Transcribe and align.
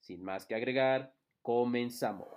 Sin 0.00 0.22
más 0.22 0.46
que 0.46 0.54
agregar, 0.54 1.12
comenzamos. 1.42 2.28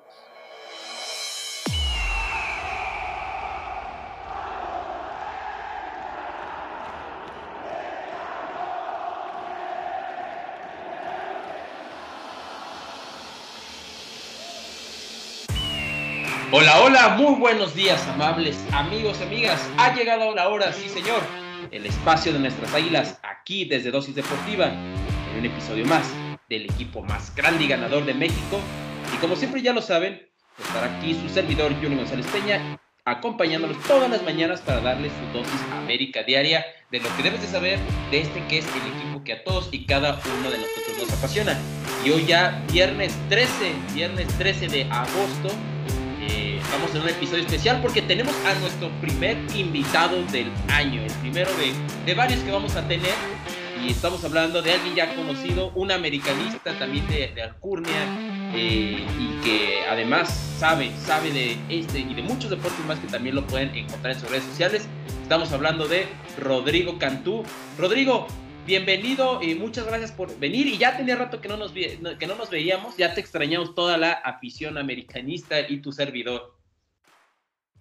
Hola, 16.53 16.81
hola, 16.81 17.09
muy 17.16 17.39
buenos 17.39 17.73
días, 17.73 18.05
amables 18.09 18.59
amigos, 18.73 19.21
amigas. 19.21 19.66
Ha 19.77 19.95
llegado 19.95 20.35
la 20.35 20.49
hora, 20.49 20.73
sí 20.73 20.89
señor, 20.89 21.21
el 21.71 21.85
espacio 21.85 22.33
de 22.33 22.39
nuestras 22.39 22.73
águilas 22.73 23.17
aquí 23.23 23.63
desde 23.63 23.89
Dosis 23.89 24.16
Deportiva, 24.16 24.67
en 24.67 25.39
un 25.39 25.45
episodio 25.45 25.85
más 25.85 26.11
del 26.51 26.65
equipo 26.65 27.01
más 27.01 27.33
grande 27.33 27.63
y 27.63 27.67
ganador 27.67 28.05
de 28.05 28.13
México. 28.13 28.59
Y 29.15 29.17
como 29.17 29.35
siempre 29.37 29.61
ya 29.61 29.71
lo 29.71 29.81
saben, 29.81 30.21
estará 30.59 30.97
aquí 30.97 31.15
su 31.15 31.30
servidor 31.33 31.73
Julio 31.75 31.97
González 31.97 32.27
Peña, 32.27 32.77
acompañándolos 33.05 33.81
todas 33.83 34.09
las 34.09 34.21
mañanas 34.23 34.59
para 34.59 34.81
darles 34.81 35.13
su 35.13 35.38
dosis 35.38 35.61
América 35.71 36.23
diaria 36.23 36.66
de 36.91 36.99
lo 36.99 37.16
que 37.16 37.23
debes 37.23 37.41
de 37.41 37.47
saber 37.47 37.80
de 38.11 38.21
este 38.21 38.45
que 38.47 38.59
es 38.59 38.66
el 38.66 38.95
equipo 38.95 39.23
que 39.23 39.33
a 39.33 39.43
todos 39.43 39.69
y 39.71 39.85
cada 39.85 40.19
uno 40.39 40.52
de 40.52 40.58
nosotros 40.58 40.97
nos 40.99 41.17
apasiona. 41.17 41.58
Y 42.05 42.11
hoy 42.11 42.25
ya 42.25 42.61
viernes 42.71 43.17
13, 43.30 43.49
viernes 43.93 44.27
13 44.38 44.67
de 44.67 44.83
agosto, 44.91 45.49
eh, 46.19 46.59
vamos 46.69 46.93
a 46.93 47.02
un 47.02 47.08
episodio 47.08 47.43
especial 47.43 47.80
porque 47.81 48.02
tenemos 48.02 48.36
a 48.45 48.53
nuestro 48.55 48.89
primer 48.99 49.38
invitado 49.55 50.21
del 50.25 50.52
año, 50.67 51.02
el 51.02 51.13
primero 51.21 51.49
de, 51.53 51.73
de 52.05 52.13
varios 52.13 52.41
que 52.41 52.52
vamos 52.52 52.75
a 52.75 52.86
tener 52.89 53.13
y 53.83 53.91
estamos 53.91 54.23
hablando 54.23 54.61
de 54.61 54.73
alguien 54.73 54.95
ya 54.95 55.15
conocido, 55.15 55.71
un 55.75 55.91
americanista 55.91 56.77
también 56.77 57.07
de, 57.07 57.31
de 57.33 57.41
Alcurnia 57.41 58.05
eh, 58.53 59.05
y 59.19 59.41
que 59.43 59.85
además 59.89 60.29
sabe, 60.57 60.91
sabe 60.97 61.31
de 61.31 61.57
este 61.69 61.99
y 61.99 62.13
de 62.13 62.21
muchos 62.21 62.49
deportes 62.49 62.83
más 62.85 62.99
que 62.99 63.07
también 63.07 63.35
lo 63.35 63.45
pueden 63.47 63.73
encontrar 63.75 64.13
en 64.13 64.19
sus 64.19 64.29
redes 64.29 64.43
sociales. 64.43 64.87
Estamos 65.23 65.52
hablando 65.52 65.87
de 65.87 66.05
Rodrigo 66.37 66.99
Cantú. 66.99 67.43
Rodrigo, 67.77 68.27
bienvenido 68.65 69.41
y 69.41 69.55
muchas 69.55 69.85
gracias 69.85 70.11
por 70.11 70.37
venir 70.37 70.67
y 70.67 70.77
ya 70.77 70.97
tenía 70.97 71.15
rato 71.15 71.41
que 71.41 71.47
no 71.47 71.57
nos, 71.57 71.71
que 71.71 72.27
no 72.27 72.35
nos 72.35 72.49
veíamos, 72.49 72.97
ya 72.97 73.13
te 73.13 73.21
extrañamos 73.21 73.73
toda 73.73 73.97
la 73.97 74.11
afición 74.11 74.77
americanista 74.77 75.59
y 75.61 75.81
tu 75.81 75.91
servidor. 75.91 76.55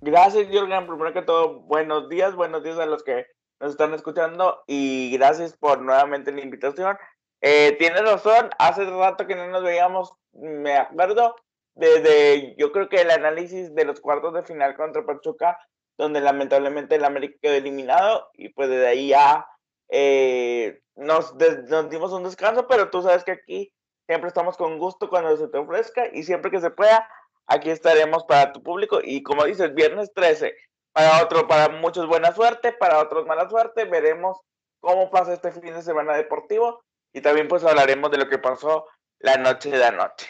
Gracias, 0.00 0.48
Jürgen. 0.48 0.86
Primero 0.86 1.12
que 1.12 1.22
todo, 1.22 1.60
buenos 1.60 2.08
días, 2.08 2.34
buenos 2.34 2.62
días 2.62 2.78
a 2.78 2.86
los 2.86 3.02
que 3.02 3.26
nos 3.60 3.72
están 3.72 3.92
escuchando 3.94 4.62
y 4.66 5.16
gracias 5.16 5.56
por 5.56 5.82
nuevamente 5.82 6.32
la 6.32 6.40
invitación. 6.40 6.96
Eh, 7.42 7.76
tienes 7.78 8.02
razón, 8.02 8.50
hace 8.58 8.84
rato 8.84 9.26
que 9.26 9.36
no 9.36 9.46
nos 9.48 9.62
veíamos, 9.62 10.12
me 10.32 10.76
acuerdo, 10.76 11.36
desde 11.74 12.54
yo 12.58 12.72
creo 12.72 12.88
que 12.88 13.00
el 13.02 13.10
análisis 13.10 13.74
de 13.74 13.84
los 13.84 14.00
cuartos 14.00 14.34
de 14.34 14.42
final 14.42 14.76
contra 14.76 15.04
Pachuca, 15.06 15.58
donde 15.96 16.20
lamentablemente 16.20 16.96
el 16.96 17.04
América 17.04 17.38
quedó 17.40 17.54
eliminado 17.54 18.30
y 18.34 18.48
pues 18.50 18.68
desde 18.68 18.88
ahí 18.88 19.08
ya 19.08 19.46
eh, 19.90 20.80
nos, 20.96 21.34
nos 21.68 21.90
dimos 21.90 22.12
un 22.12 22.24
descanso, 22.24 22.66
pero 22.66 22.90
tú 22.90 23.02
sabes 23.02 23.24
que 23.24 23.32
aquí 23.32 23.72
siempre 24.06 24.28
estamos 24.28 24.56
con 24.56 24.78
gusto 24.78 25.08
cuando 25.08 25.36
se 25.36 25.48
te 25.48 25.58
ofrezca 25.58 26.08
y 26.12 26.22
siempre 26.22 26.50
que 26.50 26.60
se 26.60 26.70
pueda, 26.70 27.08
aquí 27.46 27.70
estaremos 27.70 28.24
para 28.24 28.52
tu 28.52 28.62
público 28.62 29.00
y 29.02 29.22
como 29.22 29.44
dices, 29.44 29.74
viernes 29.74 30.12
13, 30.14 30.54
para 30.92 31.22
otro, 31.22 31.46
para 31.46 31.68
muchos 31.68 32.06
buena 32.06 32.32
suerte, 32.32 32.72
para 32.72 33.00
otros 33.00 33.26
mala 33.26 33.48
suerte. 33.48 33.84
Veremos 33.84 34.38
cómo 34.80 35.10
pasa 35.10 35.34
este 35.34 35.52
fin 35.52 35.74
de 35.74 35.82
semana 35.82 36.16
deportivo 36.16 36.82
y 37.12 37.20
también 37.20 37.48
pues 37.48 37.64
hablaremos 37.64 38.10
de 38.10 38.18
lo 38.18 38.28
que 38.28 38.38
pasó 38.38 38.86
la 39.18 39.36
noche 39.36 39.70
de 39.70 39.84
anoche. 39.84 40.28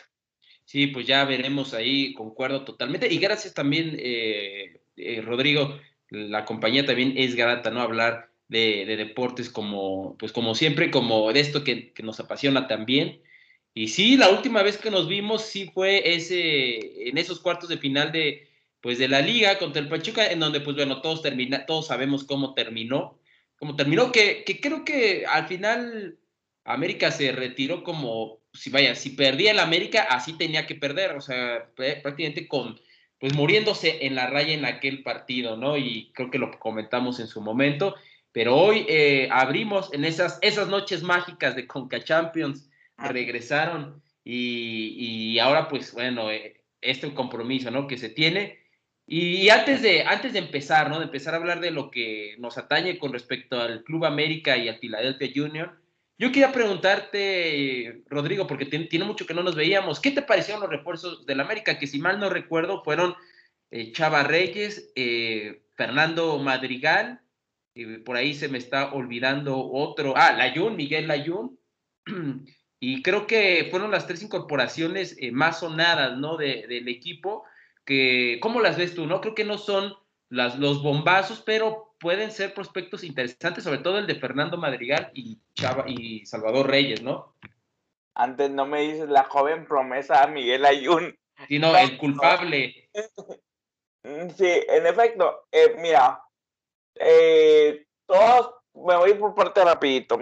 Sí, 0.65 0.87
pues 0.87 1.06
ya 1.06 1.25
veremos 1.25 1.75
ahí, 1.75 2.15
concuerdo 2.15 2.65
totalmente. 2.65 3.09
Y 3.12 3.19
gracias 3.19 3.54
también, 3.54 3.97
eh, 3.98 4.81
eh, 4.97 5.21
Rodrigo, 5.22 5.78
la 6.10 6.44
compañía 6.44 6.87
también 6.87 7.15
es 7.16 7.34
grata, 7.34 7.71
¿no? 7.71 7.81
Hablar 7.81 8.31
de, 8.48 8.84
de, 8.87 8.97
deportes 8.97 9.50
como, 9.50 10.16
pues 10.19 10.32
como 10.32 10.54
siempre, 10.54 10.91
como 10.91 11.32
de 11.32 11.41
esto 11.41 11.65
que, 11.65 11.92
que, 11.92 12.03
nos 12.03 12.21
apasiona 12.21 12.69
también. 12.69 13.22
Y 13.75 13.88
sí, 13.88 14.16
la 14.16 14.28
última 14.28 14.62
vez 14.62 14.77
que 14.77 14.91
nos 14.91 15.09
vimos 15.09 15.42
sí 15.42 15.71
fue 15.72 16.15
ese, 16.15 17.09
en 17.09 17.19
esos 17.19 17.41
cuartos 17.41 17.69
de 17.69 17.78
final 17.78 18.12
de, 18.12 18.50
pues 18.80 18.98
de 18.98 19.08
la 19.08 19.20
liga 19.20 19.58
contra 19.58 19.82
el 19.82 19.88
Pachuca, 19.88 20.26
en 20.26 20.41
donde 20.41 20.60
pues 20.60 20.76
bueno, 20.76 21.00
todos, 21.02 21.22
termina, 21.22 21.66
todos 21.66 21.86
sabemos 21.86 22.24
cómo 22.24 22.54
terminó, 22.54 23.18
cómo 23.58 23.76
terminó, 23.76 24.10
que, 24.12 24.44
que 24.44 24.60
creo 24.60 24.84
que 24.84 25.26
al 25.26 25.46
final 25.46 26.18
América 26.64 27.10
se 27.10 27.32
retiró 27.32 27.82
como, 27.84 28.41
si 28.52 28.70
vaya, 28.70 28.94
si 28.94 29.10
perdía 29.10 29.52
el 29.52 29.58
América, 29.58 30.06
así 30.10 30.32
tenía 30.34 30.66
que 30.66 30.74
perder, 30.74 31.12
o 31.12 31.20
sea, 31.20 31.70
prácticamente 31.74 32.48
con, 32.48 32.80
pues 33.18 33.34
muriéndose 33.34 34.06
en 34.06 34.14
la 34.14 34.28
raya 34.28 34.54
en 34.54 34.64
aquel 34.64 35.02
partido, 35.02 35.56
¿no? 35.56 35.76
Y 35.76 36.10
creo 36.14 36.30
que 36.30 36.38
lo 36.38 36.58
comentamos 36.58 37.20
en 37.20 37.26
su 37.26 37.42
momento, 37.42 37.94
pero 38.32 38.56
hoy 38.56 38.86
eh, 38.88 39.28
abrimos 39.30 39.92
en 39.92 40.04
esas, 40.04 40.38
esas 40.41 40.68
noches 40.68 41.02
mágicas 41.02 41.54
de 41.54 41.66
Conca 41.66 42.02
Champions, 42.02 42.70
regresaron 42.97 44.02
y, 44.24 45.32
y 45.32 45.38
ahora 45.38 45.68
pues 45.68 45.92
bueno, 45.92 46.30
eh, 46.30 46.62
este 46.80 47.12
compromiso, 47.12 47.70
¿no? 47.70 47.86
Que 47.86 47.98
se 47.98 48.08
tiene 48.08 48.58
y 49.12 49.48
antes 49.48 49.82
de, 49.82 50.04
antes 50.04 50.32
de 50.32 50.38
empezar, 50.38 50.88
¿no? 50.88 51.00
De 51.00 51.06
empezar 51.06 51.34
a 51.34 51.38
hablar 51.38 51.59
de 51.59 51.72
lo 51.72 51.91
que 51.91 52.37
nos 52.38 52.56
atañe 52.59 52.97
con 52.97 53.12
respecto 53.12 53.60
al 53.60 53.82
Club 53.82 54.04
América 54.04 54.56
y 54.56 54.69
al 54.69 54.78
Philadelphia 54.78 55.32
Junior, 55.34 55.81
yo 56.16 56.28
quería 56.28 56.53
preguntarte, 56.53 58.04
Rodrigo, 58.09 58.47
porque 58.47 58.66
tiene 58.66 59.04
mucho 59.04 59.26
que 59.26 59.34
no 59.34 59.43
nos 59.43 59.56
veíamos, 59.56 59.98
¿qué 59.98 60.12
te 60.12 60.22
parecieron 60.22 60.60
los 60.60 60.71
refuerzos 60.71 61.26
del 61.26 61.41
América? 61.41 61.76
Que 61.76 61.88
si 61.88 61.98
mal 61.98 62.21
no 62.21 62.31
recuerdo, 62.31 62.84
fueron 62.84 63.16
eh, 63.72 63.91
Chava 63.91 64.22
Reyes, 64.22 64.93
eh, 64.94 65.65
Fernando 65.75 66.38
Madrigal, 66.38 67.21
y 67.75 67.98
por 67.98 68.16
ahí 68.16 68.32
se 68.34 68.48
me 68.48 68.59
está 68.59 68.92
olvidando 68.92 69.59
otro, 69.59 70.15
ah, 70.16 70.34
Layun, 70.34 70.77
Miguel 70.77 71.09
Layun, 71.09 71.59
y 72.78 73.03
creo 73.03 73.27
que 73.27 73.66
fueron 73.72 73.91
las 73.91 74.06
tres 74.06 74.22
incorporaciones 74.22 75.16
eh, 75.19 75.32
más 75.32 75.59
sonadas, 75.59 76.16
¿no? 76.16 76.37
De, 76.37 76.65
del 76.69 76.87
equipo 76.87 77.42
que, 77.84 78.38
¿cómo 78.41 78.60
las 78.60 78.76
ves 78.76 78.94
tú? 78.94 79.06
No 79.06 79.20
creo 79.20 79.34
que 79.34 79.44
no 79.44 79.58
son 79.58 79.94
las, 80.28 80.58
los 80.58 80.82
bombazos, 80.82 81.42
pero 81.42 81.94
pueden 81.98 82.32
ser 82.32 82.54
prospectos 82.54 83.04
interesantes, 83.04 83.64
sobre 83.64 83.78
todo 83.78 83.98
el 83.98 84.06
de 84.06 84.14
Fernando 84.14 84.56
Madrigal 84.56 85.10
y, 85.14 85.38
Chava, 85.54 85.84
y 85.86 86.24
Salvador 86.24 86.68
Reyes, 86.68 87.02
¿no? 87.02 87.34
Antes 88.14 88.50
no 88.50 88.66
me 88.66 88.82
dices 88.82 89.08
la 89.08 89.24
joven 89.24 89.66
promesa 89.66 90.26
Miguel 90.26 90.64
Ayun. 90.64 91.16
Sino 91.48 91.76
el 91.76 91.96
culpable. 91.98 92.91
Sí, 94.36 94.48
en 94.68 94.86
efecto, 94.86 95.47
eh, 95.52 95.74
mira, 95.78 96.22
eh, 96.94 97.86
todos, 98.06 98.54
me 98.74 98.97
voy 98.97 99.14
por 99.14 99.34
parte 99.34 99.62
rapidito, 99.62 100.18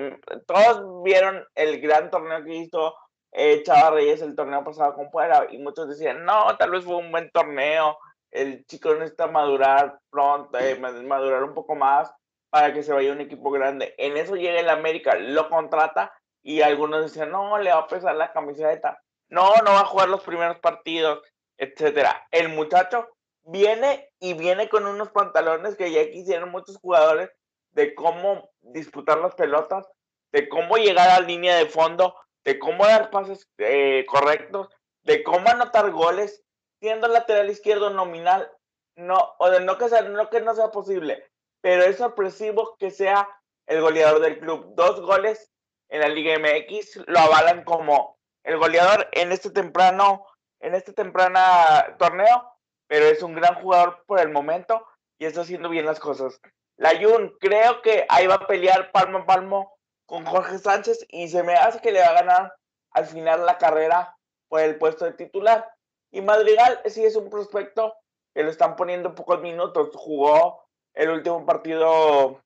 todos 0.46 1.02
vieron 1.04 1.44
el 1.54 1.80
gran 1.80 2.10
torneo 2.10 2.44
que 2.44 2.56
hizo 2.56 2.94
eh, 3.32 3.62
Chava 3.62 3.90
Reyes 3.90 4.22
el 4.22 4.34
torneo 4.34 4.64
pasado 4.64 4.94
con 4.94 5.10
Puebla 5.10 5.46
y 5.50 5.58
muchos 5.58 5.88
decían, 5.88 6.24
no, 6.24 6.56
tal 6.56 6.70
vez 6.70 6.84
fue 6.84 6.96
un 6.96 7.10
buen 7.10 7.30
torneo, 7.30 7.98
el 8.30 8.64
chico 8.66 8.94
necesita 8.94 9.26
madurar 9.26 9.98
pronto, 10.10 10.58
eh, 10.58 10.78
madurar 10.78 11.42
un 11.42 11.54
poco 11.54 11.74
más 11.74 12.12
para 12.50 12.72
que 12.72 12.82
se 12.82 12.92
vaya 12.92 13.12
un 13.12 13.20
equipo 13.20 13.50
grande. 13.50 13.94
En 13.98 14.16
eso 14.16 14.36
llega 14.36 14.60
el 14.60 14.70
América, 14.70 15.14
lo 15.16 15.48
contrata 15.48 16.12
y 16.42 16.62
algunos 16.62 17.02
decían, 17.02 17.30
no, 17.30 17.58
le 17.58 17.72
va 17.72 17.80
a 17.80 17.86
pesar 17.86 18.14
la 18.16 18.32
camiseta, 18.32 19.02
no, 19.28 19.52
no 19.64 19.72
va 19.72 19.80
a 19.80 19.86
jugar 19.86 20.08
los 20.08 20.22
primeros 20.22 20.58
partidos, 20.60 21.20
etcétera. 21.58 22.26
El 22.30 22.50
muchacho 22.50 23.08
viene 23.44 24.10
y 24.20 24.34
viene 24.34 24.68
con 24.68 24.86
unos 24.86 25.10
pantalones 25.10 25.76
que 25.76 25.90
ya 25.90 26.10
quisieron 26.10 26.50
muchos 26.50 26.78
jugadores 26.78 27.30
de 27.72 27.94
cómo 27.94 28.50
disputar 28.60 29.18
las 29.18 29.34
pelotas, 29.34 29.86
de 30.32 30.48
cómo 30.48 30.76
llegar 30.76 31.10
a 31.10 31.20
línea 31.20 31.56
de 31.56 31.66
fondo, 31.66 32.14
de 32.48 32.58
cómo 32.58 32.86
dar 32.86 33.10
pases 33.10 33.46
eh, 33.58 34.06
correctos, 34.08 34.70
de 35.02 35.22
cómo 35.22 35.50
anotar 35.50 35.90
goles, 35.90 36.42
siendo 36.80 37.06
lateral 37.06 37.50
izquierdo 37.50 37.90
nominal, 37.90 38.50
no, 38.96 39.34
o 39.38 39.50
de 39.50 39.60
no 39.60 39.76
que, 39.76 39.90
sea, 39.90 40.00
no 40.00 40.30
que 40.30 40.40
no 40.40 40.54
sea 40.54 40.70
posible, 40.70 41.30
pero 41.60 41.82
es 41.82 41.98
sorpresivo 41.98 42.74
que 42.78 42.90
sea 42.90 43.28
el 43.66 43.82
goleador 43.82 44.20
del 44.20 44.38
club. 44.38 44.72
Dos 44.74 45.02
goles 45.02 45.52
en 45.90 46.00
la 46.00 46.08
Liga 46.08 46.38
MX 46.38 47.06
lo 47.06 47.18
avalan 47.18 47.64
como 47.64 48.18
el 48.44 48.56
goleador 48.56 49.10
en 49.12 49.30
este 49.30 49.50
temprano, 49.50 50.24
en 50.60 50.74
este 50.74 50.94
temprana 50.94 51.96
torneo, 51.98 52.50
pero 52.86 53.04
es 53.04 53.22
un 53.22 53.34
gran 53.34 53.56
jugador 53.56 54.04
por 54.06 54.20
el 54.20 54.30
momento 54.30 54.86
y 55.18 55.26
está 55.26 55.42
haciendo 55.42 55.68
bien 55.68 55.84
las 55.84 56.00
cosas. 56.00 56.40
La 56.78 56.98
Jun, 56.98 57.36
creo 57.40 57.82
que 57.82 58.06
ahí 58.08 58.26
va 58.26 58.36
a 58.36 58.46
pelear 58.46 58.90
palmo 58.90 59.18
a 59.18 59.26
palmo 59.26 59.77
con 60.08 60.24
Jorge 60.24 60.58
Sánchez 60.58 61.06
y 61.10 61.28
se 61.28 61.42
me 61.42 61.54
hace 61.54 61.80
que 61.80 61.92
le 61.92 62.00
va 62.00 62.06
a 62.06 62.22
ganar 62.22 62.54
al 62.92 63.04
final 63.04 63.44
la 63.44 63.58
carrera 63.58 64.16
por 64.48 64.60
el 64.60 64.78
puesto 64.78 65.04
de 65.04 65.12
titular. 65.12 65.70
Y 66.10 66.22
Madrigal 66.22 66.80
sí 66.86 67.04
es 67.04 67.14
un 67.14 67.28
prospecto 67.28 67.94
que 68.34 68.42
lo 68.42 68.50
están 68.50 68.74
poniendo 68.74 69.14
pocos 69.14 69.42
minutos. 69.42 69.90
Jugó 69.94 70.64
el 70.94 71.10
último 71.10 71.44
partido, 71.44 72.40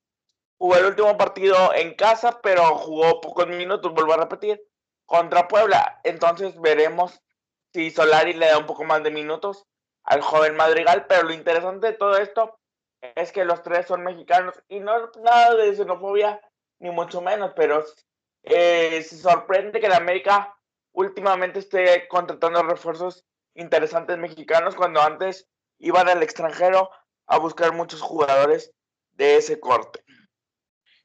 jugó 0.58 0.76
el 0.76 0.86
último 0.86 1.16
partido 1.16 1.72
en 1.72 1.94
casa, 1.94 2.40
pero 2.42 2.64
jugó 2.78 3.20
pocos 3.20 3.46
minutos, 3.46 3.94
vuelvo 3.94 4.14
a 4.14 4.16
repetir, 4.16 4.60
contra 5.06 5.46
Puebla. 5.46 6.00
Entonces 6.02 6.60
veremos 6.60 7.22
si 7.72 7.92
Solari 7.92 8.32
le 8.32 8.46
da 8.46 8.58
un 8.58 8.66
poco 8.66 8.82
más 8.82 9.04
de 9.04 9.12
minutos 9.12 9.68
al 10.02 10.20
joven 10.20 10.56
Madrigal. 10.56 11.06
Pero 11.06 11.22
lo 11.22 11.32
interesante 11.32 11.86
de 11.86 11.92
todo 11.92 12.16
esto 12.16 12.58
es 13.14 13.30
que 13.30 13.44
los 13.44 13.62
tres 13.62 13.86
son 13.86 14.02
mexicanos 14.02 14.60
y 14.66 14.80
no 14.80 15.12
nada 15.22 15.54
de 15.54 15.76
xenofobia, 15.76 16.40
ni 16.82 16.90
mucho 16.90 17.22
menos, 17.22 17.52
pero 17.56 17.84
eh, 18.42 19.02
se 19.02 19.16
sorprende 19.16 19.80
que 19.80 19.88
la 19.88 19.96
América 19.96 20.54
últimamente 20.92 21.60
esté 21.60 22.06
contratando 22.08 22.62
refuerzos 22.64 23.24
interesantes 23.54 24.18
mexicanos 24.18 24.74
cuando 24.74 25.00
antes 25.00 25.48
iban 25.78 26.08
al 26.08 26.22
extranjero 26.22 26.90
a 27.26 27.38
buscar 27.38 27.72
muchos 27.72 28.02
jugadores 28.02 28.72
de 29.12 29.36
ese 29.36 29.60
corte. 29.60 30.04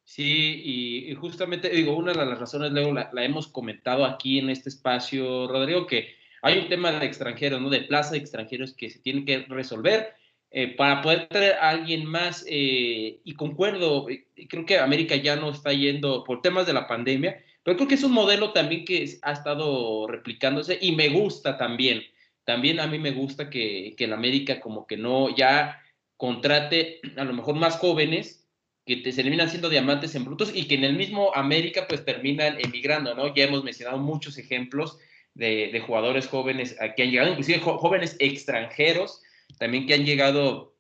Sí, 0.04 0.62
y, 1.10 1.16
justamente 1.16 1.70
digo, 1.70 1.96
una 1.96 2.14
de 2.14 2.26
las 2.26 2.40
razones, 2.40 2.72
luego 2.72 2.94
la, 2.94 3.12
hemos 3.24 3.48
comentado 3.48 4.06
aquí 4.06 4.40
en 4.40 4.50
este 4.50 4.70
espacio, 4.70 5.48
Rodrigo, 5.48 5.86
que 5.86 6.16
hay 6.42 6.60
un 6.60 6.70
tema 6.70 6.92
de 6.92 7.06
extranjeros, 7.06 7.62
¿no? 7.62 7.70
De 7.70 7.82
plaza 7.82 8.12
de 8.12 8.20
extranjeros 8.20 8.74
que 8.74 8.90
se 8.90 9.00
tiene 9.00 9.26
que 9.26 9.46
resolver 9.50 10.16
eh, 10.60 10.70
para 10.70 11.04
poder 11.04 11.28
traer 11.28 11.54
a 11.54 11.70
alguien 11.70 12.04
más. 12.04 12.44
Eh, 12.50 13.20
y 13.24 13.36
concuerdo, 13.36 14.10
eh, 14.10 14.26
creo 14.50 14.66
que 14.66 14.80
América 14.80 15.16
ya 15.16 15.36
no 15.36 15.52
está 15.52 15.72
yendo 15.72 16.24
por 16.24 16.42
temas 16.42 16.66
de 16.66 16.74
la 16.74 16.88
pandemia, 16.88 17.38
pero 17.62 17.78
creo 17.78 17.88
que 17.88 17.94
es 17.94 18.04
un 18.04 18.14
modelo 18.14 18.54
también 18.54 18.84
que 18.84 19.20
ha 19.22 19.34
estado 19.34 20.08
replicándose 20.08 20.80
y 20.82 20.94
me 20.94 21.10
gusta 21.10 21.60
también. 21.60 22.02
También 22.44 22.80
a 22.80 22.88
mí 22.88 22.98
me 22.98 23.12
gusta 23.12 23.52
que, 23.52 23.94
que 23.96 24.06
América 24.06 24.60
como 24.60 24.88
que 24.88 24.98
no 24.98 25.30
ya 25.36 25.80
contrate 26.16 27.02
a 27.18 27.24
lo 27.24 27.34
mejor 27.34 27.54
más 27.54 27.78
jóvenes 27.78 28.48
que 28.84 29.04
se 29.12 29.22
terminan 29.22 29.50
siendo 29.50 29.70
diamantes 29.70 30.16
en 30.16 30.26
brutos 30.26 30.52
y 30.56 30.68
que 30.68 30.74
en 30.74 30.86
el 30.86 30.96
mismo 30.96 31.36
América 31.36 31.86
pues 31.88 32.04
terminan 32.04 32.58
emigrando, 32.60 33.14
¿no? 33.14 33.32
Ya 33.36 33.44
hemos 33.44 33.64
mencionado 33.64 34.00
muchos 34.00 34.40
ejemplos 34.40 34.98
de, 35.36 35.70
de 35.72 35.80
jugadores 35.82 36.28
jóvenes 36.28 36.76
que 36.96 37.04
han 37.04 37.12
llegado, 37.12 37.30
inclusive 37.30 37.60
jóvenes 37.60 38.16
extranjeros 38.18 39.22
también 39.58 39.86
que 39.86 39.94
han 39.94 40.06
llegado 40.06 40.76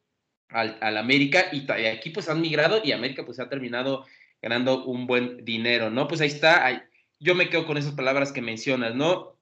al, 0.49 0.77
al 0.81 0.97
América 0.97 1.45
y, 1.51 1.69
aquí 1.87 2.09
pues 2.09 2.29
han 2.29 2.41
migrado 2.41 2.81
y 2.83 2.91
América 2.91 3.25
pues 3.25 3.39
ha 3.39 3.49
terminado 3.49 4.05
ganando 4.41 4.85
un 4.85 5.07
buen 5.07 5.43
dinero, 5.43 5.89
¿no? 5.89 6.07
Pues 6.07 6.21
ahí 6.21 6.27
está, 6.27 6.89
yo 7.19 7.35
me 7.35 7.49
quedo 7.49 7.65
con 7.65 7.77
esas 7.77 7.93
palabras 7.93 8.31
que 8.31 8.41
mencionas, 8.41 8.95
¿no? 8.95 9.37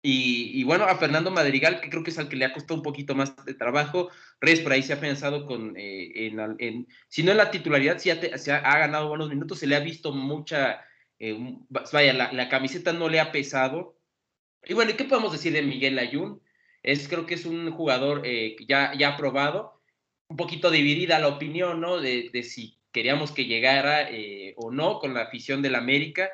Y, 0.00 0.62
bueno, 0.62 0.84
a 0.84 0.96
Fernando 0.96 1.30
Madrigal, 1.32 1.80
que 1.80 1.90
creo 1.90 2.04
que 2.04 2.10
es 2.10 2.18
al 2.18 2.28
que 2.28 2.36
le 2.36 2.44
ha 2.44 2.52
costado 2.52 2.76
un 2.76 2.84
poquito 2.84 3.16
más 3.16 3.34
de 3.44 3.54
trabajo. 3.54 4.10
Reyes 4.40 4.60
por 4.60 4.72
ahí 4.72 4.82
se 4.82 4.92
ha 4.92 5.00
pensado 5.00 5.44
con, 5.44 5.74
eh, 5.76 6.30
en, 6.58 6.86
si 7.08 7.24
no 7.24 7.32
en 7.32 7.36
la 7.36 7.50
titularidad, 7.50 7.98
si 7.98 8.10
ha, 8.10 8.38
se 8.38 8.52
ha, 8.52 8.78
ganado 8.78 9.08
buenos 9.08 9.28
minutos, 9.28 9.58
se 9.58 9.66
le 9.66 9.74
ha 9.74 9.80
visto 9.80 10.12
mucha, 10.12 10.84
eh, 11.18 11.36
vaya, 11.68 12.12
la, 12.12 12.32
la, 12.32 12.48
camiseta 12.48 12.92
no 12.92 13.08
le 13.08 13.18
ha 13.18 13.32
pesado. 13.32 13.98
Y 14.64 14.74
bueno, 14.74 14.92
¿qué 14.96 15.04
podemos 15.04 15.32
decir 15.32 15.52
de 15.52 15.62
Miguel 15.62 15.98
Ayun? 15.98 16.40
Es, 16.82 17.08
creo 17.08 17.26
que 17.26 17.34
es 17.34 17.44
un 17.44 17.70
jugador 17.70 18.22
eh, 18.24 18.56
ya, 18.66 18.92
ya 18.96 19.10
aprobado, 19.10 19.80
un 20.28 20.36
poquito 20.36 20.70
dividida 20.70 21.18
la 21.18 21.28
opinión, 21.28 21.80
¿no? 21.80 21.98
De, 21.98 22.30
si 22.42 22.76
queríamos 22.92 23.32
que 23.32 23.46
llegara 23.46 24.10
eh, 24.10 24.54
o 24.56 24.70
no 24.70 24.98
con 24.98 25.14
la 25.14 25.22
afición 25.22 25.62
del 25.62 25.74
América. 25.74 26.30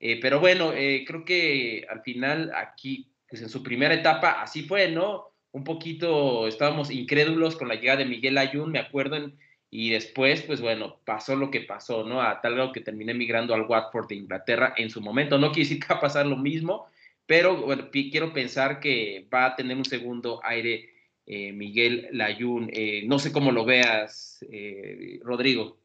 Eh, 0.00 0.18
pero 0.20 0.40
bueno, 0.40 0.70
creo 0.70 1.24
que 1.24 1.86
al 1.88 2.02
final 2.02 2.52
aquí, 2.56 3.12
pues 3.28 3.42
en 3.42 3.48
su 3.48 3.62
primera 3.62 3.94
etapa, 3.94 4.42
así 4.42 4.62
fue, 4.62 4.90
¿no? 4.90 5.32
Un 5.52 5.64
poquito 5.64 6.48
estábamos 6.48 6.90
incrédulos 6.90 7.56
con 7.56 7.68
la 7.68 7.74
llegada 7.74 7.98
de 7.98 8.06
Miguel 8.06 8.38
Ayun, 8.38 8.72
me 8.72 8.78
acuerdo, 8.78 9.32
y 9.74 9.88
después, 9.88 10.42
pues 10.42 10.60
bueno, 10.60 11.00
pasó 11.06 11.34
lo 11.34 11.50
que 11.50 11.62
pasó, 11.62 12.04
¿no? 12.04 12.20
A 12.20 12.42
tal 12.42 12.54
grado 12.56 12.72
que 12.72 12.82
terminé 12.82 13.14
migrando 13.14 13.54
al 13.54 13.62
Watford 13.62 14.06
de 14.06 14.16
Inglaterra 14.16 14.74
en 14.76 14.90
su 14.90 15.00
momento. 15.00 15.38
No 15.38 15.50
quiere 15.50 15.66
decir 15.66 15.80
que 15.80 15.94
va 15.94 15.98
a 15.98 16.02
pasar 16.02 16.26
lo 16.26 16.36
mismo, 16.36 16.88
pero 17.26 17.56
bueno, 17.62 17.88
quiero 17.90 18.32
pensar 18.32 18.80
que 18.80 19.28
va 19.32 19.46
a 19.46 19.56
tener 19.56 19.76
un 19.76 19.84
segundo 19.84 20.40
aire 20.42 20.92
eh, 21.26 21.52
Miguel 21.52 22.08
Layún. 22.12 22.70
Eh, 22.72 23.02
no 23.06 23.18
sé 23.18 23.32
cómo 23.32 23.52
lo 23.52 23.64
veas, 23.64 24.44
eh, 24.50 25.20
Rodrigo. 25.22 25.78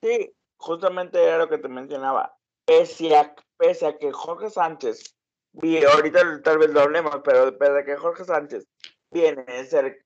Sí, 0.00 0.32
justamente 0.56 1.22
era 1.22 1.38
lo 1.38 1.48
que 1.48 1.58
te 1.58 1.68
mencionaba. 1.68 2.36
Pese 2.64 3.14
a, 3.16 3.34
pese 3.58 3.86
a 3.86 3.98
que 3.98 4.12
Jorge 4.12 4.48
Sánchez, 4.50 5.14
ahorita 5.92 6.42
tal 6.42 6.58
vez 6.58 6.70
lo 6.70 6.80
hablemos, 6.80 7.20
pero 7.24 7.56
pese 7.58 7.78
a 7.78 7.84
que 7.84 7.96
Jorge 7.96 8.24
Sánchez 8.24 8.66
viene 9.10 9.42
a 9.42 9.64
ser 9.64 10.02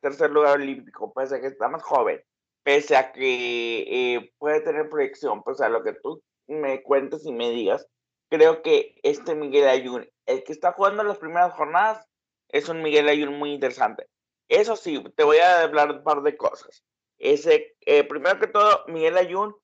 tercer 0.00 0.30
lugar 0.30 0.56
olímpico, 0.56 1.12
pese 1.14 1.36
a 1.36 1.40
que 1.40 1.46
está 1.46 1.68
más 1.68 1.82
joven, 1.82 2.20
pese 2.64 2.96
a 2.96 3.12
que 3.12 4.32
puede 4.38 4.60
tener 4.60 4.90
proyección, 4.90 5.42
pues 5.42 5.60
a 5.60 5.68
lo 5.68 5.82
que 5.82 5.94
tú 5.94 6.20
me 6.48 6.82
cuentes 6.82 7.24
y 7.24 7.32
me 7.32 7.50
digas, 7.50 7.86
creo 8.28 8.62
que 8.62 8.98
este 9.02 9.34
Miguel 9.34 9.68
Ayun, 9.68 10.08
el 10.26 10.44
que 10.44 10.52
está 10.52 10.72
jugando 10.72 11.02
las 11.02 11.18
primeras 11.18 11.52
jornadas, 11.54 12.06
es 12.48 12.68
un 12.68 12.82
Miguel 12.82 13.08
Ayun 13.08 13.38
muy 13.38 13.52
interesante. 13.52 14.06
Eso 14.48 14.76
sí, 14.76 15.02
te 15.16 15.24
voy 15.24 15.38
a 15.38 15.62
hablar 15.62 15.90
un 15.90 16.02
par 16.02 16.22
de 16.22 16.36
cosas. 16.36 16.82
Ese, 17.18 17.76
eh, 17.80 18.04
primero 18.04 18.38
que 18.38 18.46
todo, 18.46 18.84
Miguel 18.86 19.18
Ayun 19.18 19.54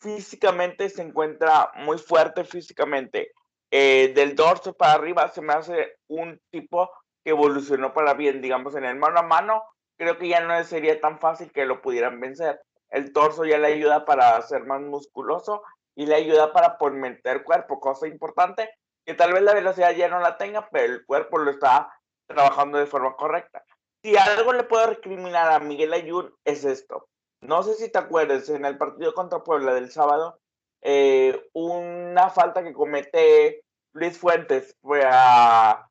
físicamente 0.00 0.90
se 0.90 1.02
encuentra 1.02 1.70
muy 1.76 1.98
fuerte 1.98 2.44
físicamente. 2.44 3.32
Eh, 3.70 4.12
del 4.14 4.34
dorso 4.34 4.74
para 4.74 4.92
arriba 4.92 5.28
se 5.28 5.40
me 5.40 5.54
hace 5.54 5.96
un 6.08 6.40
tipo 6.50 6.90
que 7.24 7.30
evolucionó 7.30 7.94
para 7.94 8.14
bien, 8.14 8.42
digamos, 8.42 8.74
en 8.74 8.84
el 8.84 8.96
mano 8.96 9.18
a 9.18 9.22
mano. 9.22 9.62
Creo 9.96 10.18
que 10.18 10.28
ya 10.28 10.40
no 10.40 10.62
sería 10.64 11.00
tan 11.00 11.18
fácil 11.18 11.50
que 11.52 11.64
lo 11.64 11.80
pudieran 11.80 12.20
vencer. 12.20 12.60
El 12.90 13.12
torso 13.12 13.44
ya 13.44 13.58
le 13.58 13.68
ayuda 13.68 14.04
para 14.04 14.40
ser 14.42 14.64
más 14.64 14.80
musculoso 14.82 15.62
y 15.96 16.06
le 16.06 16.14
ayuda 16.14 16.52
para 16.52 16.76
meter 16.92 17.44
cuerpo, 17.44 17.80
cosa 17.80 18.06
importante, 18.08 18.70
que 19.04 19.14
tal 19.14 19.32
vez 19.32 19.42
la 19.42 19.54
velocidad 19.54 19.92
ya 19.92 20.08
no 20.08 20.20
la 20.20 20.36
tenga, 20.36 20.68
pero 20.70 20.92
el 20.92 21.06
cuerpo 21.06 21.38
lo 21.38 21.50
está 21.50 21.92
trabajando 22.26 22.78
de 22.78 22.86
forma 22.86 23.16
correcta. 23.16 23.64
Si 24.02 24.16
algo 24.16 24.52
le 24.52 24.64
puedo 24.64 24.86
recriminar 24.86 25.50
a 25.50 25.60
Miguel 25.60 25.92
Ayun 25.92 26.34
es 26.44 26.64
esto. 26.64 27.08
No 27.40 27.62
sé 27.62 27.74
si 27.74 27.90
te 27.90 27.98
acuerdas, 27.98 28.48
en 28.48 28.64
el 28.64 28.78
partido 28.78 29.14
contra 29.14 29.44
Puebla 29.44 29.74
del 29.74 29.90
sábado, 29.90 30.40
eh, 30.82 31.48
una 31.52 32.30
falta 32.30 32.62
que 32.62 32.72
comete 32.72 33.64
Luis 33.92 34.18
Fuentes 34.18 34.76
fue 34.82 35.02
a, 35.06 35.88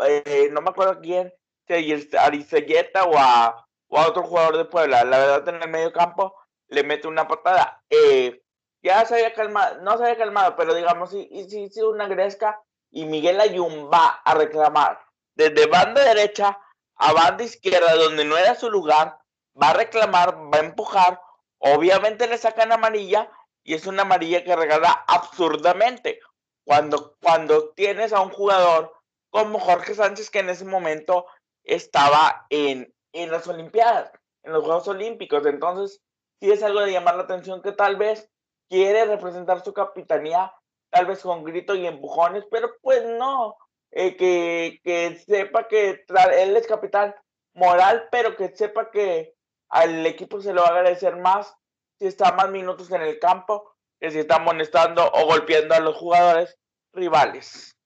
eh, 0.00 0.48
no 0.50 0.60
me 0.60 0.70
acuerdo 0.70 1.00
quién, 1.00 1.32
si 1.66 2.16
a 2.16 2.24
Aricelleta 2.24 3.04
o 3.04 3.16
a, 3.16 3.66
o 3.88 3.98
a 3.98 4.08
otro 4.08 4.22
jugador 4.22 4.56
de 4.56 4.64
Puebla. 4.64 5.04
La 5.04 5.18
verdad, 5.18 5.48
en 5.48 5.62
el 5.62 5.68
medio 5.68 5.92
campo 5.92 6.34
le 6.68 6.82
mete 6.82 7.06
una 7.06 7.28
patada. 7.28 7.82
Eh, 7.90 8.42
ya 8.88 9.04
se 9.04 9.16
había 9.16 9.34
calmado, 9.34 9.82
no 9.82 9.98
se 9.98 10.04
había 10.04 10.16
calmado, 10.16 10.56
pero 10.56 10.74
digamos, 10.74 11.10
sí, 11.10 11.28
sí, 11.48 11.82
una 11.82 12.08
gresca 12.08 12.62
y 12.90 13.04
Miguel 13.04 13.38
Ayun 13.38 13.90
va 13.92 14.22
a 14.24 14.34
reclamar 14.34 15.04
desde 15.34 15.66
banda 15.66 16.02
derecha 16.02 16.58
a 16.96 17.12
banda 17.12 17.44
izquierda, 17.44 17.94
donde 17.94 18.24
no 18.24 18.38
era 18.38 18.54
su 18.54 18.70
lugar, 18.70 19.18
va 19.60 19.70
a 19.70 19.74
reclamar, 19.74 20.38
va 20.52 20.58
a 20.58 20.64
empujar, 20.64 21.20
obviamente 21.58 22.26
le 22.26 22.38
sacan 22.38 22.72
amarilla 22.72 23.30
y 23.62 23.74
es 23.74 23.86
una 23.86 24.02
amarilla 24.02 24.42
que 24.42 24.56
regala 24.56 25.04
absurdamente. 25.06 26.20
Cuando, 26.64 27.16
cuando 27.20 27.70
tienes 27.74 28.14
a 28.14 28.22
un 28.22 28.30
jugador 28.30 28.94
como 29.28 29.60
Jorge 29.60 29.94
Sánchez, 29.94 30.30
que 30.30 30.38
en 30.38 30.48
ese 30.48 30.64
momento 30.64 31.26
estaba 31.62 32.46
en, 32.48 32.94
en 33.12 33.30
las 33.30 33.46
Olimpiadas, 33.46 34.10
en 34.42 34.54
los 34.54 34.64
Juegos 34.64 34.88
Olímpicos, 34.88 35.44
entonces 35.44 36.00
sí 36.40 36.50
es 36.50 36.62
algo 36.62 36.80
de 36.80 36.92
llamar 36.92 37.16
la 37.16 37.24
atención 37.24 37.60
que 37.60 37.72
tal 37.72 37.96
vez 37.96 38.30
quiere 38.68 39.04
representar 39.04 39.64
su 39.64 39.72
capitanía, 39.72 40.52
tal 40.90 41.06
vez 41.06 41.20
con 41.20 41.44
gritos 41.44 41.76
y 41.78 41.86
empujones, 41.86 42.44
pero 42.50 42.70
pues 42.80 43.04
no, 43.04 43.56
eh, 43.90 44.16
que, 44.16 44.80
que, 44.84 45.16
sepa 45.16 45.68
que 45.68 46.04
él 46.38 46.56
es 46.56 46.66
capitán 46.66 47.14
moral, 47.54 48.08
pero 48.10 48.36
que 48.36 48.54
sepa 48.54 48.90
que 48.90 49.34
al 49.70 50.06
equipo 50.06 50.40
se 50.40 50.52
lo 50.52 50.62
va 50.62 50.68
a 50.68 50.70
agradecer 50.70 51.16
más 51.16 51.54
si 51.98 52.06
está 52.06 52.32
más 52.32 52.50
minutos 52.50 52.90
en 52.90 53.02
el 53.02 53.18
campo 53.18 53.74
que 54.00 54.10
si 54.10 54.18
está 54.18 54.36
amonestando 54.36 55.10
o 55.12 55.26
golpeando 55.26 55.74
a 55.74 55.80
los 55.80 55.96
jugadores 55.96 56.56
rivales. 56.92 57.76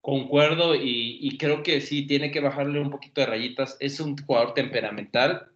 Concuerdo 0.00 0.74
y, 0.74 1.18
y, 1.20 1.36
creo 1.36 1.62
que 1.62 1.80
sí, 1.80 2.06
tiene 2.06 2.30
que 2.30 2.40
bajarle 2.40 2.80
un 2.80 2.90
poquito 2.90 3.20
de 3.20 3.26
rayitas. 3.26 3.76
Es 3.80 4.00
un 4.00 4.16
jugador 4.16 4.54
temperamental 4.54 5.50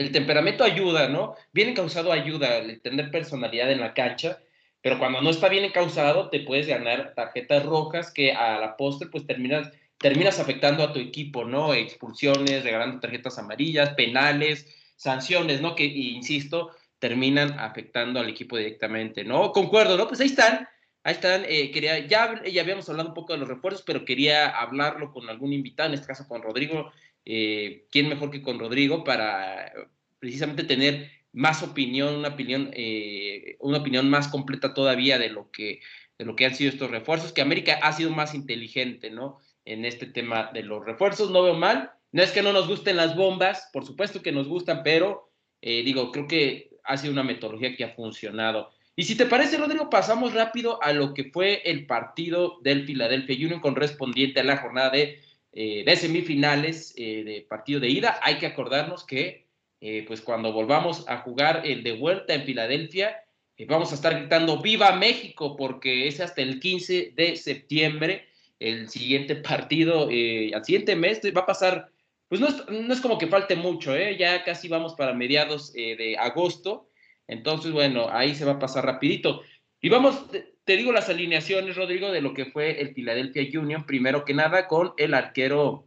el 0.00 0.12
temperamento 0.12 0.64
ayuda, 0.64 1.10
¿no? 1.10 1.34
Viene 1.52 1.74
causado 1.74 2.10
ayuda 2.10 2.56
el 2.56 2.80
tener 2.80 3.10
personalidad 3.10 3.70
en 3.70 3.80
la 3.80 3.92
cancha, 3.92 4.38
pero 4.80 4.98
cuando 4.98 5.20
no 5.20 5.28
está 5.28 5.50
bien 5.50 5.62
encausado, 5.62 6.30
te 6.30 6.40
puedes 6.40 6.66
ganar 6.66 7.12
tarjetas 7.14 7.66
rojas 7.66 8.10
que 8.10 8.32
a 8.32 8.58
la 8.58 8.78
postre, 8.78 9.10
pues 9.10 9.26
terminas, 9.26 9.70
terminas 9.98 10.40
afectando 10.40 10.82
a 10.82 10.94
tu 10.94 11.00
equipo, 11.00 11.44
¿no? 11.44 11.74
Expulsiones, 11.74 12.64
regalando 12.64 12.98
tarjetas 12.98 13.38
amarillas, 13.38 13.90
penales, 13.90 14.74
sanciones, 14.96 15.60
¿no? 15.60 15.74
Que, 15.74 15.84
insisto, 15.84 16.70
terminan 16.98 17.58
afectando 17.58 18.20
al 18.20 18.28
equipo 18.30 18.56
directamente, 18.56 19.22
¿no? 19.22 19.52
Concuerdo, 19.52 19.98
¿no? 19.98 20.08
Pues 20.08 20.20
ahí 20.20 20.28
están, 20.28 20.66
ahí 21.04 21.12
están, 21.12 21.44
eh, 21.46 21.70
quería, 21.70 21.98
ya, 21.98 22.42
ya 22.50 22.62
habíamos 22.62 22.88
hablado 22.88 23.10
un 23.10 23.14
poco 23.14 23.34
de 23.34 23.40
los 23.40 23.48
refuerzos, 23.48 23.82
pero 23.82 24.06
quería 24.06 24.48
hablarlo 24.48 25.12
con 25.12 25.28
algún 25.28 25.52
invitado, 25.52 25.90
en 25.90 25.96
este 25.96 26.06
caso 26.06 26.26
con 26.26 26.40
Rodrigo, 26.40 26.90
eh, 27.24 27.86
¿quién 27.90 28.08
mejor 28.08 28.30
que 28.30 28.42
con 28.42 28.58
Rodrigo 28.58 29.04
para 29.04 29.72
precisamente 30.18 30.64
tener 30.64 31.10
más 31.32 31.62
opinión, 31.62 32.16
una 32.16 32.28
opinión, 32.28 32.70
eh, 32.72 33.56
una 33.60 33.78
opinión 33.78 34.10
más 34.10 34.28
completa 34.28 34.74
todavía 34.74 35.18
de 35.18 35.30
lo 35.30 35.50
que 35.50 35.80
de 36.20 36.26
lo 36.26 36.36
que 36.36 36.44
han 36.44 36.54
sido 36.54 36.68
estos 36.68 36.90
refuerzos, 36.90 37.32
que 37.32 37.40
América 37.40 37.78
ha 37.82 37.94
sido 37.94 38.10
más 38.10 38.34
inteligente, 38.34 39.08
¿no? 39.08 39.38
En 39.64 39.86
este 39.86 40.04
tema 40.04 40.50
de 40.52 40.62
los 40.62 40.84
refuerzos, 40.84 41.30
no 41.30 41.42
veo 41.42 41.54
mal. 41.54 41.92
No 42.12 42.22
es 42.22 42.30
que 42.30 42.42
no 42.42 42.52
nos 42.52 42.68
gusten 42.68 42.98
las 42.98 43.16
bombas, 43.16 43.70
por 43.72 43.86
supuesto 43.86 44.20
que 44.20 44.30
nos 44.30 44.46
gustan, 44.46 44.82
pero 44.84 45.30
eh, 45.62 45.82
digo, 45.82 46.12
creo 46.12 46.26
que 46.26 46.72
ha 46.84 46.98
sido 46.98 47.14
una 47.14 47.22
metodología 47.22 47.74
que 47.74 47.84
ha 47.84 47.94
funcionado. 47.94 48.70
Y 48.96 49.04
si 49.04 49.16
te 49.16 49.24
parece, 49.24 49.56
Rodrigo, 49.56 49.88
pasamos 49.88 50.34
rápido 50.34 50.82
a 50.82 50.92
lo 50.92 51.14
que 51.14 51.30
fue 51.30 51.62
el 51.64 51.86
partido 51.86 52.58
del 52.60 52.84
Philadelphia 52.84 53.46
Union 53.46 53.60
correspondiente 53.60 54.40
a 54.40 54.44
la 54.44 54.58
jornada 54.58 54.90
de, 54.90 55.20
eh, 55.52 55.82
de 55.84 55.96
semifinales 55.96 56.94
de 56.94 57.46
partido 57.48 57.80
de 57.80 57.88
ida. 57.88 58.20
Hay 58.22 58.38
que 58.38 58.46
acordarnos 58.46 59.04
que 59.04 59.50
eh, 59.80 60.04
pues 60.06 60.20
cuando 60.20 60.52
volvamos 60.52 61.08
a 61.08 61.18
jugar 61.18 61.62
el 61.64 61.82
de 61.82 61.92
vuelta 61.92 62.34
en 62.34 62.44
Filadelfia, 62.44 63.24
eh, 63.56 63.64
vamos 63.66 63.92
a 63.92 63.94
estar 63.94 64.14
gritando 64.14 64.60
¡Viva 64.60 64.92
México! 64.92 65.56
porque 65.56 66.06
es 66.06 66.20
hasta 66.20 66.42
el 66.42 66.60
15 66.60 67.14
de 67.16 67.36
septiembre 67.36 68.26
el 68.58 68.90
siguiente 68.90 69.36
partido, 69.36 70.08
eh, 70.10 70.50
al 70.54 70.64
siguiente 70.66 70.96
mes 70.96 71.20
va 71.34 71.40
a 71.40 71.46
pasar, 71.46 71.90
pues 72.28 72.42
no 72.42 72.48
es, 72.48 72.68
no 72.68 72.92
es 72.92 73.00
como 73.00 73.16
que 73.16 73.26
falte 73.26 73.56
mucho, 73.56 73.96
ya 73.96 74.44
casi 74.44 74.68
vamos 74.68 74.94
para 74.94 75.14
mediados 75.14 75.72
de 75.72 76.14
agosto, 76.18 76.90
entonces 77.26 77.72
bueno, 77.72 78.08
ahí 78.10 78.34
se 78.34 78.44
va 78.44 78.52
a 78.52 78.58
pasar 78.58 78.84
rapidito. 78.84 79.42
Y 79.80 79.88
vamos, 79.88 80.26
te 80.64 80.76
digo 80.76 80.92
las 80.92 81.08
alineaciones, 81.08 81.76
Rodrigo, 81.76 82.10
de 82.12 82.20
lo 82.20 82.34
que 82.34 82.46
fue 82.46 82.80
el 82.80 82.94
Philadelphia 82.94 83.60
Union, 83.60 83.86
primero 83.86 84.24
que 84.24 84.34
nada 84.34 84.68
con 84.68 84.92
el 84.96 85.14
arquero 85.14 85.86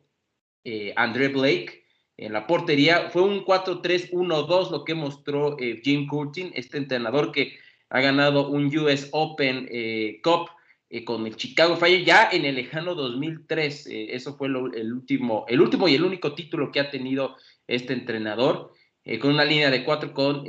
André 0.95 1.27
Blake, 1.27 1.83
en 2.17 2.33
la 2.33 2.47
portería. 2.47 3.09
Fue 3.09 3.21
un 3.21 3.45
4-3-1-2 3.45 4.71
lo 4.71 4.83
que 4.83 4.93
mostró 4.93 5.57
eh, 5.59 5.81
Jim 5.83 6.07
Curtin, 6.07 6.51
este 6.55 6.77
entrenador 6.77 7.31
que 7.31 7.57
ha 7.89 8.01
ganado 8.01 8.49
un 8.49 8.75
US 8.77 9.09
Open 9.11 9.67
eh, 9.71 10.19
Cup 10.23 10.49
eh, 10.89 11.03
con 11.03 11.25
el 11.25 11.35
Chicago 11.35 11.75
Fire 11.77 12.03
ya 12.03 12.29
en 12.31 12.45
el 12.45 12.55
lejano 12.55 12.95
2003. 12.95 13.87
eso 13.87 14.35
fue 14.35 14.47
el, 14.47 14.55
último, 14.55 15.45
el 15.47 15.61
último 15.61 15.87
y 15.87 15.95
el 15.95 16.03
único 16.03 16.33
título 16.33 16.71
que 16.71 16.79
ha 16.79 16.89
tenido 16.89 17.35
este 17.67 17.93
entrenador. 17.93 18.72
Con 19.19 19.31
una 19.31 19.43
línea 19.43 19.69
de 19.69 19.83
cuatro 19.83 20.13
con 20.13 20.45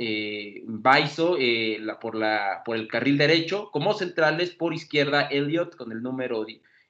Baiso 0.65 1.37
la, 1.37 1.99
por, 1.99 2.15
la, 2.15 2.61
por 2.65 2.77
el 2.77 2.87
carril 2.87 3.17
derecho, 3.17 3.69
como 3.71 3.93
centrales 3.93 4.51
por 4.51 4.73
izquierda 4.73 5.23
Elliot 5.23 5.75
con 5.75 5.91
el 5.91 6.01
número, 6.01 6.45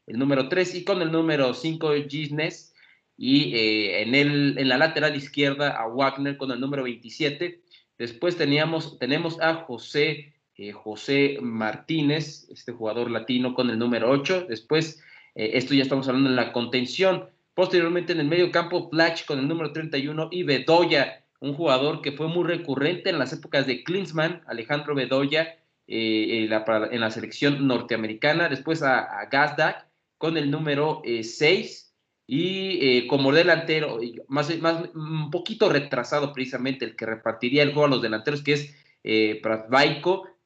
el 0.08 0.20
número 0.20 0.48
3 0.48 0.76
y 0.76 0.84
con 0.84 1.02
el 1.02 1.12
número 1.12 1.54
5 1.54 1.92
Gisnes 2.08 2.76
y 3.18 3.56
eh, 3.56 4.02
en, 4.02 4.16
el, 4.16 4.58
en 4.58 4.70
la 4.70 4.78
lateral 4.78 5.16
izquierda 5.16 5.70
a 5.70 5.88
Wagner 5.88 6.38
con 6.38 6.52
el 6.52 6.60
número 6.60 6.84
27. 6.84 7.62
Después 7.98 8.38
teníamos, 8.38 9.00
tenemos 9.00 9.40
a 9.42 9.56
José, 9.56 10.34
eh, 10.58 10.72
José 10.72 11.38
Martínez, 11.42 12.48
este 12.50 12.74
jugador 12.74 13.10
latino 13.10 13.54
con 13.54 13.70
el 13.70 13.80
número 13.80 14.10
8. 14.10 14.48
Después, 14.50 15.02
eh, 15.36 15.52
esto 15.54 15.74
ya 15.74 15.84
estamos 15.84 16.08
hablando 16.08 16.30
en 16.30 16.36
la 16.36 16.52
contención. 16.52 17.30
Posteriormente 17.54 18.12
en 18.12 18.20
el 18.20 18.28
medio 18.28 18.52
campo, 18.52 18.90
Plach 18.90 19.26
con 19.26 19.40
el 19.40 19.48
número 19.48 19.72
31 19.72 20.28
y 20.32 20.44
Bedoya, 20.44 21.24
un 21.46 21.54
jugador 21.54 22.02
que 22.02 22.12
fue 22.12 22.28
muy 22.28 22.44
recurrente 22.44 23.10
en 23.10 23.20
las 23.20 23.32
épocas 23.34 23.68
de 23.68 23.84
Klinsmann, 23.84 24.42
Alejandro 24.48 24.96
Bedoya, 24.96 25.58
en 25.88 26.50
la, 26.50 26.90
en, 26.92 27.00
la, 27.00 27.12
selección 27.12 27.68
norteamericana. 27.68 28.50
Después 28.50 28.82
a, 28.82 29.22
a 29.22 29.88
con 30.18 30.38
el 30.38 30.50
número 30.50 31.02
6 31.06 31.86
y 32.28 32.80
eh, 32.82 33.08
como 33.08 33.32
delantero, 33.32 34.00
más, 34.28 34.50
un 34.96 35.30
poquito 35.30 35.70
retrasado 35.70 36.34
precisamente, 36.34 36.86
el 36.86 36.96
que 36.96 37.06
repartiría 37.06 37.64
el 37.64 37.74
juego 37.74 37.86
a 37.86 37.90
los 37.90 38.02
delanteros, 38.02 38.42
que 38.42 38.54
es 38.54 38.76
eh, 39.04 39.42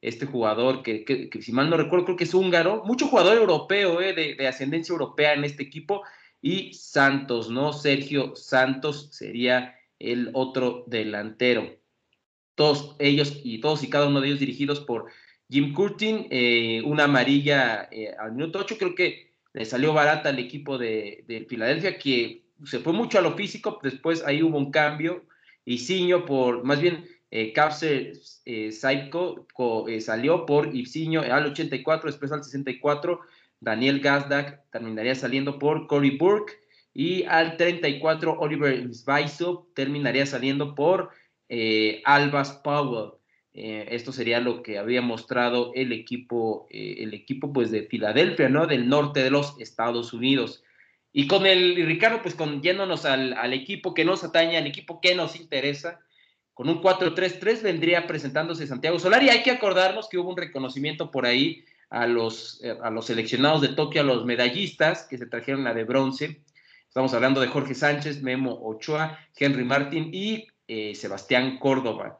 este 0.02 0.26
jugador 0.26 0.82
que, 0.82 1.30
si 1.40 1.52
mal 1.52 1.70
no 1.70 1.76
recuerdo, 1.76 2.04
creo 2.04 2.16
que 2.16 2.24
es 2.24 2.34
húngaro, 2.34 2.82
mucho 2.84 3.06
jugador 3.06 3.38
europeo, 3.38 4.00
eh, 4.02 4.36
de, 4.36 4.46
ascendencia 4.46 4.92
europea 4.92 5.32
en 5.32 5.44
este 5.44 5.62
equipo, 5.62 6.02
y 6.42 6.72
Santos, 6.74 7.50
¿no? 7.50 7.72
Sergio 7.72 8.34
Santos 8.34 9.08
sería 9.12 9.74
el 10.00 10.30
otro 10.32 10.84
delantero. 10.88 11.76
Todos 12.56 12.96
ellos 12.98 13.40
y 13.44 13.60
todos 13.60 13.84
y 13.84 13.90
cada 13.90 14.08
uno 14.08 14.20
de 14.20 14.28
ellos 14.28 14.40
dirigidos 14.40 14.80
por 14.80 15.06
Jim 15.48 15.72
Curtin, 15.72 16.26
eh, 16.30 16.82
una 16.84 17.04
amarilla 17.04 17.88
al 18.18 18.32
minuto 18.32 18.58
8, 18.58 18.76
creo 18.78 18.94
que 18.94 19.30
le 19.52 19.64
salió 19.64 19.92
barata 19.92 20.28
al 20.28 20.38
equipo 20.38 20.78
de, 20.78 21.46
Filadelfia, 21.48 21.98
que 21.98 22.44
se 22.64 22.78
fue 22.80 22.92
mucho 22.92 23.18
a 23.18 23.22
lo 23.22 23.34
físico, 23.34 23.80
después 23.82 24.22
ahí 24.24 24.42
hubo 24.42 24.58
un 24.58 24.70
cambio, 24.70 25.24
y 25.64 25.78
Ciño 25.78 26.24
por, 26.24 26.64
más 26.64 26.80
bien, 26.80 27.06
eh, 27.30 27.52
eh 28.44 28.72
Saiko 28.72 29.46
eh, 29.88 30.00
salió 30.00 30.46
por 30.46 30.74
Ipsiño 30.74 31.20
al 31.22 31.46
84, 31.46 32.10
después 32.10 32.32
al 32.32 32.42
64, 32.42 33.20
Daniel 33.60 34.00
Gazdak 34.00 34.68
terminaría 34.70 35.14
saliendo 35.14 35.58
por 35.58 35.86
Cory 35.86 36.16
Burke, 36.16 36.59
y 36.92 37.24
al 37.24 37.56
34, 37.56 38.38
Oliver 38.38 38.92
Svaiso 38.94 39.70
terminaría 39.74 40.26
saliendo 40.26 40.74
por 40.74 41.10
eh, 41.48 42.02
Albas 42.04 42.52
Powell. 42.64 43.12
Eh, 43.52 43.88
esto 43.90 44.12
sería 44.12 44.40
lo 44.40 44.62
que 44.62 44.78
había 44.78 45.02
mostrado 45.02 45.72
el 45.74 45.92
equipo, 45.92 46.66
eh, 46.70 46.96
el 46.98 47.14
equipo 47.14 47.52
pues 47.52 47.70
de 47.70 47.82
Filadelfia, 47.82 48.48
¿no? 48.48 48.66
Del 48.66 48.88
norte 48.88 49.22
de 49.22 49.30
los 49.30 49.60
Estados 49.60 50.12
Unidos. 50.12 50.62
Y 51.12 51.26
con 51.26 51.46
el 51.46 51.74
Ricardo, 51.86 52.22
pues 52.22 52.34
con 52.34 52.62
yéndonos 52.62 53.04
al, 53.04 53.32
al 53.34 53.52
equipo 53.52 53.94
que 53.94 54.04
nos 54.04 54.22
atañe, 54.22 54.56
al 54.56 54.66
equipo 54.66 55.00
que 55.00 55.14
nos 55.14 55.34
interesa, 55.34 56.00
con 56.54 56.68
un 56.68 56.82
4-3-3 56.82 57.62
vendría 57.62 58.06
presentándose 58.06 58.66
Santiago 58.66 58.98
Solari. 58.98 59.30
Hay 59.30 59.42
que 59.42 59.50
acordarnos 59.50 60.08
que 60.08 60.18
hubo 60.18 60.30
un 60.30 60.36
reconocimiento 60.36 61.10
por 61.10 61.24
ahí 61.24 61.64
a 61.88 62.06
los, 62.06 62.60
eh, 62.62 62.76
a 62.82 62.90
los 62.90 63.06
seleccionados 63.06 63.60
de 63.62 63.68
Tokio, 63.68 64.02
a 64.02 64.04
los 64.04 64.24
medallistas 64.24 65.06
que 65.08 65.18
se 65.18 65.26
trajeron 65.26 65.64
la 65.64 65.74
de 65.74 65.84
bronce. 65.84 66.42
Estamos 66.90 67.14
hablando 67.14 67.40
de 67.40 67.46
Jorge 67.46 67.76
Sánchez, 67.76 68.20
Memo 68.20 68.58
Ochoa, 68.64 69.16
Henry 69.36 69.62
Martín 69.62 70.10
y 70.12 70.48
Sebastián 70.96 71.56
Córdoba. 71.60 72.18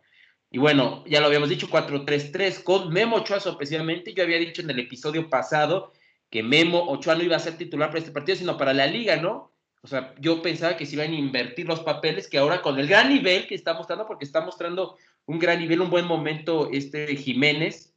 Y 0.48 0.58
bueno, 0.58 1.02
ya 1.08 1.18
lo 1.18 1.26
habíamos 1.26 1.48
dicho, 1.48 1.66
4-3-3 1.68 2.62
con 2.62 2.92
Memo 2.92 3.16
Ochoa 3.16 3.38
especialmente. 3.38 4.14
Yo 4.14 4.22
había 4.22 4.38
dicho 4.38 4.62
en 4.62 4.70
el 4.70 4.78
episodio 4.78 5.28
pasado 5.28 5.92
que 6.30 6.44
Memo 6.44 6.84
Ochoa 6.88 7.16
no 7.16 7.24
iba 7.24 7.34
a 7.34 7.40
ser 7.40 7.58
titular 7.58 7.88
para 7.88 7.98
este 7.98 8.12
partido, 8.12 8.38
sino 8.38 8.56
para 8.56 8.72
la 8.72 8.86
liga, 8.86 9.16
¿no? 9.16 9.52
O 9.82 9.88
sea, 9.88 10.14
yo 10.20 10.40
pensaba 10.40 10.76
que 10.76 10.86
se 10.86 10.94
iban 10.94 11.10
a 11.10 11.16
invertir 11.16 11.66
los 11.66 11.80
papeles, 11.80 12.28
que 12.28 12.38
ahora 12.38 12.62
con 12.62 12.78
el 12.78 12.86
gran 12.86 13.08
nivel 13.08 13.48
que 13.48 13.56
está 13.56 13.74
mostrando, 13.74 14.06
porque 14.06 14.24
está 14.24 14.40
mostrando 14.40 14.96
un 15.26 15.40
gran 15.40 15.58
nivel, 15.58 15.80
un 15.80 15.90
buen 15.90 16.06
momento 16.06 16.70
este 16.72 17.16
Jiménez, 17.16 17.92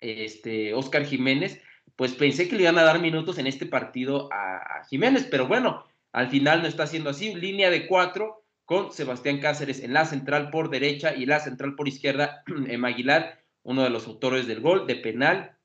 este 0.00 0.74
Oscar 0.74 1.06
Jiménez, 1.06 1.58
pues 1.96 2.12
pensé 2.12 2.48
que 2.48 2.56
le 2.56 2.62
iban 2.62 2.78
a 2.78 2.84
dar 2.84 3.00
minutos 3.00 3.38
en 3.38 3.46
este 3.46 3.66
partido 3.66 4.28
a, 4.30 4.84
Jiménez, 4.88 5.26
pero 5.30 5.48
bueno, 5.48 5.84
al 6.12 6.28
final 6.28 6.62
no 6.62 6.68
está 6.68 6.86
siendo 6.86 7.10
así, 7.10 7.34
línea 7.34 7.70
de 7.70 7.86
cuatro, 7.86 8.44
con 8.66 8.92
Sebastián 8.92 9.40
Cáceres 9.40 9.80
en 9.80 9.92
la 9.92 10.04
central 10.04 10.50
por 10.50 10.70
derecha 10.70 11.14
y 11.14 11.24
la 11.24 11.40
central 11.40 11.74
por 11.74 11.88
izquierda, 11.88 12.42
en 12.68 12.84
Aguilar, 12.84 13.40
uno 13.62 13.82
de 13.82 13.90
los 13.90 14.06
autores 14.06 14.46
del 14.46 14.60
gol 14.60 14.86
de 14.86 14.96
penal. 14.96 15.56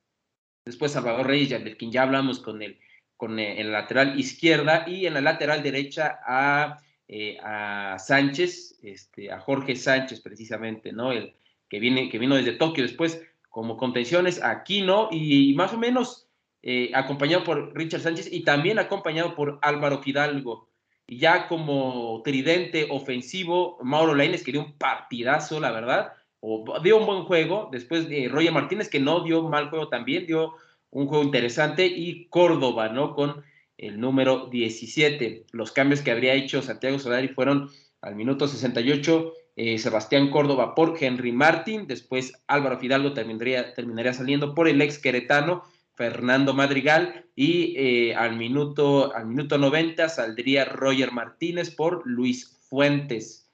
Después 0.66 0.94
Salvador 0.94 1.28
Reyes, 1.28 1.64
del 1.64 1.78
quien 1.78 1.92
ya 1.92 2.04
hablamos 2.04 2.40
con 2.40 2.62
el, 2.62 2.80
con 3.18 3.40
el, 3.40 3.72
lateral 3.72 4.20
izquierda 4.20 4.86
y 4.88 5.08
en 5.08 5.16
la 5.16 5.22
lateral 5.22 5.64
derecha 5.64 6.20
a, 6.26 6.80
eh, 7.08 7.38
a 7.44 7.98
Sánchez, 8.00 8.80
este, 8.84 9.32
a 9.32 9.40
Jorge 9.40 9.76
Sánchez 9.76 10.22
precisamente, 10.22 10.92
¿no? 10.92 11.12
El 11.12 11.34
que, 11.68 11.80
viene, 11.80 12.10
que 12.10 12.20
vino 12.20 12.36
desde 12.36 12.54
Tokio 12.54 12.84
después 12.84 13.22
como 13.50 13.78
contenciones, 13.78 14.42
Aquino 14.44 15.10
y 15.12 15.54
más 15.56 15.74
o 15.74 15.78
menos 15.78 16.21
eh, 16.64 16.92
acompañado 16.94 17.44
por 17.44 17.76
Richard 17.76 18.02
Sánchez 18.02 18.30
y 18.32 18.44
también 18.44 18.80
acompañado 18.80 19.36
por 19.36 19.60
Álvaro 19.62 20.02
Fidalgo. 20.02 20.70
Y 21.08 21.18
ya 21.18 21.48
como 21.48 22.22
tridente 22.24 22.88
ofensivo, 22.90 23.78
Mauro 23.82 24.16
Laines 24.16 24.44
que 24.44 24.52
dio 24.52 24.62
un 24.62 24.78
partidazo, 24.78 25.60
la 25.60 25.72
verdad, 25.72 26.14
o 26.40 26.64
dio 26.84 26.98
un 26.98 27.06
buen 27.06 27.24
juego. 27.24 27.70
Después 27.72 28.08
de 28.08 28.30
Roger 28.30 28.52
Martínez, 28.52 28.90
que 28.90 29.00
no 29.00 29.24
dio 29.24 29.44
mal 29.50 29.70
juego 29.70 29.90
también, 29.90 30.26
dio 30.26 30.54
un 30.90 31.08
juego 31.08 31.24
interesante. 31.24 31.86
Y 31.88 32.28
Córdoba, 32.28 32.90
¿no? 32.90 33.16
Con 33.16 33.44
el 33.78 34.00
número 34.00 34.48
17. 34.48 35.48
Los 35.52 35.72
cambios 35.72 36.02
que 36.02 36.12
habría 36.12 36.36
hecho 36.36 36.62
Santiago 36.62 37.00
Solari 37.00 37.30
fueron 37.30 37.70
al 38.02 38.16
minuto 38.16 38.48
68, 38.48 39.34
eh, 39.56 39.78
Sebastián 39.80 40.30
Córdoba 40.30 40.76
por 40.76 40.96
Henry 41.00 41.32
Martín, 41.32 41.88
después 41.88 42.34
Álvaro 42.48 42.80
Fidalgo 42.80 43.14
terminaría, 43.14 43.74
terminaría 43.74 44.14
saliendo 44.14 44.56
por 44.56 44.68
el 44.68 44.82
ex 44.82 44.98
queretano 44.98 45.64
Fernando 45.96 46.54
Madrigal 46.54 47.26
y 47.36 47.76
eh, 47.78 48.16
al, 48.16 48.36
minuto, 48.38 49.16
al 49.16 49.28
minuto 49.28 49.58
90 49.58 50.10
saldría 50.10 50.66
Roger 50.66 51.12
Martínez 51.12 51.70
por 51.72 52.06
Luis 52.06 52.60
Fuentes. 52.70 53.50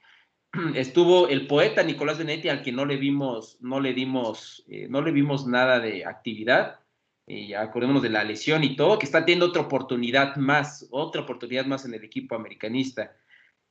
Estuvo 0.74 1.28
el 1.28 1.46
poeta 1.46 1.82
Nicolás 1.82 2.18
Benetti 2.18 2.48
al 2.48 2.62
que 2.62 2.72
no 2.72 2.84
le 2.84 2.96
vimos, 2.96 3.58
no 3.60 3.80
le 3.80 3.92
dimos, 3.92 4.64
eh, 4.68 4.86
no 4.88 5.02
le 5.02 5.12
vimos 5.12 5.46
nada 5.46 5.80
de 5.80 6.04
actividad. 6.04 6.80
ya 7.26 7.60
acordémonos 7.60 8.02
de 8.02 8.10
la 8.10 8.24
lesión 8.24 8.64
y 8.64 8.74
todo, 8.74 8.98
que 8.98 9.04
está 9.06 9.24
teniendo 9.24 9.46
otra 9.46 9.62
oportunidad 9.62 10.36
más, 10.36 10.86
otra 10.90 11.22
oportunidad 11.22 11.66
más 11.66 11.84
en 11.84 11.94
el 11.94 12.02
equipo 12.04 12.34
americanista. 12.34 13.14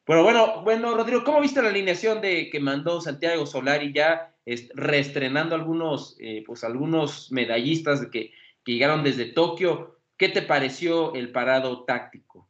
Pero 0.08 0.24
bueno, 0.24 0.62
bueno, 0.64 0.96
Rodrigo, 0.96 1.24
¿cómo 1.24 1.42
viste 1.42 1.62
la 1.62 1.70
alineación 1.70 2.22
de 2.22 2.50
que 2.50 2.60
mandó 2.62 3.02
Santiago 3.02 3.46
Solari 3.46 3.92
ya 3.92 4.34
reestrenando 4.74 5.56
algunos, 5.56 6.16
eh, 6.20 6.44
pues 6.46 6.64
algunos 6.64 7.32
medallistas 7.32 8.08
que, 8.08 8.32
que 8.68 8.74
llegaron 8.74 9.02
desde 9.02 9.32
Tokio? 9.32 9.98
¿Qué 10.18 10.28
te 10.28 10.42
pareció 10.42 11.14
el 11.14 11.32
parado 11.32 11.86
táctico? 11.86 12.50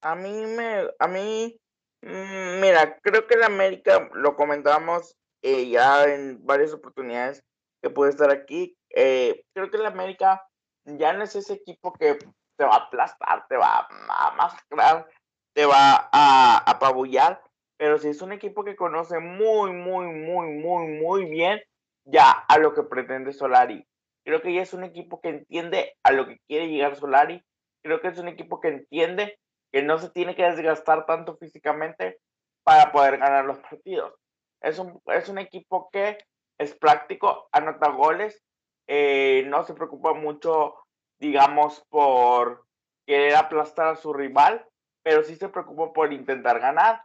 A 0.00 0.14
mí 0.14 0.46
me, 0.46 0.84
a 0.96 1.08
mí, 1.08 1.58
mm, 2.02 2.60
mira, 2.60 3.00
creo 3.02 3.26
que 3.26 3.34
el 3.34 3.42
América 3.42 4.08
lo 4.14 4.36
comentamos 4.36 5.16
eh, 5.42 5.68
ya 5.70 6.04
en 6.04 6.46
varias 6.46 6.72
oportunidades 6.72 7.42
que 7.82 7.90
puede 7.90 8.12
estar 8.12 8.30
aquí. 8.30 8.76
Eh, 8.90 9.44
creo 9.54 9.72
que 9.72 9.76
el 9.78 9.86
América 9.86 10.46
ya 10.84 11.12
no 11.14 11.24
es 11.24 11.34
ese 11.34 11.54
equipo 11.54 11.92
que 11.92 12.16
te 12.56 12.64
va 12.64 12.74
a 12.74 12.84
aplastar, 12.86 13.48
te 13.48 13.56
va 13.56 13.88
a 14.08 14.36
masacrar 14.36 15.08
te 15.52 15.66
va 15.66 16.08
a 16.12 16.58
apabullar, 16.68 17.40
pero 17.76 17.98
si 17.98 18.08
es 18.08 18.20
un 18.22 18.32
equipo 18.32 18.64
que 18.64 18.76
conoce 18.76 19.18
muy, 19.20 19.72
muy, 19.72 20.06
muy, 20.06 20.50
muy, 20.50 20.86
muy 21.00 21.24
bien 21.26 21.60
ya 22.04 22.30
a 22.30 22.58
lo 22.58 22.74
que 22.74 22.82
pretende 22.82 23.32
Solari. 23.32 23.86
Creo 24.24 24.42
que 24.42 24.54
ya 24.54 24.62
es 24.62 24.72
un 24.72 24.84
equipo 24.84 25.20
que 25.20 25.28
entiende 25.28 25.96
a 26.02 26.12
lo 26.12 26.26
que 26.26 26.38
quiere 26.46 26.68
llegar 26.68 26.96
Solari. 26.96 27.42
Creo 27.82 28.00
que 28.00 28.08
es 28.08 28.18
un 28.18 28.28
equipo 28.28 28.60
que 28.60 28.68
entiende 28.68 29.38
que 29.72 29.82
no 29.82 29.98
se 29.98 30.10
tiene 30.10 30.34
que 30.34 30.44
desgastar 30.44 31.04
tanto 31.04 31.36
físicamente 31.36 32.18
para 32.62 32.92
poder 32.92 33.18
ganar 33.18 33.44
los 33.44 33.58
partidos. 33.58 34.14
Es 34.62 34.78
un, 34.78 35.00
es 35.06 35.28
un 35.28 35.38
equipo 35.38 35.90
que 35.92 36.18
es 36.58 36.74
práctico, 36.74 37.48
anota 37.52 37.90
goles, 37.90 38.42
eh, 38.86 39.44
no 39.46 39.64
se 39.64 39.74
preocupa 39.74 40.14
mucho, 40.14 40.74
digamos, 41.18 41.84
por 41.88 42.64
querer 43.06 43.34
aplastar 43.34 43.88
a 43.88 43.96
su 43.96 44.12
rival, 44.12 44.66
pero 45.02 45.22
sí 45.22 45.36
se 45.36 45.48
preocupa 45.48 45.92
por 45.92 46.12
intentar 46.12 46.60
ganar 46.60 47.02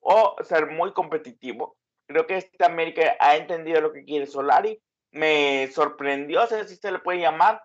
o 0.00 0.36
ser 0.42 0.70
muy 0.70 0.92
competitivo. 0.92 1.76
Creo 2.06 2.26
que 2.26 2.36
este 2.36 2.64
América 2.64 3.16
ha 3.18 3.36
entendido 3.36 3.80
lo 3.80 3.92
que 3.92 4.04
quiere 4.04 4.26
Solari. 4.26 4.80
Me 5.12 5.68
sorprendió, 5.72 6.46
si 6.46 6.76
se 6.76 6.92
le 6.92 6.98
puede 6.98 7.20
llamar, 7.20 7.62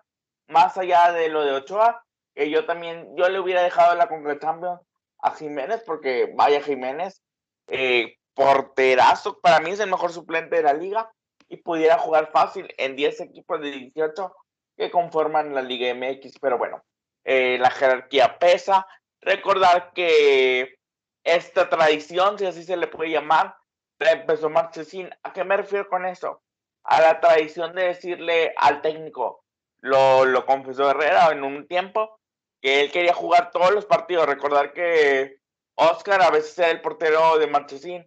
más 0.48 0.76
allá 0.76 1.12
de 1.12 1.28
lo 1.28 1.44
de 1.44 1.52
Ochoa, 1.52 2.04
que 2.34 2.50
yo 2.50 2.66
también, 2.66 3.14
yo 3.16 3.28
le 3.28 3.40
hubiera 3.40 3.62
dejado 3.62 3.94
la 3.94 4.08
Conca 4.08 4.38
Champions 4.38 4.80
a 5.18 5.30
Jiménez, 5.32 5.82
porque 5.86 6.32
vaya 6.34 6.60
Jiménez, 6.60 7.22
eh, 7.68 8.16
porterazo, 8.34 9.40
para 9.40 9.60
mí 9.60 9.70
es 9.70 9.80
el 9.80 9.90
mejor 9.90 10.12
suplente 10.12 10.56
de 10.56 10.62
la 10.62 10.74
liga 10.74 11.10
y 11.48 11.58
pudiera 11.58 11.98
jugar 11.98 12.30
fácil 12.32 12.68
en 12.76 12.96
10 12.96 13.20
equipos 13.20 13.60
de 13.60 13.70
18 13.70 14.34
que 14.76 14.90
conforman 14.90 15.54
la 15.54 15.62
Liga 15.62 15.94
MX, 15.94 16.38
pero 16.38 16.58
bueno, 16.58 16.84
eh, 17.24 17.56
la 17.58 17.70
jerarquía 17.70 18.38
pesa, 18.38 18.86
Recordar 19.26 19.92
que 19.92 20.78
esta 21.24 21.68
tradición, 21.68 22.38
si 22.38 22.46
así 22.46 22.62
se 22.62 22.76
le 22.76 22.86
puede 22.86 23.10
llamar, 23.10 23.56
empezó 23.98 24.48
Marchesín. 24.48 25.10
¿A 25.24 25.32
qué 25.32 25.42
me 25.42 25.56
refiero 25.56 25.88
con 25.88 26.06
eso? 26.06 26.42
A 26.86 27.00
la 27.00 27.20
tradición 27.20 27.74
de 27.74 27.88
decirle 27.88 28.54
al 28.56 28.80
técnico, 28.80 29.44
lo, 29.78 30.24
lo 30.24 30.46
confesó 30.46 30.90
Herrera 30.90 31.30
en 31.32 31.44
un 31.44 31.66
tiempo, 31.66 32.18
que 32.60 32.80
él 32.80 32.92
quería 32.92 33.14
jugar 33.14 33.50
todos 33.50 33.72
los 33.72 33.86
partidos. 33.86 34.26
Recordar 34.26 34.72
que 34.72 35.40
Oscar 35.74 36.22
a 36.22 36.30
veces 36.30 36.58
era 36.58 36.70
el 36.70 36.80
portero 36.80 37.38
de 37.38 37.46
Marchesín, 37.46 38.06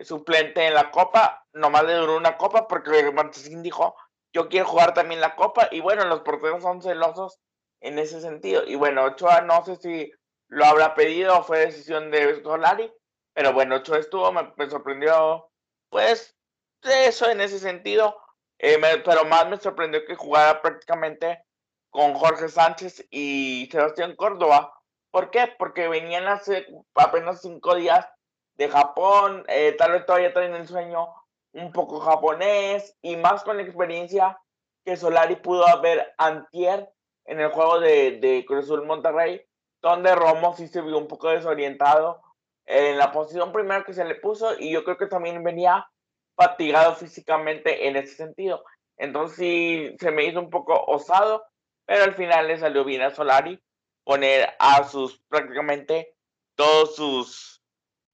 suplente 0.00 0.66
en 0.66 0.74
la 0.74 0.90
Copa, 0.90 1.46
nomás 1.52 1.84
le 1.84 1.94
duró 1.94 2.16
una 2.16 2.36
Copa 2.36 2.68
porque 2.68 3.10
Marchesín 3.12 3.62
dijo, 3.62 3.96
yo 4.32 4.48
quiero 4.48 4.66
jugar 4.66 4.92
también 4.92 5.20
la 5.20 5.34
Copa, 5.34 5.68
y 5.70 5.80
bueno, 5.80 6.04
los 6.04 6.20
porteros 6.20 6.62
son 6.62 6.82
celosos 6.82 7.40
en 7.80 7.98
ese 7.98 8.20
sentido. 8.20 8.64
Y 8.66 8.74
bueno, 8.74 9.04
Ochoa 9.04 9.40
no 9.40 9.64
sé 9.64 9.76
si 9.76 10.12
lo 10.48 10.64
habrá 10.66 10.94
pedido, 10.94 11.42
fue 11.42 11.60
decisión 11.60 12.10
de 12.10 12.42
Solari, 12.42 12.92
pero 13.32 13.52
bueno, 13.52 13.76
Ochoa 13.76 13.98
estuvo, 13.98 14.30
me, 14.32 14.70
sorprendió, 14.70 15.48
pues, 15.88 16.36
eso 16.82 17.28
en 17.30 17.40
ese 17.40 17.58
sentido, 17.58 18.16
eh, 18.58 18.78
pero 19.04 19.24
más 19.24 19.48
me 19.48 19.58
sorprendió 19.58 20.04
que 20.04 20.14
jugara 20.14 20.62
prácticamente 20.62 21.42
con 21.90 22.14
Jorge 22.14 22.48
Sánchez 22.48 23.06
y 23.10 23.68
Sebastián 23.70 24.16
Córdoba. 24.16 24.72
¿Por 25.10 25.30
qué? 25.30 25.48
Porque 25.58 25.88
venían 25.88 26.28
hace 26.28 26.66
apenas 26.94 27.40
cinco 27.40 27.74
días 27.74 28.06
de 28.54 28.68
Japón, 28.68 29.44
eh, 29.48 29.74
tal 29.78 29.92
vez 29.92 30.06
todavía 30.06 30.32
traen 30.32 30.54
el 30.54 30.66
sueño 30.66 31.08
un 31.52 31.72
poco 31.72 32.00
japonés 32.00 32.96
y 33.02 33.16
más 33.16 33.42
con 33.44 33.56
la 33.56 33.62
experiencia 33.62 34.38
que 34.84 34.96
Solari 34.96 35.36
pudo 35.36 35.66
haber 35.66 36.14
antier 36.18 36.90
en 37.24 37.40
el 37.40 37.50
juego 37.50 37.80
de, 37.80 38.18
de 38.20 38.44
Cruz 38.46 38.64
Azul 38.64 38.86
Monterrey, 38.86 39.42
donde 39.82 40.14
Romo 40.14 40.54
sí 40.54 40.68
se 40.68 40.80
vio 40.80 40.96
un 40.98 41.08
poco 41.08 41.28
desorientado 41.28 42.22
en 42.66 42.98
la 42.98 43.12
posición 43.12 43.52
primera 43.52 43.84
que 43.84 43.94
se 43.94 44.04
le 44.04 44.16
puso 44.16 44.58
y 44.58 44.70
yo 44.70 44.84
creo 44.84 44.96
que 44.96 45.06
también 45.06 45.42
venía 45.42 45.88
fatigado 46.36 46.94
físicamente 46.94 47.88
en 47.88 47.96
ese 47.96 48.14
sentido. 48.14 48.64
Entonces 48.96 49.36
sí 49.36 49.96
se 49.98 50.10
me 50.10 50.24
hizo 50.24 50.40
un 50.40 50.50
poco 50.50 50.84
osado, 50.86 51.44
pero 51.84 52.04
al 52.04 52.14
final 52.14 52.48
le 52.48 52.58
salió 52.58 52.84
bien 52.84 53.02
a 53.02 53.14
Solari 53.14 53.60
poner 54.04 54.48
a 54.58 54.84
sus 54.84 55.20
prácticamente 55.28 56.14
todos 56.54 56.94
sus, 56.96 57.62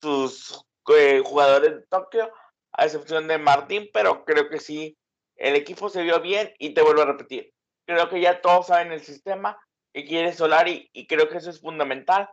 sus 0.01 0.65
eh, 0.95 1.21
jugadores 1.23 1.75
de 1.75 1.85
Tokio, 1.87 2.31
a 2.73 2.85
excepción 2.85 3.27
de 3.27 3.37
Martín, 3.37 3.89
pero 3.93 4.25
creo 4.25 4.49
que 4.49 4.59
sí, 4.59 4.97
el 5.35 5.55
equipo 5.55 5.89
se 5.89 6.01
vio 6.01 6.19
bien 6.19 6.53
y 6.57 6.73
te 6.73 6.81
vuelvo 6.81 7.03
a 7.03 7.05
repetir. 7.05 7.53
Creo 7.85 8.09
que 8.09 8.21
ya 8.21 8.41
todos 8.41 8.67
saben 8.67 8.91
el 8.91 9.01
sistema, 9.01 9.57
que 9.93 10.05
quiere 10.05 10.33
Solari 10.33 10.89
y 10.93 11.05
creo 11.05 11.29
que 11.29 11.37
eso 11.37 11.49
es 11.49 11.61
fundamental 11.61 12.29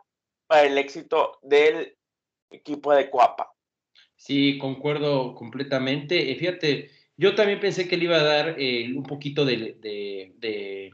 para 0.47 0.63
el 0.63 0.77
éxito 0.77 1.39
del 1.43 1.95
equipo 2.49 2.93
de 2.93 3.09
Cuapa. 3.09 3.50
Sí, 4.21 4.59
concuerdo 4.59 5.33
completamente. 5.33 6.35
Fíjate, 6.35 6.91
yo 7.17 7.33
también 7.33 7.59
pensé 7.59 7.87
que 7.87 7.97
le 7.97 8.03
iba 8.03 8.17
a 8.17 8.23
dar 8.23 8.55
eh, 8.59 8.93
un 8.95 9.01
poquito 9.01 9.45
de, 9.45 10.93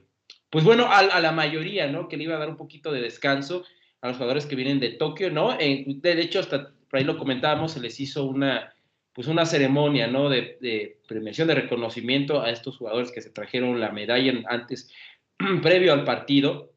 pues 0.49 0.63
bueno, 0.63 0.87
a, 0.89 1.19
la 1.19 1.31
mayoría, 1.33 1.87
¿no? 1.87 2.07
Que 2.07 2.15
le 2.15 2.23
iba 2.23 2.37
a 2.37 2.39
dar 2.39 2.47
un 2.47 2.55
poquito 2.55 2.89
de 2.89 3.01
descanso 3.01 3.65
a 3.99 4.07
los 4.07 4.15
jugadores 4.15 4.45
que 4.45 4.55
vienen 4.55 4.79
de 4.79 4.91
Tokio, 4.91 5.29
¿no? 5.29 5.57
de 5.57 6.21
hecho, 6.21 6.39
hasta 6.39 6.71
por 6.89 6.99
ahí 6.99 7.03
lo 7.03 7.17
comentábamos, 7.17 7.73
se 7.73 7.81
les 7.81 7.99
hizo 7.99 8.23
una, 8.23 8.73
pues 9.11 9.27
una 9.27 9.45
ceremonia, 9.45 10.07
¿no? 10.07 10.29
De, 10.29 10.57
de 10.61 11.01
premiación, 11.05 11.49
de 11.49 11.55
reconocimiento 11.55 12.41
a 12.41 12.49
estos 12.49 12.77
jugadores 12.77 13.11
que 13.11 13.21
se 13.21 13.31
trajeron 13.31 13.81
la 13.81 13.91
medalla 13.91 14.41
antes 14.47 14.89
previo 15.61 15.91
al 15.91 16.05
partido. 16.05 16.71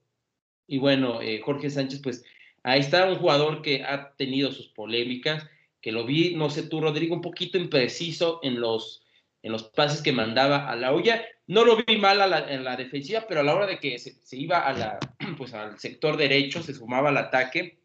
Y 0.66 0.78
bueno, 0.78 1.22
eh, 1.22 1.40
Jorge 1.44 1.70
Sánchez, 1.70 2.00
pues 2.02 2.24
ahí 2.64 2.80
está 2.80 3.08
un 3.08 3.18
jugador 3.18 3.62
que 3.62 3.84
ha 3.84 4.16
tenido 4.16 4.50
sus 4.50 4.66
polémicas, 4.66 5.48
que 5.80 5.92
lo 5.92 6.04
vi, 6.04 6.34
no 6.34 6.50
sé 6.50 6.64
tú, 6.64 6.80
Rodrigo, 6.80 7.14
un 7.14 7.22
poquito 7.22 7.58
impreciso 7.58 8.40
en 8.42 8.60
los, 8.60 9.02
en 9.42 9.52
los 9.52 9.64
pases 9.64 10.02
que 10.02 10.12
mandaba 10.12 10.68
a 10.68 10.76
la 10.76 10.92
olla. 10.92 11.24
No 11.46 11.64
lo 11.64 11.76
vi 11.76 11.96
mal 11.96 12.20
en 12.48 12.64
la 12.64 12.76
defensiva, 12.76 13.24
pero 13.26 13.40
a 13.40 13.42
la 13.42 13.54
hora 13.54 13.66
de 13.66 13.78
que 13.78 13.98
se, 13.98 14.36
iba 14.36 14.60
a 14.60 14.72
la, 14.72 14.98
pues, 15.38 15.54
al 15.54 15.78
sector 15.78 16.16
derecho, 16.16 16.62
se 16.62 16.74
sumaba 16.74 17.08
al 17.08 17.16
ataque, 17.16 17.80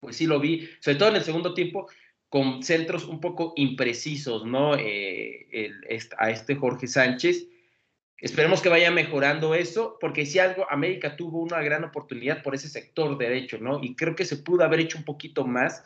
pues 0.00 0.16
sí 0.16 0.26
lo 0.26 0.40
vi, 0.40 0.68
sobre 0.80 0.98
todo 0.98 1.08
en 1.10 1.16
el 1.16 1.22
segundo 1.22 1.54
tiempo, 1.54 1.88
con 2.28 2.62
centros 2.62 3.04
un 3.04 3.20
poco 3.20 3.52
imprecisos, 3.56 4.44
¿no? 4.44 4.76
Eh, 4.76 5.70
a 6.18 6.30
este 6.30 6.56
Jorge 6.56 6.86
Sánchez. 6.86 7.46
Esperemos 8.18 8.62
que 8.62 8.70
vaya 8.70 8.90
mejorando 8.90 9.54
eso, 9.54 9.98
porque 10.00 10.24
si 10.24 10.38
algo, 10.38 10.66
América 10.70 11.16
tuvo 11.16 11.40
una 11.40 11.60
gran 11.60 11.84
oportunidad 11.84 12.42
por 12.42 12.54
ese 12.54 12.68
sector 12.68 13.16
derecho, 13.18 13.58
¿no? 13.58 13.78
Y 13.82 13.94
creo 13.94 14.16
que 14.16 14.24
se 14.24 14.38
pudo 14.38 14.64
haber 14.64 14.80
hecho 14.80 14.98
un 14.98 15.04
poquito 15.04 15.46
más 15.46 15.84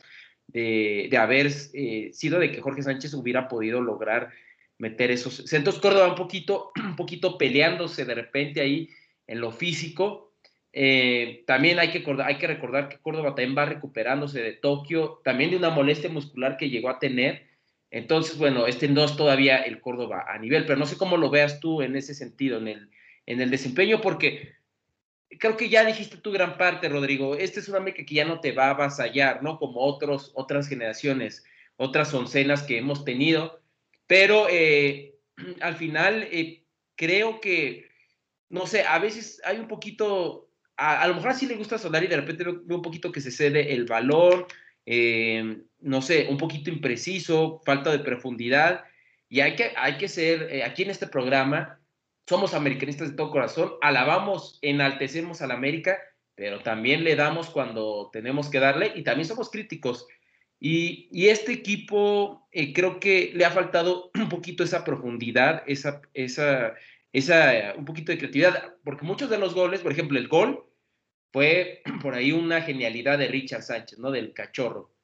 de, 0.52 1.10
haber 1.18 1.50
eh, 1.74 2.10
sido 2.12 2.38
de 2.38 2.52
que 2.52 2.60
Jorge 2.60 2.82
Sánchez 2.82 3.14
hubiera 3.14 3.48
podido 3.48 3.80
lograr 3.80 4.30
meter 4.78 5.10
esos 5.10 5.36
centros. 5.36 5.78
Córdoba 5.78 6.08
un 6.08 6.14
poquito, 6.14 6.72
un 6.76 6.96
poquito 6.96 7.38
peleándose 7.38 8.04
de 8.04 8.14
repente 8.14 8.60
ahí 8.60 8.88
en 9.26 9.40
lo 9.40 9.52
físico. 9.52 10.32
Eh, 10.72 11.42
también 11.46 11.78
hay 11.78 11.90
que, 11.90 12.04
hay 12.24 12.38
que 12.38 12.46
recordar 12.46 12.88
que 12.88 12.98
Córdoba 12.98 13.34
también 13.34 13.56
va 13.56 13.64
recuperándose 13.66 14.40
de 14.40 14.52
Tokio, 14.52 15.20
también 15.24 15.50
de 15.50 15.56
una 15.56 15.70
molestia 15.70 16.10
muscular 16.10 16.56
que 16.56 16.70
llegó 16.70 16.88
a 16.88 16.98
tener 16.98 17.50
entonces, 17.90 18.38
bueno, 18.38 18.66
este 18.66 18.88
no 18.88 19.04
es 19.04 19.16
todavía 19.16 19.58
el 19.58 19.80
Córdoba 19.80 20.24
a 20.28 20.38
nivel, 20.38 20.64
pero 20.64 20.78
no 20.78 20.86
sé 20.86 20.96
cómo 20.96 21.16
lo 21.16 21.28
veas 21.30 21.58
tú 21.60 21.82
en 21.82 21.96
ese 21.96 22.14
sentido, 22.14 22.58
en 22.58 22.68
el, 22.68 22.90
en 23.26 23.40
el 23.40 23.50
desempeño, 23.50 24.00
porque 24.00 24.52
creo 25.38 25.56
que 25.56 25.68
ya 25.68 25.84
dijiste 25.84 26.16
tu 26.16 26.32
gran 26.32 26.56
parte, 26.58 26.88
Rodrigo. 26.88 27.36
Este 27.36 27.60
es 27.60 27.68
un 27.68 27.76
América 27.76 28.04
que 28.04 28.14
ya 28.14 28.24
no 28.24 28.40
te 28.40 28.52
va 28.52 28.66
a 28.66 28.70
avasallar, 28.70 29.42
¿no? 29.42 29.58
Como 29.58 29.80
otros, 29.80 30.32
otras 30.34 30.68
generaciones. 30.68 31.44
otras 31.82 32.12
oncenas 32.12 32.62
que 32.62 32.76
hemos 32.76 33.06
tenido, 33.06 33.62
pero 34.06 34.48
eh, 34.50 35.14
al 35.62 35.76
final 35.76 36.28
eh, 36.30 36.62
creo 36.94 37.40
que, 37.40 37.88
no 38.50 38.66
sé, 38.66 38.82
a 38.82 38.98
veces 38.98 39.40
hay 39.46 39.58
un 39.58 39.66
poquito, 39.66 40.50
a, 40.76 41.08
lo 41.08 41.14
mejor 41.14 41.30
así 41.30 41.46
le 41.46 41.56
gusta 41.56 41.76
a 41.76 42.04
y 42.04 42.06
de 42.06 42.16
repente 42.16 42.44
veo, 42.44 42.76
un 42.76 42.82
poquito 42.82 43.10
que 43.10 43.22
se 43.22 43.30
cede 43.30 43.72
el 43.72 43.86
valor, 43.86 44.46
eh, 44.84 45.62
no 45.80 46.02
sé, 46.02 46.26
un 46.28 46.36
poquito 46.36 46.68
impreciso, 46.68 47.62
falta 47.64 47.90
de 47.90 48.00
profundidad, 48.00 48.84
y 49.30 49.40
hay 49.40 49.56
que, 49.56 49.72
hay 49.74 49.96
que 49.96 50.08
ser, 50.08 50.62
aquí 50.62 50.82
en 50.82 50.90
este 50.90 51.06
programa, 51.06 51.79
somos 52.30 52.54
americanistas 52.54 53.10
de 53.10 53.16
todo 53.16 53.32
corazón, 53.32 53.72
alabamos, 53.80 54.60
enaltecemos 54.62 55.42
a 55.42 55.48
la 55.48 55.54
América, 55.54 55.98
pero 56.36 56.60
también 56.60 57.02
le 57.02 57.16
damos 57.16 57.50
cuando 57.50 58.08
tenemos 58.12 58.48
que 58.48 58.60
darle 58.60 58.92
y 58.94 59.02
también 59.02 59.26
somos 59.26 59.50
críticos. 59.50 60.06
Y, 60.60 61.08
este 61.28 61.50
equipo 61.50 62.46
eh, 62.52 62.72
creo 62.72 63.00
que 63.00 63.32
le 63.34 63.44
ha 63.44 63.50
faltado 63.50 64.12
un 64.14 64.28
poquito 64.28 64.62
esa 64.62 64.84
profundidad, 64.84 65.64
esa, 65.66 66.02
esa, 66.14 66.74
esa, 67.12 67.74
un 67.76 67.84
poquito 67.84 68.12
de 68.12 68.18
creatividad, 68.18 68.76
porque 68.84 69.04
muchos 69.04 69.28
de 69.28 69.38
los 69.38 69.52
goles, 69.52 69.80
por 69.80 69.90
ejemplo, 69.90 70.16
el 70.16 70.28
gol 70.28 70.64
fue 71.32 71.82
por 72.00 72.14
ahí 72.14 72.30
una 72.30 72.62
genialidad 72.62 73.18
de 73.18 73.26
Richard 73.26 73.64
Sánchez, 73.64 73.98
¿no? 73.98 74.12
Del 74.12 74.34
cachorro. 74.34 74.94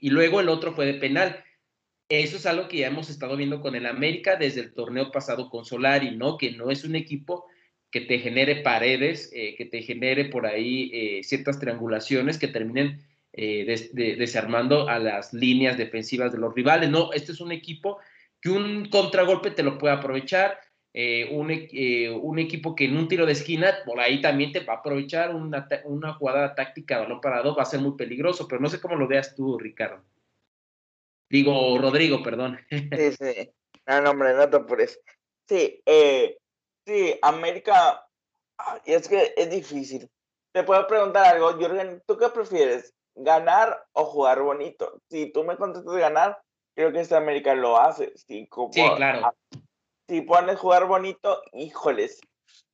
Y 0.00 0.10
luego 0.10 0.40
el 0.40 0.48
otro 0.48 0.72
fue 0.72 0.86
de 0.86 0.94
penal. 0.94 1.44
Eso 2.08 2.38
es 2.38 2.46
algo 2.46 2.68
que 2.68 2.78
ya 2.78 2.86
hemos 2.86 3.10
estado 3.10 3.36
viendo 3.36 3.60
con 3.60 3.74
el 3.74 3.84
América 3.84 4.36
desde 4.36 4.62
el 4.62 4.72
torneo 4.72 5.10
pasado 5.12 5.50
con 5.50 5.66
Solari, 5.66 6.16
¿no? 6.16 6.38
Que 6.38 6.52
no 6.52 6.70
es 6.70 6.84
un 6.84 6.96
equipo 6.96 7.44
que 7.90 8.00
te 8.00 8.18
genere 8.18 8.56
paredes, 8.56 9.30
eh, 9.34 9.54
que 9.56 9.66
te 9.66 9.82
genere 9.82 10.24
por 10.26 10.46
ahí 10.46 10.90
eh, 10.92 11.22
ciertas 11.22 11.58
triangulaciones 11.58 12.38
que 12.38 12.48
terminen 12.48 13.02
eh, 13.34 13.66
desarmando 13.94 14.88
a 14.88 14.98
las 14.98 15.34
líneas 15.34 15.76
defensivas 15.76 16.32
de 16.32 16.38
los 16.38 16.54
rivales. 16.54 16.88
No, 16.88 17.12
este 17.12 17.32
es 17.32 17.40
un 17.40 17.52
equipo 17.52 17.98
que 18.40 18.50
un 18.50 18.86
contragolpe 18.86 19.50
te 19.50 19.62
lo 19.62 19.76
puede 19.76 19.94
aprovechar, 19.94 20.58
un, 21.30 21.50
equipo 21.50 22.74
que 22.74 22.86
en 22.86 22.96
un 22.96 23.06
tiro 23.06 23.26
de 23.26 23.32
esquina 23.32 23.72
por 23.84 24.00
ahí 24.00 24.20
también 24.20 24.50
te 24.50 24.60
va 24.60 24.74
a 24.74 24.76
aprovechar 24.78 25.34
una, 25.34 25.68
una 25.84 26.14
jugada 26.14 26.54
táctica 26.54 26.98
balón 26.98 27.20
parado, 27.20 27.54
va 27.54 27.62
a 27.62 27.66
ser 27.66 27.80
muy 27.80 27.96
peligroso, 27.96 28.48
pero 28.48 28.60
no 28.60 28.68
sé 28.68 28.80
cómo 28.80 28.96
lo 28.96 29.06
veas 29.06 29.36
tú, 29.36 29.58
Ricardo. 29.58 30.02
Digo, 31.30 31.78
Rodrigo, 31.78 32.22
perdón. 32.22 32.58
Sí, 32.70 33.12
sí. 33.12 33.50
No, 33.86 34.02
no, 34.02 34.10
hombre, 34.10 34.34
no 34.34 34.48
te 34.48 34.56
apures. 34.56 35.00
Sí, 35.48 35.80
eh, 35.86 36.36
Sí, 36.88 37.18
América, 37.20 38.08
y 38.86 38.94
es 38.94 39.06
que 39.10 39.34
es 39.36 39.50
difícil. 39.50 40.10
Te 40.54 40.62
puedo 40.62 40.86
preguntar 40.86 41.26
algo, 41.26 41.52
Jürgen, 41.52 42.02
¿tú 42.06 42.16
qué 42.16 42.30
prefieres? 42.30 42.94
¿Ganar 43.14 43.84
o 43.92 44.06
jugar 44.06 44.40
bonito? 44.40 45.02
Si 45.10 45.30
tú 45.30 45.44
me 45.44 45.58
contestas 45.58 45.92
de 45.92 46.00
ganar, 46.00 46.40
creo 46.74 46.90
que 46.90 47.00
este 47.00 47.14
América 47.14 47.54
lo 47.54 47.78
hace. 47.78 48.16
sí, 48.16 48.48
claro. 48.48 49.34
Si 50.08 50.22
pones 50.22 50.58
jugar 50.58 50.86
bonito, 50.86 51.42
híjoles, 51.52 52.22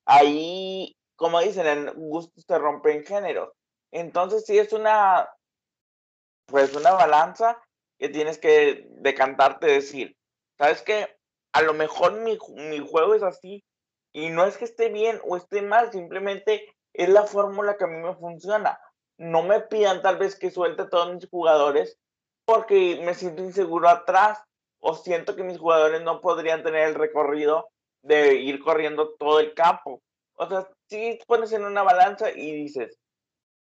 ahí, 0.04 0.96
como 1.16 1.40
dicen, 1.40 1.66
en 1.66 1.92
gustos 1.96 2.46
te 2.46 2.56
rompen 2.56 3.04
género. 3.04 3.56
Entonces, 3.90 4.44
sí 4.46 4.56
es 4.56 4.72
una, 4.72 5.28
pues 6.46 6.72
una 6.76 6.92
balanza 6.92 7.60
tienes 8.08 8.38
que 8.38 8.86
decantarte, 8.90 9.66
decir, 9.66 10.16
¿sabes 10.58 10.82
qué? 10.82 11.16
A 11.52 11.62
lo 11.62 11.74
mejor 11.74 12.20
mi, 12.20 12.38
mi 12.54 12.78
juego 12.86 13.14
es 13.14 13.22
así, 13.22 13.64
y 14.12 14.30
no 14.30 14.44
es 14.44 14.56
que 14.56 14.64
esté 14.64 14.88
bien 14.88 15.20
o 15.24 15.36
esté 15.36 15.60
mal, 15.60 15.90
simplemente 15.90 16.72
es 16.92 17.08
la 17.08 17.24
fórmula 17.24 17.76
que 17.76 17.84
a 17.84 17.88
mí 17.88 17.98
me 17.98 18.14
funciona. 18.14 18.78
No 19.18 19.42
me 19.42 19.60
pidan 19.60 20.02
tal 20.02 20.16
vez 20.18 20.38
que 20.38 20.50
suelte 20.50 20.82
a 20.82 20.88
todos 20.88 21.12
mis 21.12 21.28
jugadores 21.28 21.98
porque 22.44 23.00
me 23.04 23.14
siento 23.14 23.42
inseguro 23.42 23.88
atrás 23.88 24.40
o 24.80 24.94
siento 24.94 25.34
que 25.34 25.42
mis 25.42 25.58
jugadores 25.58 26.02
no 26.02 26.20
podrían 26.20 26.62
tener 26.62 26.88
el 26.88 26.94
recorrido 26.94 27.68
de 28.02 28.34
ir 28.34 28.62
corriendo 28.62 29.14
todo 29.14 29.40
el 29.40 29.54
campo. 29.54 30.00
O 30.34 30.48
sea, 30.48 30.68
si 30.88 31.18
pones 31.26 31.52
en 31.52 31.64
una 31.64 31.82
balanza 31.82 32.30
y 32.30 32.52
dices, 32.52 32.98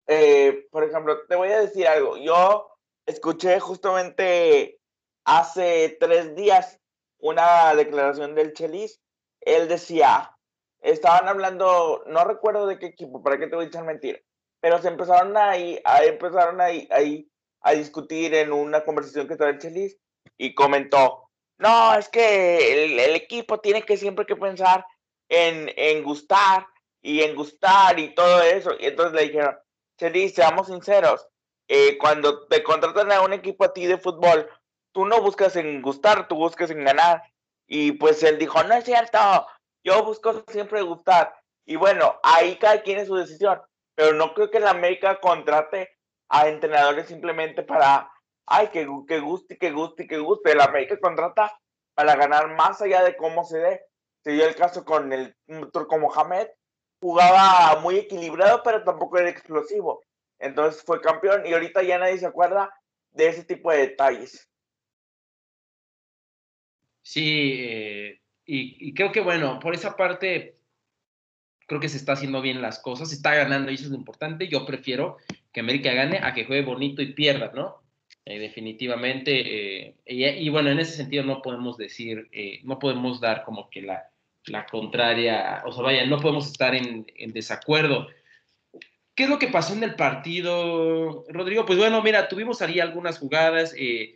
eh, 0.06 0.66
por 0.70 0.84
ejemplo, 0.84 1.26
te 1.26 1.36
voy 1.36 1.48
a 1.48 1.60
decir 1.60 1.86
algo. 1.86 2.16
Yo 2.16 2.70
escuché 3.08 3.58
justamente 3.58 4.78
hace 5.24 5.96
tres 5.98 6.34
días 6.34 6.78
una 7.18 7.74
declaración 7.74 8.34
del 8.34 8.52
Chelis. 8.52 9.00
Él 9.40 9.66
decía, 9.66 10.36
estaban 10.80 11.26
hablando, 11.26 12.04
no 12.06 12.24
recuerdo 12.24 12.66
de 12.66 12.78
qué 12.78 12.86
equipo, 12.86 13.22
para 13.22 13.38
qué 13.38 13.46
te 13.46 13.56
voy 13.56 13.64
a 13.64 13.68
echar 13.68 13.84
mentira, 13.84 14.18
pero 14.60 14.80
se 14.80 14.88
empezaron 14.88 15.36
ahí, 15.36 15.80
a, 15.84 16.04
empezaron 16.04 16.60
ahí, 16.60 16.86
ahí 16.90 17.28
a 17.62 17.72
discutir 17.72 18.34
en 18.34 18.52
una 18.52 18.84
conversación 18.84 19.26
que 19.26 19.32
estaba 19.34 19.50
el 19.50 19.58
Chelis 19.58 19.96
y 20.36 20.54
comentó, 20.54 21.30
no, 21.58 21.94
es 21.94 22.08
que 22.08 22.84
el, 22.84 23.16
equipo 23.16 23.58
tiene 23.58 23.82
que 23.82 23.96
siempre 23.96 24.26
que 24.26 24.36
pensar 24.36 24.84
en, 25.28 25.70
en 25.76 26.04
gustar 26.04 26.66
y 27.02 27.22
en 27.22 27.34
gustar 27.34 27.98
y 27.98 28.14
todo 28.14 28.42
eso. 28.42 28.72
Y 28.78 28.86
entonces 28.86 29.14
le 29.14 29.28
dijeron, 29.28 29.58
Chelis, 29.98 30.34
seamos 30.34 30.68
sinceros, 30.68 31.27
eh, 31.68 31.98
cuando 31.98 32.46
te 32.46 32.62
contratan 32.62 33.12
a 33.12 33.20
un 33.20 33.34
equipo 33.34 33.64
a 33.64 33.72
ti 33.74 33.86
de 33.86 33.98
fútbol, 33.98 34.48
tú 34.92 35.04
no 35.04 35.20
buscas 35.20 35.54
en 35.56 35.82
gustar, 35.82 36.26
tú 36.26 36.36
buscas 36.36 36.70
en 36.70 36.84
ganar. 36.84 37.22
Y 37.66 37.92
pues 37.92 38.22
él 38.22 38.38
dijo, 38.38 38.62
no 38.64 38.74
es 38.74 38.84
cierto, 38.84 39.18
yo 39.84 40.02
busco 40.02 40.42
siempre 40.48 40.80
gustar. 40.82 41.34
Y 41.66 41.76
bueno, 41.76 42.18
ahí 42.22 42.56
cada 42.56 42.82
quien 42.82 42.98
es 42.98 43.08
su 43.08 43.16
decisión. 43.16 43.60
Pero 43.94 44.14
no 44.14 44.32
creo 44.32 44.50
que 44.50 44.60
la 44.60 44.70
América 44.70 45.20
contrate 45.20 45.90
a 46.30 46.48
entrenadores 46.48 47.06
simplemente 47.06 47.62
para, 47.62 48.10
ay, 48.46 48.68
que, 48.68 48.88
que 49.06 49.20
guste, 49.20 49.58
que 49.58 49.70
guste, 49.70 50.06
que 50.06 50.18
guste. 50.18 50.54
La 50.54 50.64
América 50.64 50.98
contrata 50.98 51.60
para 51.94 52.16
ganar 52.16 52.48
más 52.56 52.80
allá 52.80 53.02
de 53.02 53.16
cómo 53.16 53.44
se 53.44 53.58
dé. 53.58 53.82
Se 54.24 54.32
dio 54.32 54.46
el 54.46 54.56
caso 54.56 54.84
con 54.84 55.12
el 55.12 55.36
turco 55.72 55.98
Mohamed. 55.98 56.48
Jugaba 57.00 57.80
muy 57.80 57.98
equilibrado, 57.98 58.62
pero 58.62 58.82
tampoco 58.82 59.18
era 59.18 59.28
explosivo. 59.28 60.02
Entonces 60.38 60.82
fue 60.82 61.00
campeón 61.00 61.46
y 61.46 61.52
ahorita 61.52 61.82
ya 61.82 61.98
nadie 61.98 62.18
se 62.18 62.26
acuerda 62.26 62.72
de 63.10 63.28
ese 63.28 63.44
tipo 63.44 63.70
de 63.70 63.78
detalles. 63.78 64.48
Sí, 67.02 67.54
eh, 67.58 68.20
y, 68.50 68.94
creo 68.94 69.12
que, 69.12 69.20
bueno, 69.20 69.58
por 69.60 69.74
esa 69.74 69.94
parte, 69.94 70.56
creo 71.66 71.80
que 71.80 71.90
se 71.90 71.98
está 71.98 72.12
haciendo 72.12 72.40
bien 72.40 72.62
las 72.62 72.78
cosas, 72.78 73.10
se 73.10 73.16
está 73.16 73.34
ganando 73.34 73.70
y 73.70 73.74
eso 73.74 73.84
es 73.84 73.90
lo 73.90 73.96
importante. 73.96 74.48
Yo 74.48 74.64
prefiero 74.64 75.18
que 75.52 75.60
América 75.60 75.92
gane 75.92 76.18
a 76.22 76.32
que 76.32 76.46
juegue 76.46 76.64
bonito 76.64 77.02
y 77.02 77.12
pierda, 77.12 77.52
¿no? 77.54 77.82
Eh, 78.24 78.38
definitivamente. 78.38 79.86
Eh, 79.86 79.96
y, 80.06 80.48
bueno, 80.48 80.70
en 80.70 80.80
ese 80.80 80.92
sentido 80.96 81.24
no 81.24 81.42
podemos 81.42 81.76
decir, 81.76 82.28
eh, 82.32 82.60
no 82.64 82.78
podemos 82.78 83.20
dar 83.20 83.44
como 83.44 83.68
que 83.68 83.82
la, 83.82 84.10
la, 84.46 84.64
contraria, 84.66 85.62
o 85.66 85.72
sea, 85.72 85.82
vaya, 85.82 86.06
no 86.06 86.18
podemos 86.18 86.46
estar 86.46 86.74
en, 86.74 87.06
en, 87.16 87.32
desacuerdo. 87.32 88.08
¿Qué 89.18 89.24
es 89.24 89.30
lo 89.30 89.40
que 89.40 89.48
pasó 89.48 89.74
en 89.74 89.82
el 89.82 89.96
partido, 89.96 91.24
Rodrigo? 91.28 91.66
Pues 91.66 91.76
bueno, 91.76 92.00
mira, 92.04 92.28
tuvimos 92.28 92.62
ahí 92.62 92.78
algunas 92.78 93.18
jugadas. 93.18 93.74
Eh, 93.76 94.14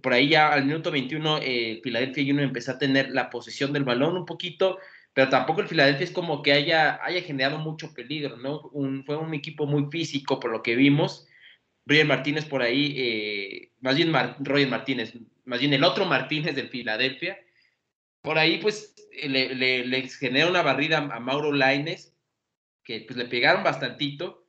por 0.00 0.12
ahí 0.12 0.28
ya 0.28 0.52
al 0.52 0.64
minuto 0.64 0.92
21 0.92 1.38
el 1.38 1.80
Philadelphia 1.80 2.22
Union 2.22 2.38
empezó 2.38 2.70
a 2.70 2.78
tener 2.78 3.10
la 3.10 3.30
posesión 3.30 3.72
del 3.72 3.82
balón 3.82 4.16
un 4.16 4.24
poquito, 4.24 4.78
pero 5.12 5.28
tampoco 5.28 5.60
el 5.60 5.66
Philadelphia 5.66 6.04
es 6.04 6.12
como 6.12 6.40
que 6.40 6.52
haya, 6.52 7.04
haya 7.04 7.20
generado 7.22 7.58
mucho 7.58 7.92
peligro, 7.94 8.36
¿no? 8.36 8.70
fue 9.04 9.16
un 9.16 9.34
equipo 9.34 9.66
muy 9.66 9.90
físico 9.90 10.38
por 10.38 10.52
lo 10.52 10.62
que 10.62 10.76
vimos. 10.76 11.26
Roger 11.84 12.06
Martínez 12.06 12.44
por 12.44 12.62
ahí, 12.62 12.94
eh, 12.96 13.72
más 13.80 13.96
bien 13.96 14.12
Roger 14.38 14.68
Martínez, 14.68 15.14
más 15.46 15.58
bien 15.58 15.72
el 15.72 15.82
otro 15.82 16.04
Martínez 16.04 16.54
del 16.54 16.68
Philadelphia, 16.68 17.40
por 18.22 18.38
ahí 18.38 18.58
pues 18.58 18.94
le, 19.20 19.52
le, 19.56 20.08
genera 20.10 20.46
una 20.48 20.62
barrida 20.62 20.98
a 20.98 21.18
Mauro 21.18 21.50
Laines, 21.50 22.14
que 22.84 23.00
pues 23.00 23.16
le 23.16 23.24
pegaron 23.24 23.64
bastantito. 23.64 24.43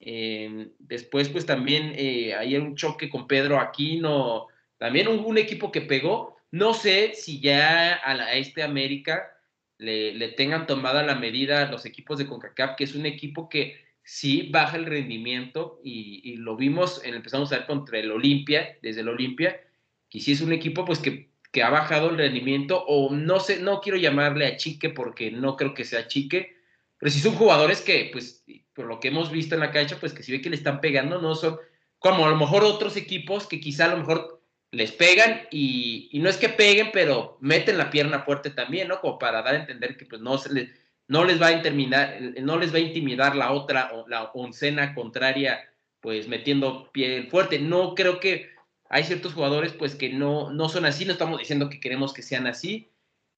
Eh, 0.00 0.70
después 0.78 1.28
pues 1.28 1.44
también 1.44 1.92
eh, 1.94 2.34
hay 2.34 2.56
un 2.56 2.74
choque 2.74 3.10
con 3.10 3.28
Pedro 3.28 3.60
Aquino, 3.60 4.46
también 4.78 5.08
un, 5.08 5.38
equipo 5.38 5.70
que 5.70 5.82
pegó. 5.82 6.36
No 6.50 6.74
sé 6.74 7.12
si 7.14 7.40
ya 7.40 8.00
a, 8.02 8.34
este 8.34 8.62
América 8.62 9.30
le, 9.78 10.28
tengan 10.30 10.66
tomada 10.66 11.02
la 11.02 11.14
medida 11.14 11.70
los 11.70 11.84
equipos 11.86 12.18
de 12.18 12.26
CONCACAF, 12.26 12.76
que 12.76 12.84
es 12.84 12.94
un 12.94 13.06
equipo 13.06 13.48
que 13.48 13.84
sí 14.02 14.48
baja 14.50 14.76
el 14.76 14.86
rendimiento 14.86 15.80
y, 15.84 16.36
lo 16.36 16.56
vimos, 16.56 17.02
empezamos 17.04 17.52
a 17.52 17.58
ver 17.58 17.66
contra 17.66 17.98
el 17.98 18.10
Olimpia, 18.10 18.78
desde 18.82 19.02
el 19.02 19.08
Olimpia, 19.08 19.60
que 20.08 20.18
sí 20.18 20.32
es 20.32 20.40
un 20.40 20.52
equipo 20.52 20.84
pues 20.84 20.98
que, 20.98 21.30
que, 21.52 21.62
ha 21.62 21.70
bajado 21.70 22.10
el 22.10 22.16
rendimiento 22.16 22.84
o 22.86 23.14
no 23.14 23.38
sé, 23.38 23.60
no 23.60 23.80
quiero 23.80 23.98
llamarle 23.98 24.46
a 24.46 24.56
chique 24.56 24.88
porque 24.88 25.30
no 25.30 25.56
creo 25.56 25.74
que 25.74 25.84
sea 25.84 26.08
chique, 26.08 26.56
pero 26.98 27.12
sí 27.12 27.20
son 27.20 27.34
jugadores 27.34 27.82
que 27.82 28.08
pues 28.12 28.44
por 28.74 28.86
lo 28.86 29.00
que 29.00 29.08
hemos 29.08 29.30
visto 29.30 29.54
en 29.54 29.60
la 29.60 29.72
cancha 29.72 29.98
pues 29.98 30.12
que 30.12 30.22
si 30.22 30.32
ve 30.32 30.40
que 30.40 30.50
le 30.50 30.56
están 30.56 30.80
pegando 30.80 31.20
no 31.20 31.34
son 31.34 31.58
como 31.98 32.26
a 32.26 32.30
lo 32.30 32.36
mejor 32.36 32.64
otros 32.64 32.96
equipos 32.96 33.46
que 33.46 33.60
quizá 33.60 33.86
a 33.86 33.88
lo 33.88 33.98
mejor 33.98 34.42
les 34.72 34.92
pegan 34.92 35.42
y, 35.50 36.10
no 36.14 36.28
es 36.28 36.36
que 36.36 36.48
peguen, 36.48 36.90
pero 36.92 37.36
meten 37.40 37.76
la 37.76 37.90
pierna 37.90 38.20
fuerte 38.22 38.50
también, 38.50 38.88
¿no? 38.88 39.00
Como 39.00 39.18
para 39.18 39.42
dar 39.42 39.54
a 39.54 39.58
entender 39.58 39.96
que 39.96 40.06
pues 40.06 40.22
no 40.22 40.38
se 40.38 40.52
les, 40.52 40.70
no 41.08 41.24
les 41.24 41.42
va 41.42 41.48
a 41.48 41.52
intimidar, 41.52 42.20
no 42.40 42.56
les 42.56 42.72
va 42.72 42.76
a 42.76 42.82
intimidar 42.82 43.34
la 43.34 43.52
otra, 43.52 43.90
la 44.06 44.30
oncena 44.32 44.94
contraria, 44.94 45.68
pues 46.00 46.28
metiendo 46.28 46.90
pie 46.92 47.24
fuerte. 47.24 47.58
No 47.58 47.94
creo 47.94 48.20
que, 48.20 48.50
hay 48.92 49.04
ciertos 49.04 49.34
jugadores 49.34 49.72
pues 49.72 49.94
que 49.94 50.10
no, 50.10 50.50
no 50.50 50.68
son 50.68 50.84
así, 50.84 51.04
no 51.04 51.12
estamos 51.12 51.38
diciendo 51.38 51.70
que 51.70 51.78
queremos 51.78 52.12
que 52.12 52.22
sean 52.22 52.48
así, 52.48 52.90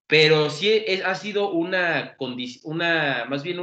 pero 0.07 0.49
sí 0.49 0.83
ha 1.05 1.15
sido 1.15 1.51
una, 1.51 2.17
una 2.63 3.25
más 3.29 3.43
bien 3.43 3.59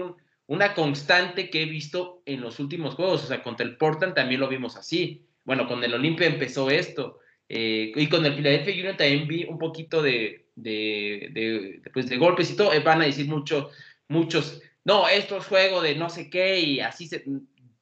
una 0.50 0.74
constante 0.74 1.48
que 1.48 1.62
he 1.62 1.66
visto 1.66 2.22
en 2.26 2.40
los 2.40 2.58
últimos 2.58 2.96
juegos, 2.96 3.22
o 3.22 3.26
sea, 3.28 3.40
contra 3.40 3.64
el 3.64 3.76
Portland 3.76 4.14
también 4.14 4.40
lo 4.40 4.48
vimos 4.48 4.74
así, 4.76 5.24
bueno, 5.44 5.68
con 5.68 5.82
el 5.84 5.94
Olimpia 5.94 6.26
empezó 6.26 6.70
esto, 6.70 7.20
eh, 7.48 7.92
y 7.94 8.08
con 8.08 8.26
el 8.26 8.34
Philadelphia 8.34 8.74
Union 8.74 8.96
también 8.96 9.28
vi 9.28 9.44
un 9.44 9.58
poquito 9.58 10.02
de, 10.02 10.46
de, 10.56 11.80
pues, 11.92 12.08
de 12.08 12.16
golpes 12.16 12.50
y 12.50 12.56
todo, 12.56 12.72
eh, 12.72 12.80
van 12.80 13.00
a 13.00 13.04
decir 13.04 13.28
mucho, 13.28 13.70
muchos, 14.08 14.60
no, 14.84 15.08
esto 15.08 15.38
es 15.38 15.46
juego 15.46 15.80
de 15.82 15.94
no 15.94 16.10
sé 16.10 16.28
qué, 16.28 16.58
y 16.58 16.80
así 16.80 17.06
se, 17.06 17.24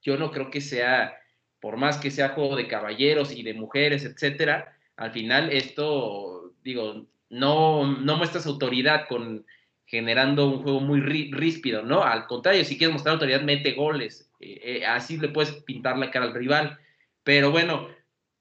yo 0.03 0.19
no 0.19 0.31
creo 0.31 0.51
que 0.51 0.61
sea 0.61 1.17
por 1.61 1.79
más 1.79 1.97
que 1.97 2.11
sea 2.11 2.35
juego 2.35 2.55
de 2.55 2.69
caballeros 2.69 3.33
y 3.33 3.43
de 3.45 3.55
mujeres, 3.55 4.05
etcétera, 4.05 4.77
al 4.97 5.13
final 5.13 5.51
esto, 5.53 6.53
digo, 6.63 7.07
no, 7.31 7.87
no 7.87 8.17
muestras 8.19 8.45
autoridad 8.45 9.09
con 9.09 9.47
generando 9.89 10.47
un 10.47 10.63
juego 10.63 10.81
muy 10.81 11.01
ríspido, 11.01 11.83
¿no? 11.83 12.03
Al 12.03 12.27
contrario, 12.27 12.63
si 12.65 12.77
quieres 12.77 12.93
mostrar 12.93 13.15
autoridad, 13.15 13.41
mete 13.41 13.73
goles. 13.73 14.31
Eh, 14.39 14.61
eh, 14.63 14.87
así 14.87 15.17
le 15.17 15.31
puedes 15.31 15.51
pintar 15.63 15.97
la 15.97 16.11
cara 16.11 16.27
al 16.27 16.35
rival. 16.35 16.79
Pero 17.25 17.51
bueno, 17.51 17.89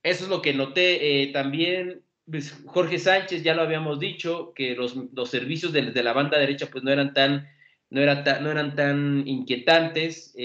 eso 0.04 0.26
es 0.26 0.30
lo 0.30 0.42
que 0.42 0.54
noté. 0.54 1.24
Eh, 1.24 1.28
también 1.28 2.02
pues, 2.30 2.62
Jorge 2.66 3.00
Sánchez, 3.00 3.44
ya 3.44 3.56
lo 3.56 3.62
habíamos 3.62 3.98
dicho, 3.98 4.52
que 4.54 4.76
los, 4.76 4.98
los 5.14 5.30
servicios 5.30 5.72
de, 5.72 5.84
la 5.84 6.12
banda 6.12 6.38
derecha 6.38 6.68
pues 6.70 6.84
no 6.84 6.92
eran 6.92 7.14
tan, 7.14 7.48
no 7.90 8.02
era 8.02 8.40
no 8.42 8.52
eran 8.52 8.76
tan 8.76 9.26
inquietantes. 9.26 10.36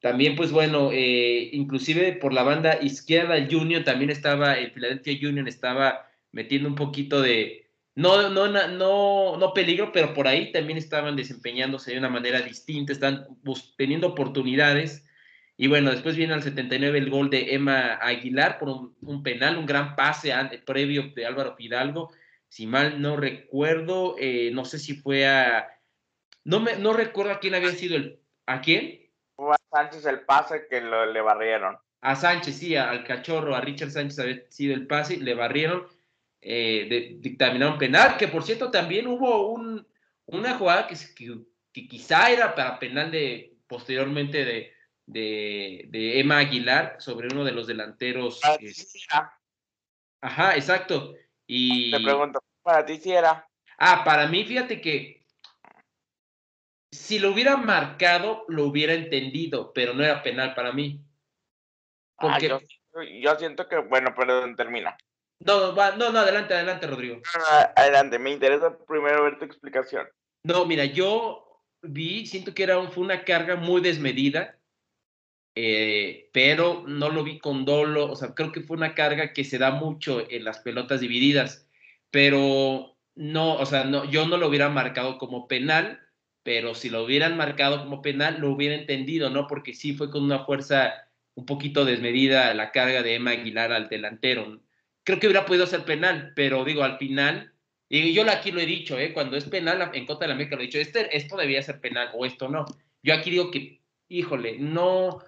También, 0.00 0.36
pues 0.36 0.50
bueno, 0.52 0.90
inclusive 0.92 2.12
por 2.12 2.34
la 2.34 2.42
banda 2.42 2.78
izquierda, 2.82 3.38
el 3.38 3.54
Union 3.54 3.84
también 3.84 4.10
estaba, 4.10 4.58
el 4.58 4.72
Philadelphia 4.72 5.30
Union 5.30 5.48
estaba 5.48 6.10
metiendo 6.32 6.68
un 6.68 6.74
poquito 6.74 7.22
de, 7.22 7.61
no, 7.94 8.30
no, 8.30 8.48
no, 8.48 9.36
no 9.36 9.54
peligro, 9.54 9.92
pero 9.92 10.14
por 10.14 10.26
ahí 10.26 10.50
también 10.50 10.78
estaban 10.78 11.14
desempeñándose 11.14 11.92
de 11.92 11.98
una 11.98 12.08
manera 12.08 12.40
distinta, 12.40 12.92
están 12.92 13.26
teniendo 13.76 14.08
oportunidades. 14.08 15.04
Y 15.56 15.68
bueno, 15.68 15.90
después 15.90 16.16
viene 16.16 16.32
al 16.32 16.42
79 16.42 16.98
el 16.98 17.10
gol 17.10 17.28
de 17.28 17.54
Emma 17.54 17.94
Aguilar 18.00 18.58
por 18.58 18.94
un, 19.00 19.22
penal, 19.22 19.58
un 19.58 19.66
gran 19.66 19.94
pase 19.94 20.32
previo 20.64 21.12
de 21.14 21.26
Álvaro 21.26 21.54
Fidalgo. 21.54 22.10
Si 22.48 22.66
mal 22.66 23.00
no 23.00 23.16
recuerdo, 23.16 24.16
eh, 24.18 24.50
no 24.52 24.64
sé 24.64 24.78
si 24.78 24.94
fue 24.94 25.26
a. 25.26 25.68
No, 26.44 26.60
me, 26.60 26.76
no 26.76 26.92
recuerdo 26.92 27.32
a 27.32 27.40
quién 27.40 27.54
había 27.54 27.70
sido 27.70 27.96
el. 27.96 28.20
¿A 28.46 28.60
quién? 28.60 29.02
a 29.38 29.56
Sánchez 29.70 30.06
el 30.06 30.20
pase 30.20 30.66
que 30.68 30.80
lo, 30.80 31.06
le 31.06 31.20
barrieron. 31.20 31.76
A 32.00 32.16
Sánchez, 32.16 32.56
sí, 32.56 32.74
al 32.74 33.04
cachorro, 33.04 33.54
a 33.54 33.60
Richard 33.60 33.90
Sánchez 33.90 34.18
había 34.18 34.42
sido 34.50 34.74
el 34.74 34.86
pase, 34.86 35.18
le 35.18 35.34
barrieron, 35.34 35.86
eh, 36.42 37.16
dictaminaron 37.20 37.78
penal, 37.78 38.16
que 38.16 38.28
por 38.28 38.42
cierto 38.42 38.70
también 38.70 39.06
hubo 39.06 39.52
un, 39.52 39.86
una 40.26 40.58
jugada 40.58 40.88
que, 40.88 40.96
que, 41.72 41.86
quizá 41.86 42.30
era 42.30 42.54
para 42.54 42.78
penal 42.78 43.10
de 43.12 43.56
posteriormente 43.68 44.44
de, 44.44 44.74
de, 45.06 46.20
Emma 46.20 46.38
Aguilar 46.38 46.96
sobre 46.98 47.28
uno 47.32 47.44
de 47.44 47.52
los 47.52 47.66
delanteros. 47.68 48.40
Ajá, 50.20 50.56
exacto. 50.56 51.14
Y... 51.46 51.90
Te 51.92 52.00
pregunto, 52.00 52.42
¿para 52.62 52.84
ti 52.84 52.96
si 52.96 53.12
era? 53.12 53.48
Ah, 53.78 54.02
para 54.04 54.26
mí, 54.26 54.44
fíjate 54.44 54.80
que 54.80 55.22
si 56.90 57.18
lo 57.18 57.32
hubiera 57.32 57.56
marcado, 57.56 58.44
lo 58.48 58.64
hubiera 58.64 58.92
entendido, 58.92 59.72
pero 59.72 59.94
no 59.94 60.04
era 60.04 60.22
penal 60.22 60.54
para 60.54 60.72
mí. 60.72 61.00
Ah, 62.18 62.38
yo, 62.38 62.60
siento 63.38 63.68
que, 63.68 63.78
bueno, 63.78 64.14
perdón, 64.14 64.54
termina. 64.54 64.96
No, 65.44 65.72
no, 65.72 66.12
no, 66.12 66.18
adelante, 66.18 66.54
adelante, 66.54 66.86
Rodrigo. 66.86 67.20
Ah, 67.34 67.72
adelante, 67.76 68.18
me 68.18 68.30
interesa 68.30 68.76
primero 68.86 69.24
ver 69.24 69.38
tu 69.38 69.44
explicación. 69.44 70.06
No, 70.44 70.66
mira, 70.66 70.84
yo 70.84 71.64
vi, 71.82 72.26
siento 72.26 72.54
que 72.54 72.62
era 72.62 72.80
fue 72.88 73.04
una 73.04 73.24
carga 73.24 73.56
muy 73.56 73.80
desmedida, 73.80 74.58
eh, 75.54 76.30
pero 76.32 76.84
no 76.86 77.10
lo 77.10 77.24
vi 77.24 77.38
con 77.38 77.64
dolo, 77.64 78.10
o 78.10 78.16
sea, 78.16 78.34
creo 78.34 78.52
que 78.52 78.62
fue 78.62 78.76
una 78.76 78.94
carga 78.94 79.32
que 79.32 79.44
se 79.44 79.58
da 79.58 79.70
mucho 79.70 80.24
en 80.30 80.44
las 80.44 80.60
pelotas 80.60 81.00
divididas, 81.00 81.68
pero 82.10 82.96
no, 83.14 83.54
o 83.56 83.66
sea, 83.66 83.84
no, 83.84 84.04
yo 84.10 84.26
no 84.26 84.36
lo 84.36 84.48
hubiera 84.48 84.68
marcado 84.68 85.18
como 85.18 85.48
penal, 85.48 86.00
pero 86.42 86.74
si 86.74 86.90
lo 86.90 87.04
hubieran 87.04 87.36
marcado 87.36 87.84
como 87.84 88.02
penal, 88.02 88.40
lo 88.40 88.50
hubiera 88.50 88.74
entendido, 88.74 89.30
¿no? 89.30 89.46
Porque 89.46 89.74
sí 89.74 89.94
fue 89.94 90.10
con 90.10 90.24
una 90.24 90.44
fuerza 90.44 90.92
un 91.34 91.46
poquito 91.46 91.84
desmedida 91.84 92.52
la 92.54 92.72
carga 92.72 93.02
de 93.02 93.14
Emma 93.14 93.32
Aguilar 93.32 93.72
al 93.72 93.88
delantero. 93.88 94.60
Creo 95.04 95.18
que 95.18 95.26
hubiera 95.26 95.46
podido 95.46 95.66
ser 95.66 95.84
penal, 95.84 96.32
pero 96.36 96.64
digo, 96.64 96.82
al 96.82 96.98
final, 96.98 97.52
y 97.88 98.14
yo 98.14 98.22
aquí 98.30 98.52
lo 98.52 98.60
he 98.60 98.66
dicho, 98.66 98.98
¿eh? 98.98 99.12
Cuando 99.12 99.36
es 99.36 99.44
penal 99.44 99.90
en 99.92 100.06
contra 100.06 100.24
de 100.24 100.28
la 100.28 100.34
América, 100.34 100.56
lo 100.56 100.62
he 100.62 100.66
dicho, 100.66 100.78
este, 100.78 101.14
esto 101.16 101.36
debía 101.36 101.62
ser 101.62 101.80
penal 101.80 102.10
o 102.14 102.24
esto 102.24 102.48
no. 102.48 102.64
Yo 103.02 103.14
aquí 103.14 103.30
digo 103.30 103.50
que, 103.50 103.82
híjole, 104.08 104.58
no, 104.58 105.18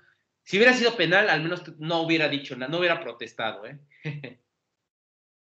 si 0.45 0.59
hubiera 0.59 0.75
sido 0.75 0.95
penal, 0.95 1.29
al 1.29 1.43
menos 1.43 1.63
no 1.79 2.03
hubiera 2.03 2.29
dicho 2.29 2.55
nada, 2.57 2.71
no 2.71 2.79
hubiera 2.79 3.01
protestado, 3.01 3.67
¿eh? 3.67 3.79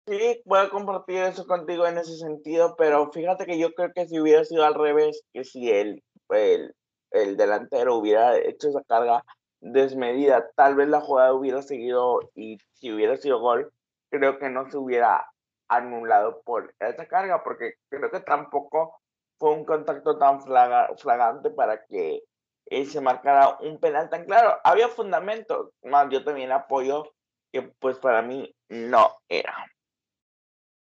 Sí, 0.07 0.41
a 0.49 0.69
compartir 0.69 1.17
eso 1.17 1.45
contigo 1.45 1.86
en 1.86 1.99
ese 1.99 2.17
sentido, 2.17 2.75
pero 2.75 3.12
fíjate 3.12 3.45
que 3.45 3.60
yo 3.60 3.71
creo 3.73 3.91
que 3.93 4.07
si 4.07 4.19
hubiera 4.19 4.43
sido 4.43 4.65
al 4.65 4.73
revés, 4.73 5.23
que 5.31 5.43
si 5.43 5.69
el, 5.69 6.03
el, 6.29 6.73
el 7.12 7.38
delantero 7.38 7.95
hubiera 7.95 8.36
hecho 8.38 8.69
esa 8.69 8.84
carga 8.84 9.23
desmedida, 9.62 10.49
tal 10.55 10.75
vez 10.75 10.89
la 10.89 11.01
jugada 11.01 11.34
hubiera 11.34 11.62
seguido 11.62 12.31
y 12.36 12.57
si 12.73 12.91
hubiera 12.91 13.15
sido 13.15 13.39
gol, 13.39 13.71
creo 14.12 14.38
que 14.38 14.50
no 14.50 14.69
se 14.69 14.78
hubiera 14.78 15.26
anulado 15.67 16.41
por 16.43 16.76
esa 16.80 17.08
carga, 17.08 17.43
porque 17.43 17.76
creo 17.89 18.12
que 18.12 18.19
tampoco 18.19 19.02
fue 19.39 19.54
un 19.54 19.65
contacto 19.65 20.17
tan 20.17 20.41
flagrante 20.41 21.50
para 21.50 21.84
que 21.86 22.21
se 22.86 23.02
marcara 23.02 23.58
un 23.62 23.80
penal 23.80 24.10
tan 24.10 24.26
claro. 24.26 24.58
Había 24.63 24.89
fundamentos, 24.89 25.71
más 25.84 26.10
yo 26.12 26.24
también 26.24 26.52
apoyo 26.52 27.13
que 27.52 27.63
pues 27.63 27.97
para 27.97 28.21
mí 28.21 28.54
no 28.69 29.12
era. 29.28 29.65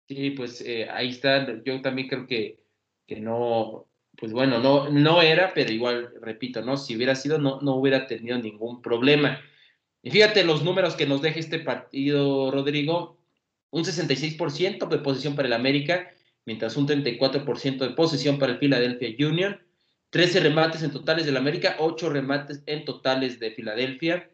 Sí, 0.06 0.30
pues 0.30 0.60
eh, 0.60 0.88
ahí 0.90 1.10
está. 1.10 1.62
Yo 1.62 1.80
también 1.80 2.08
creo 2.08 2.26
que, 2.26 2.60
que 3.06 3.20
no, 3.20 3.86
pues 4.16 4.32
bueno, 4.32 4.58
no, 4.58 4.90
no 4.90 5.22
era, 5.22 5.52
pero 5.54 5.72
igual, 5.72 6.12
repito, 6.20 6.62
¿no? 6.62 6.76
Si 6.76 6.94
hubiera 6.94 7.14
sido, 7.14 7.38
no, 7.38 7.60
no 7.60 7.76
hubiera 7.76 8.06
tenido 8.06 8.38
ningún 8.38 8.82
problema. 8.82 9.40
Y 10.04 10.12
fíjate 10.12 10.44
los 10.44 10.62
números 10.62 10.94
que 10.94 11.06
nos 11.06 11.20
deja 11.20 11.40
este 11.40 11.58
partido, 11.58 12.52
Rodrigo. 12.52 13.18
Un 13.70 13.84
66% 13.84 14.88
de 14.88 14.98
posición 14.98 15.34
para 15.34 15.48
el 15.48 15.52
América, 15.52 16.08
mientras 16.46 16.76
un 16.76 16.86
34% 16.86 17.78
de 17.78 17.90
posesión 17.90 18.38
para 18.38 18.52
el 18.52 18.58
Philadelphia 18.58 19.28
Union. 19.28 19.60
13 20.10 20.38
remates 20.38 20.84
en 20.84 20.92
totales 20.92 21.26
del 21.26 21.36
América, 21.36 21.74
8 21.80 22.08
remates 22.10 22.62
en 22.66 22.84
totales 22.84 23.40
de 23.40 23.50
Filadelfia 23.50 24.30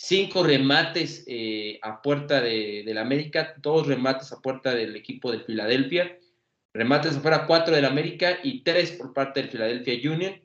cinco 0.00 0.44
remates 0.44 1.24
eh, 1.26 1.80
a 1.82 2.00
puerta 2.00 2.40
de, 2.40 2.84
del 2.86 2.98
América, 2.98 3.54
dos 3.60 3.84
remates 3.88 4.30
a 4.30 4.40
puerta 4.40 4.72
del 4.72 4.94
equipo 4.94 5.32
de 5.32 5.40
Filadelfia, 5.40 6.16
remates 6.72 7.16
afuera 7.16 7.46
cuatro 7.48 7.74
del 7.74 7.84
América 7.84 8.38
y 8.44 8.62
tres 8.62 8.92
por 8.92 9.12
parte 9.12 9.40
del 9.40 9.50
Philadelphia 9.50 10.12
Union. 10.12 10.40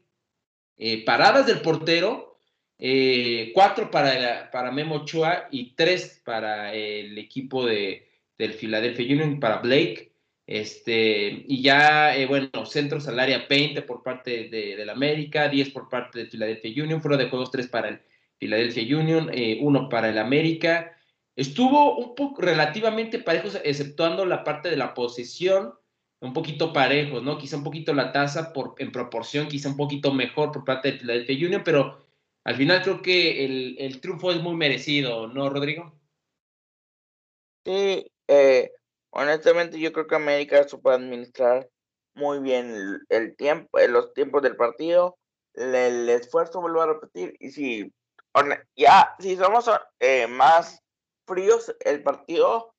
Eh, 0.77 1.05
paradas 1.05 1.45
del 1.45 1.61
portero, 1.61 2.32
eh, 2.79 3.51
cuatro 3.53 3.89
para, 3.91 4.49
para 4.51 4.71
Memo 4.71 4.95
Ochoa 4.95 5.47
y 5.51 5.75
tres 5.75 6.21
para 6.25 6.73
el 6.73 7.17
equipo 7.17 7.65
de, 7.65 8.07
del 8.37 8.53
Philadelphia 8.53 9.15
Union, 9.15 9.39
para 9.39 9.57
Blake. 9.57 10.11
Este, 10.45 11.45
y 11.47 11.61
ya, 11.61 12.13
bueno, 12.27 12.65
centros 12.65 13.07
al 13.07 13.19
área 13.19 13.45
20 13.49 13.81
por 13.83 14.03
parte 14.03 14.49
de, 14.49 14.75
del 14.75 14.89
América, 14.89 15.47
10 15.47 15.69
por 15.69 15.87
parte 15.87 16.19
del 16.19 16.29
Philadelphia 16.29 16.83
Union, 16.83 17.01
fuera 17.01 17.17
de 17.17 17.29
juegos 17.29 17.49
3 17.51 17.67
para 17.67 17.89
el 17.89 18.01
Philadelphia 18.37 18.97
Union, 18.97 19.29
eh, 19.33 19.59
uno 19.61 19.87
para 19.87 20.09
el 20.09 20.17
América. 20.17 20.97
Estuvo 21.35 21.97
un 21.97 22.13
poco 22.13 22.41
relativamente 22.41 23.19
parejos, 23.19 23.57
exceptuando 23.63 24.25
la 24.25 24.43
parte 24.43 24.69
de 24.69 24.77
la 24.77 24.93
posesión, 24.93 25.73
un 26.19 26.33
poquito 26.33 26.73
parejos, 26.73 27.23
¿no? 27.23 27.37
Quizá 27.37 27.57
un 27.57 27.63
poquito 27.63 27.93
la 27.93 28.11
tasa 28.11 28.53
por, 28.53 28.75
en 28.79 28.91
proporción, 28.91 29.47
quizá 29.47 29.69
un 29.69 29.77
poquito 29.77 30.13
mejor 30.13 30.51
por 30.51 30.65
parte 30.65 30.91
de 30.91 30.97
Philadelphia 30.99 31.47
Union, 31.47 31.61
pero 31.63 32.02
al 32.43 32.55
final 32.55 32.81
creo 32.83 33.01
que 33.01 33.45
el, 33.77 34.01
triunfo 34.01 34.31
es 34.31 34.41
muy 34.41 34.55
merecido, 34.55 35.27
¿no, 35.27 35.49
Rodrigo? 35.49 35.99
Sí, 37.65 38.11
eh, 38.27 38.71
honestamente 39.11 39.79
yo 39.79 39.93
creo 39.93 40.07
que 40.07 40.15
América 40.15 40.67
supo 40.67 40.89
administrar 40.89 41.69
muy 42.15 42.39
bien 42.39 42.99
el, 43.09 43.35
tiempo, 43.35 43.79
los 43.87 44.13
tiempos 44.13 44.41
del 44.41 44.55
partido, 44.55 45.17
el, 45.53 45.73
el 45.73 46.09
esfuerzo, 46.09 46.61
vuelvo 46.61 46.81
a 46.81 46.87
repetir, 46.87 47.35
y 47.39 47.51
si 47.51 47.91
ya, 48.75 49.15
si 49.19 49.35
somos 49.35 49.69
eh, 49.99 50.27
más 50.27 50.81
fríos, 51.27 51.75
el 51.81 52.01
partido 52.03 52.73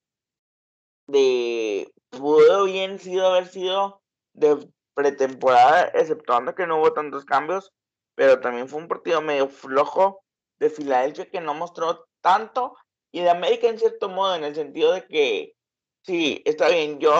de 1.07 1.93
pudo 2.11 2.65
bien 2.65 2.99
sido 2.99 3.27
haber 3.27 3.47
sido 3.47 4.03
de 4.33 4.69
pretemporada, 4.95 5.91
exceptuando 5.95 6.55
que 6.55 6.67
no 6.67 6.79
hubo 6.79 6.93
tantos 6.93 7.25
cambios, 7.25 7.73
pero 8.15 8.41
también 8.41 8.69
fue 8.69 8.81
un 8.81 8.89
partido 8.89 9.21
medio 9.21 9.49
flojo 9.49 10.25
de 10.59 10.71
Filadelfia 10.71 11.31
que 11.31 11.41
no 11.41 11.55
mostró 11.55 12.07
tanto 12.21 12.77
y 13.13 13.21
de 13.21 13.31
América 13.31 13.69
en 13.69 13.79
cierto 13.79 14.09
modo, 14.09 14.35
en 14.35 14.45
el 14.45 14.55
sentido 14.55 14.93
de 14.93 15.07
que, 15.07 15.55
sí, 16.03 16.43
está 16.45 16.69
bien, 16.69 16.99
yo 16.99 17.15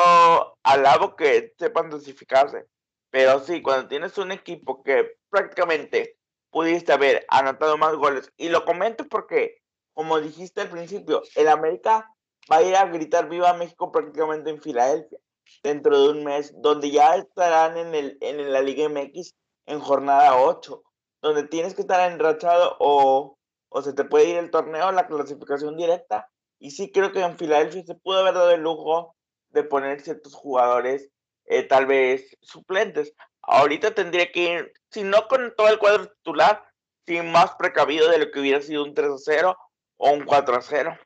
alabo 0.63 1.15
que 1.15 1.55
sepan 1.59 1.91
dosificarse, 1.91 2.67
pero 3.11 3.39
sí, 3.41 3.63
cuando 3.63 3.89
tienes 3.89 4.19
un 4.19 4.33
equipo 4.33 4.83
que 4.83 5.17
prácticamente 5.31 6.19
pudiste 6.51 6.93
haber 6.93 7.25
anotado 7.29 7.77
más 7.79 7.95
goles, 7.95 8.33
y 8.37 8.49
lo 8.49 8.65
comento 8.65 9.07
porque, 9.09 9.59
como 9.93 10.21
dijiste 10.21 10.63
al 10.63 10.71
principio, 10.71 11.23
el 11.37 11.49
América 11.49 12.11
va 12.51 12.57
a 12.57 12.63
ir 12.63 12.75
a 12.75 12.87
gritar 12.87 13.29
Viva 13.29 13.55
México 13.55 13.93
prácticamente 13.93 14.51
en 14.51 14.61
Filadelfia 14.61 15.19
dentro 15.63 16.01
de 16.01 16.09
un 16.09 16.25
mes, 16.25 16.53
donde 16.57 16.91
ya 16.91 17.15
estarán 17.17 17.77
en, 17.77 17.95
el, 17.95 18.19
en 18.21 18.53
la 18.53 18.61
Liga 18.63 18.89
MX 18.89 19.35
en 19.67 19.81
jornada 19.81 20.37
8, 20.37 20.83
donde 21.23 21.45
tienes 21.45 21.75
que 21.75 21.83
estar 21.83 22.11
enrachado 22.11 22.77
o, 22.81 23.39
o 23.69 23.83
se 23.83 23.93
te 23.93 24.05
puede 24.05 24.31
ir 24.31 24.37
el 24.37 24.51
torneo, 24.51 24.93
la 24.93 25.07
clasificación 25.07 25.77
directa. 25.77 26.29
Y 26.59 26.71
sí 26.71 26.91
creo 26.93 27.13
que 27.13 27.21
en 27.21 27.37
Filadelfia 27.37 27.85
se 27.85 27.95
pudo 27.95 28.21
haber 28.21 28.35
dado 28.35 28.51
el 28.51 28.63
lujo 28.63 29.17
de 29.51 29.65
poner 29.65 30.01
ciertos 30.01 30.35
jugadores 30.35 31.11
eh, 31.47 31.63
tal 31.63 31.87
vez 31.87 32.37
suplentes. 32.41 33.15
Ahorita 33.43 33.95
tendría 33.95 34.31
que 34.33 34.53
ir, 34.53 34.73
si 34.91 35.03
no 35.03 35.29
con 35.29 35.55
todo 35.57 35.69
el 35.69 35.79
cuadro 35.79 36.09
titular, 36.09 36.65
sin 37.07 37.31
más 37.31 37.55
precavido 37.59 38.11
de 38.11 38.19
lo 38.19 38.31
que 38.31 38.41
hubiera 38.41 38.61
sido 38.61 38.85
un 38.85 38.95
3 38.95 39.11
0 39.25 39.57
o 39.97 40.11
un 40.11 40.25
4 40.25 40.61
0. 40.63 40.99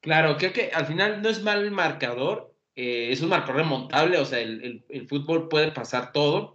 Claro, 0.00 0.36
creo 0.36 0.52
que 0.52 0.70
al 0.72 0.86
final 0.86 1.22
no 1.22 1.28
es 1.28 1.42
mal 1.42 1.64
el 1.64 1.72
marcador, 1.72 2.54
eh, 2.76 3.10
es 3.10 3.20
un 3.22 3.30
marcador 3.30 3.56
remontable, 3.56 4.18
o 4.18 4.24
sea, 4.24 4.38
el, 4.38 4.84
el, 4.88 5.08
fútbol 5.08 5.48
puede 5.48 5.72
pasar 5.72 6.12
todo, 6.12 6.54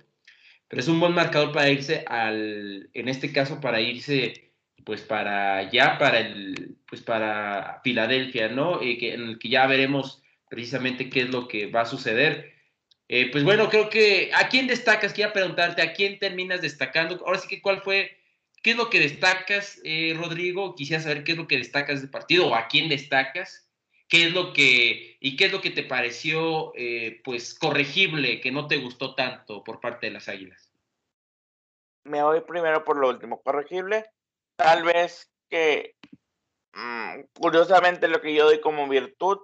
pero 0.72 0.82
es 0.82 0.88
un 0.88 1.02
buen 1.02 1.14
marcador 1.14 1.52
para 1.52 1.70
irse 1.70 2.06
al, 2.08 2.90
en 2.94 3.10
este 3.10 3.34
caso, 3.34 3.60
para 3.60 3.82
irse, 3.82 4.54
pues 4.86 5.02
para 5.02 5.70
ya, 5.70 5.98
para 5.98 6.22
el, 6.22 6.78
pues 6.88 7.02
para 7.02 7.82
Filadelfia, 7.84 8.48
¿no? 8.48 8.82
Eh, 8.82 8.98
que, 8.98 9.14
en 9.16 9.22
el 9.24 9.38
que 9.38 9.50
ya 9.50 9.68
veremos 9.68 10.24
precisamente 10.50 11.10
qué 11.10 11.24
es 11.24 11.30
lo 11.30 11.50
que 11.50 11.68
va 11.68 11.82
a 11.82 11.86
suceder. 11.86 12.54
Eh, 13.10 13.30
pues 13.34 13.44
bueno, 13.44 13.70
creo 13.70 13.90
que, 13.90 14.32
¿a 14.34 14.48
quién 14.48 14.68
destacas? 14.68 15.12
Quiero 15.12 15.34
preguntarte, 15.34 15.82
¿a 15.82 15.92
quién 15.92 16.18
terminas 16.20 16.62
destacando? 16.62 17.22
Ahora 17.26 17.40
sí 17.40 17.50
que, 17.50 17.62
¿cuál 17.62 17.82
fue 17.82 18.18
¿Qué 18.62 18.72
es 18.72 18.78
lo 18.78 18.90
que 18.90 19.00
destacas, 19.00 19.82
eh, 19.84 20.14
Rodrigo? 20.16 20.76
Quisiera 20.76 21.02
saber 21.02 21.24
qué 21.24 21.32
es 21.32 21.38
lo 21.38 21.48
que 21.48 21.58
destacas 21.58 22.02
del 22.02 22.12
partido 22.12 22.48
o 22.48 22.56
a 22.56 22.68
quién 22.68 22.90
destacas. 22.90 23.68
¿Qué 24.12 24.28
es 24.28 24.34
lo 24.34 24.52
que 24.52 25.16
y 25.22 25.38
qué 25.38 25.46
es 25.46 25.54
lo 25.54 25.62
que 25.62 25.70
te 25.70 25.84
pareció, 25.84 26.74
eh, 26.76 27.22
pues, 27.24 27.58
corregible, 27.58 28.42
que 28.42 28.52
no 28.52 28.68
te 28.68 28.78
gustó 28.78 29.16
tanto 29.16 29.64
por 29.64 29.80
parte 29.80 30.08
de 30.08 30.12
las 30.12 30.28
Águilas? 30.28 30.74
Me 32.04 32.22
voy 32.22 32.42
primero 32.42 32.84
por 32.84 32.98
lo 32.98 33.08
último, 33.08 33.42
corregible. 33.42 34.06
Tal 34.58 34.84
vez 34.84 35.32
que, 35.50 35.96
mm, 36.74 37.22
curiosamente, 37.40 38.10
lo 38.10 38.20
que 38.20 38.34
yo 38.34 38.44
doy 38.44 38.60
como 38.60 38.90
virtud, 38.90 39.38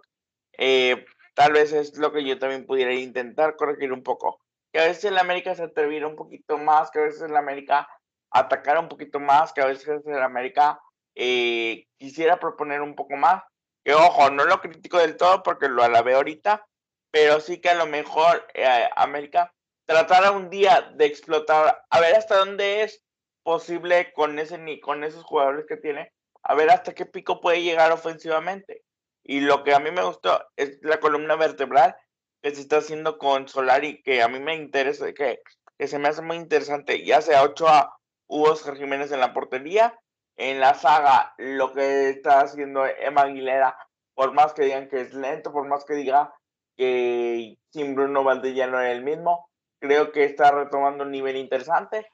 eh, 0.58 1.06
tal 1.34 1.54
vez 1.54 1.72
es 1.72 1.98
lo 1.98 2.12
que 2.12 2.26
yo 2.26 2.38
también 2.38 2.66
pudiera 2.66 2.94
intentar 2.94 3.56
corregir 3.56 3.94
un 3.94 4.04
poco. 4.04 4.42
Que 4.74 4.82
a 4.82 4.88
veces 4.88 5.06
en 5.06 5.16
la 5.16 5.22
América 5.22 5.56
se 5.56 5.64
atreviera 5.64 6.08
un 6.08 6.18
poquito 6.18 6.58
más, 6.58 6.92
que 6.92 7.00
a 7.00 7.04
veces 7.04 7.22
en 7.22 7.32
la 7.32 7.40
América 7.40 7.88
atacar 8.32 8.78
un 8.80 8.90
poquito 8.90 9.22
más, 9.22 9.54
que 9.54 9.62
a 9.62 9.68
veces 9.68 10.06
el 10.06 10.22
América 10.22 10.82
eh, 11.16 11.86
quisiera 11.98 12.38
proponer 12.38 12.82
un 12.82 12.96
poco 12.96 13.16
más. 13.16 13.44
Que 13.88 13.94
ojo, 13.94 14.30
no 14.32 14.44
lo 14.44 14.60
critico 14.60 14.98
del 14.98 15.16
todo 15.16 15.44
porque 15.44 15.70
lo 15.70 15.82
alabé 15.82 16.16
ahorita, 16.16 16.68
pero 17.10 17.40
sí 17.40 17.62
que 17.62 17.70
a 17.70 17.74
lo 17.74 17.86
mejor 17.86 18.46
eh, 18.54 18.90
América 18.98 19.54
tratara 19.86 20.32
un 20.32 20.50
día 20.50 20.92
de 20.96 21.06
explotar, 21.06 21.86
a 21.90 22.00
ver 22.02 22.16
hasta 22.16 22.36
dónde 22.36 22.84
es 22.84 23.02
posible 23.44 24.12
con, 24.12 24.40
ese, 24.40 24.60
con 24.82 25.06
esos 25.06 25.24
jugadores 25.24 25.66
que 25.70 25.78
tiene, 25.78 26.12
a 26.44 26.54
ver 26.54 26.70
hasta 26.70 26.94
qué 26.94 27.06
pico 27.06 27.40
puede 27.40 27.64
llegar 27.64 27.94
ofensivamente. 27.94 28.84
Y 29.24 29.40
lo 29.40 29.64
que 29.64 29.74
a 29.74 29.80
mí 29.80 29.90
me 29.90 30.04
gustó 30.04 30.46
es 30.58 30.80
la 30.82 31.00
columna 31.00 31.38
vertebral 31.38 31.96
que 32.42 32.54
se 32.54 32.60
está 32.60 32.80
haciendo 32.80 33.18
con 33.18 33.48
Solari, 33.48 34.04
que 34.04 34.22
a 34.22 34.28
mí 34.28 34.42
me 34.42 34.56
interesa, 34.56 35.14
que, 35.14 35.40
que 35.78 35.88
se 35.88 35.98
me 35.98 36.10
hace 36.10 36.22
muy 36.22 36.36
interesante, 36.36 37.06
ya 37.06 37.22
sea 37.22 37.42
8A 37.46 37.94
Hugo 38.28 38.52
Oscar 38.52 38.76
Jiménez 38.76 39.14
en 39.14 39.22
la 39.22 39.34
portería. 39.34 39.98
En 40.38 40.60
la 40.60 40.76
saga, 40.76 41.34
lo 41.38 41.74
que 41.74 42.10
está 42.10 42.42
haciendo 42.42 42.86
Emma 42.86 43.24
Aguilera, 43.24 43.78
por 44.14 44.34
más 44.34 44.54
que 44.54 44.64
digan 44.64 44.88
que 44.88 45.02
es 45.02 45.14
lento, 45.14 45.52
por 45.52 45.68
más 45.68 45.84
que 45.84 45.96
diga 45.96 46.34
que 46.76 47.58
sin 47.72 47.96
Bruno 47.96 48.24
Valdella 48.24 48.68
no 48.68 48.80
era 48.80 48.92
el 48.92 49.04
mismo, 49.04 49.50
creo 49.80 50.12
que 50.12 50.26
está 50.26 50.52
retomando 50.52 51.04
un 51.04 51.12
nivel 51.12 51.38
interesante. 51.38 52.08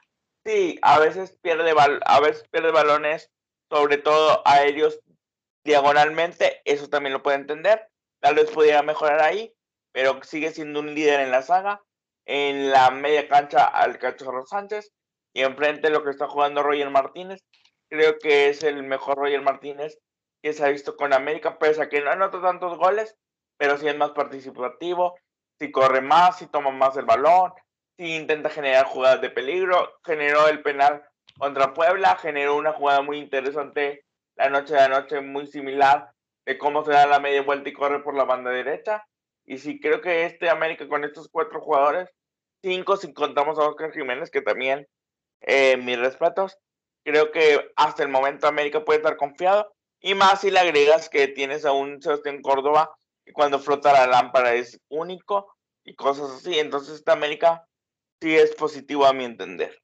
Sí, 0.46 0.80
a 0.82 1.00
veces 1.00 1.38
pierde, 1.42 1.74
a 2.06 2.20
veces 2.22 2.48
pierde 2.50 2.72
balones, 2.72 3.30
sobre 3.70 3.98
todo 3.98 4.42
aéreos 4.46 5.00
diagonalmente, 5.64 6.62
eso 6.66 6.90
también 6.90 7.14
lo 7.14 7.24
puede 7.24 7.38
entender. 7.38 7.88
Tal 8.20 8.36
vez 8.36 8.50
pudiera 8.52 8.84
mejorar 8.84 9.22
ahí, 9.22 9.54
pero 9.92 10.22
sigue 10.24 10.52
siendo 10.52 10.80
un 10.80 10.94
líder 10.94 11.22
en 11.22 11.32
la 11.32 11.42
saga. 11.42 11.82
En 12.26 12.72
la 12.72 12.90
media 12.90 13.28
cancha 13.28 13.66
al 13.66 14.00
Cachorro 14.00 14.46
Sánchez 14.46 14.94
y 15.34 15.42
enfrente 15.42 15.90
lo 15.90 16.04
que 16.04 16.12
está 16.12 16.28
jugando 16.28 16.64
Roger 16.64 16.90
Martínez. 16.90 17.44
Creo 17.94 18.18
que 18.18 18.50
es 18.50 18.64
el 18.64 18.82
mejor 18.82 19.20
Roger 19.20 19.44
Martínez 19.44 20.00
que 20.42 20.52
se 20.52 20.66
ha 20.66 20.70
visto 20.70 20.98
con 20.98 21.14
América, 21.14 21.60
pese 21.60 21.84
a 21.84 21.90
que 21.90 22.02
no 22.02 22.10
anota 22.10 22.42
tantos 22.42 22.76
goles, 22.76 23.16
pero 23.56 23.78
sí 23.78 23.88
es 23.88 23.96
más 23.96 24.10
participativo, 24.14 25.16
si 25.60 25.72
corre 25.72 26.02
más, 26.02 26.40
si 26.40 26.48
toma 26.48 26.72
más 26.72 26.98
el 26.98 27.06
balón, 27.06 27.54
si 27.96 28.16
intenta 28.16 28.50
generar 28.50 28.88
jugadas 28.88 29.22
de 29.22 29.30
peligro, 29.30 29.94
generó 30.04 30.48
el 30.48 30.64
penal 30.64 31.04
contra 31.38 31.76
Puebla, 31.76 32.16
generó 32.16 32.56
una 32.56 32.74
jugada 32.74 33.04
muy 33.04 33.20
interesante 33.20 34.08
la 34.38 34.50
noche 34.50 34.74
de 34.74 34.82
anoche, 34.82 35.22
muy 35.22 35.46
similar 35.46 36.10
de 36.48 36.58
cómo 36.58 36.84
se 36.84 36.94
da 36.94 37.06
la 37.06 37.20
media 37.20 37.44
vuelta 37.44 37.70
y 37.70 37.74
corre 37.74 38.00
por 38.00 38.16
la 38.16 38.24
banda 38.24 38.50
derecha. 38.50 39.06
Y 39.46 39.60
sí, 39.60 39.80
creo 39.80 40.02
que 40.02 40.26
este 40.26 40.50
América 40.50 40.88
con 40.88 41.04
estos 41.04 41.30
cuatro 41.30 41.62
jugadores, 41.62 42.10
cinco 42.64 42.98
si 42.98 43.14
contamos 43.14 43.60
a 43.60 43.68
Oscar 43.68 43.92
Jiménez, 43.92 44.32
que 44.32 44.42
también 44.42 44.88
eh, 45.42 45.78
mis 45.78 46.00
respetos. 46.00 46.58
Creo 47.04 47.32
que 47.32 47.72
hasta 47.76 48.04
el 48.04 48.10
momento 48.10 48.48
América 48.48 48.84
puede 48.86 49.00
estar 49.00 49.18
confiado. 49.18 49.74
Y 50.00 50.16
más 50.16 50.42
si 50.42 50.52
le 50.52 50.60
agregas 50.60 51.10
que 51.10 51.28
tienes 51.28 51.66
a 51.66 51.72
un 51.72 52.02
Sebastián 52.02 52.42
Córdoba 52.42 52.92
que 53.26 53.34
cuando 53.34 53.60
flota 53.60 53.94
la 53.94 54.08
lámpara 54.08 54.54
es 54.54 54.80
único 54.90 55.56
y 55.84 55.96
cosas 55.96 56.32
así. 56.32 56.60
Entonces 56.60 56.96
esta 56.96 57.14
América 57.14 57.66
sí 58.22 58.36
es 58.36 58.54
positivo 58.56 59.06
a 59.06 59.14
mi 59.14 59.24
entender. 59.24 59.82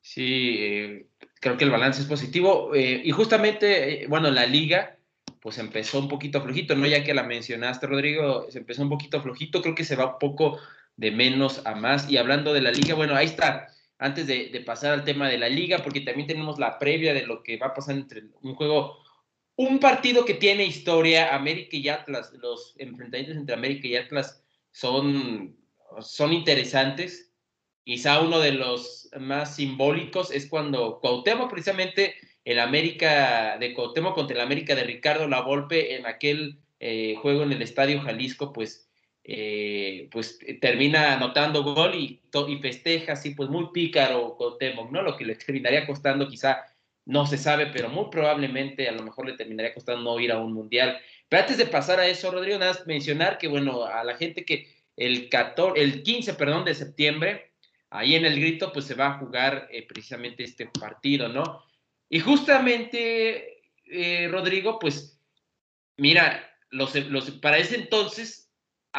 Sí, 0.00 0.56
eh, 0.58 1.06
creo 1.40 1.56
que 1.56 1.64
el 1.64 1.70
balance 1.70 2.00
es 2.00 2.06
positivo. 2.06 2.74
Eh, 2.74 3.02
y 3.04 3.10
justamente, 3.10 4.06
bueno, 4.08 4.30
la 4.30 4.46
liga 4.46 4.98
pues 5.40 5.58
empezó 5.58 5.98
un 5.98 6.08
poquito 6.08 6.42
flojito, 6.42 6.74
¿no? 6.74 6.86
Ya 6.86 7.04
que 7.04 7.14
la 7.14 7.22
mencionaste, 7.22 7.86
Rodrigo, 7.86 8.50
se 8.50 8.58
empezó 8.58 8.82
un 8.82 8.88
poquito 8.88 9.22
flojito, 9.22 9.62
creo 9.62 9.74
que 9.74 9.84
se 9.84 9.96
va 9.96 10.14
un 10.14 10.18
poco 10.18 10.58
de 10.96 11.10
menos 11.10 11.64
a 11.64 11.74
más. 11.74 12.10
Y 12.10 12.16
hablando 12.16 12.52
de 12.52 12.60
la 12.60 12.72
liga, 12.72 12.94
bueno, 12.94 13.14
ahí 13.14 13.26
está 13.26 13.68
antes 13.98 14.26
de, 14.26 14.62
pasar 14.64 14.92
al 14.92 15.04
tema 15.04 15.28
de 15.28 15.38
la 15.38 15.48
liga, 15.48 15.78
porque 15.82 16.00
también 16.00 16.28
tenemos 16.28 16.58
la 16.58 16.78
previa 16.78 17.12
de 17.12 17.26
lo 17.26 17.42
que 17.42 17.56
va 17.56 17.66
a 17.68 17.74
pasar 17.74 17.96
entre 17.96 18.22
un 18.42 18.54
juego, 18.54 18.98
un 19.56 19.80
partido 19.80 20.24
que 20.24 20.34
tiene 20.34 20.64
historia, 20.64 21.34
América 21.34 21.76
y 21.76 21.88
Atlas, 21.88 22.32
los 22.34 22.74
enfrentamientos 22.78 23.36
entre 23.36 23.54
América 23.54 23.88
y 23.88 23.96
Atlas 23.96 24.44
son, 24.70 25.56
son 26.00 26.32
interesantes. 26.32 27.32
Quizá 27.84 28.20
uno 28.20 28.38
de 28.38 28.52
los 28.52 29.10
más 29.18 29.56
simbólicos 29.56 30.30
es 30.30 30.46
cuando 30.46 31.00
Cuauhtémoc, 31.00 31.50
precisamente 31.50 32.14
el 32.44 32.60
América 32.60 33.58
de 33.58 33.74
Cuauhtémoc 33.74 34.14
contra 34.14 34.36
el 34.36 34.42
América 34.42 34.74
de 34.74 34.84
Ricardo 34.84 35.26
Lavolpe 35.26 35.96
en 35.96 36.06
aquel 36.06 36.60
eh, 36.78 37.16
juego 37.20 37.42
en 37.42 37.52
el 37.52 37.62
Estadio 37.62 38.00
Jalisco, 38.00 38.52
pues 38.52 38.87
eh, 39.30 40.08
pues 40.10 40.38
eh, 40.40 40.54
termina 40.54 41.12
anotando 41.12 41.62
gol 41.62 41.94
y, 41.94 42.18
festeja 42.62 43.12
así, 43.12 43.34
pues 43.34 43.50
muy 43.50 43.66
pícaro 43.74 44.34
Cuauhtémoc, 44.38 44.90
¿no? 44.90 45.02
Lo 45.02 45.18
que 45.18 45.26
le 45.26 45.34
terminaría 45.34 45.86
costando 45.86 46.26
quizá, 46.26 46.64
no 47.04 47.26
se 47.26 47.36
sabe, 47.36 47.66
pero 47.66 47.90
muy 47.90 48.06
probablemente 48.10 48.88
a 48.88 48.92
lo 48.92 49.02
mejor 49.02 49.26
le 49.26 49.36
terminaría 49.36 49.74
costando 49.74 50.02
no 50.02 50.18
ir 50.18 50.32
a 50.32 50.38
un 50.38 50.54
mundial. 50.54 50.98
Pero 51.28 51.42
antes 51.42 51.58
de 51.58 51.66
pasar 51.66 52.00
a 52.00 52.06
eso, 52.06 52.30
Rodrigo, 52.30 52.58
nada 52.58 52.72
más 52.72 52.86
mencionar 52.86 53.36
que, 53.36 53.48
bueno, 53.48 53.84
a 53.84 54.02
la 54.02 54.16
gente 54.16 54.46
que 54.46 54.66
el, 54.96 55.28
14, 55.28 55.78
el 55.78 56.02
15, 56.02 56.32
perdón, 56.32 56.64
de 56.64 56.74
septiembre, 56.74 57.52
ahí 57.90 58.14
en 58.14 58.24
el 58.24 58.40
grito, 58.40 58.72
pues 58.72 58.86
se 58.86 58.94
va 58.94 59.08
a 59.08 59.18
jugar 59.18 59.68
eh, 59.70 59.86
precisamente 59.86 60.42
este 60.42 60.68
partido, 60.68 61.28
¿no? 61.28 61.62
Y 62.08 62.20
justamente, 62.20 63.60
Rodrigo, 64.30 64.78
pues, 64.78 65.20
mira, 65.98 66.50
los, 66.70 66.94
los, 66.94 67.30
para 67.32 67.58
ese 67.58 67.76
entonces 67.76 68.47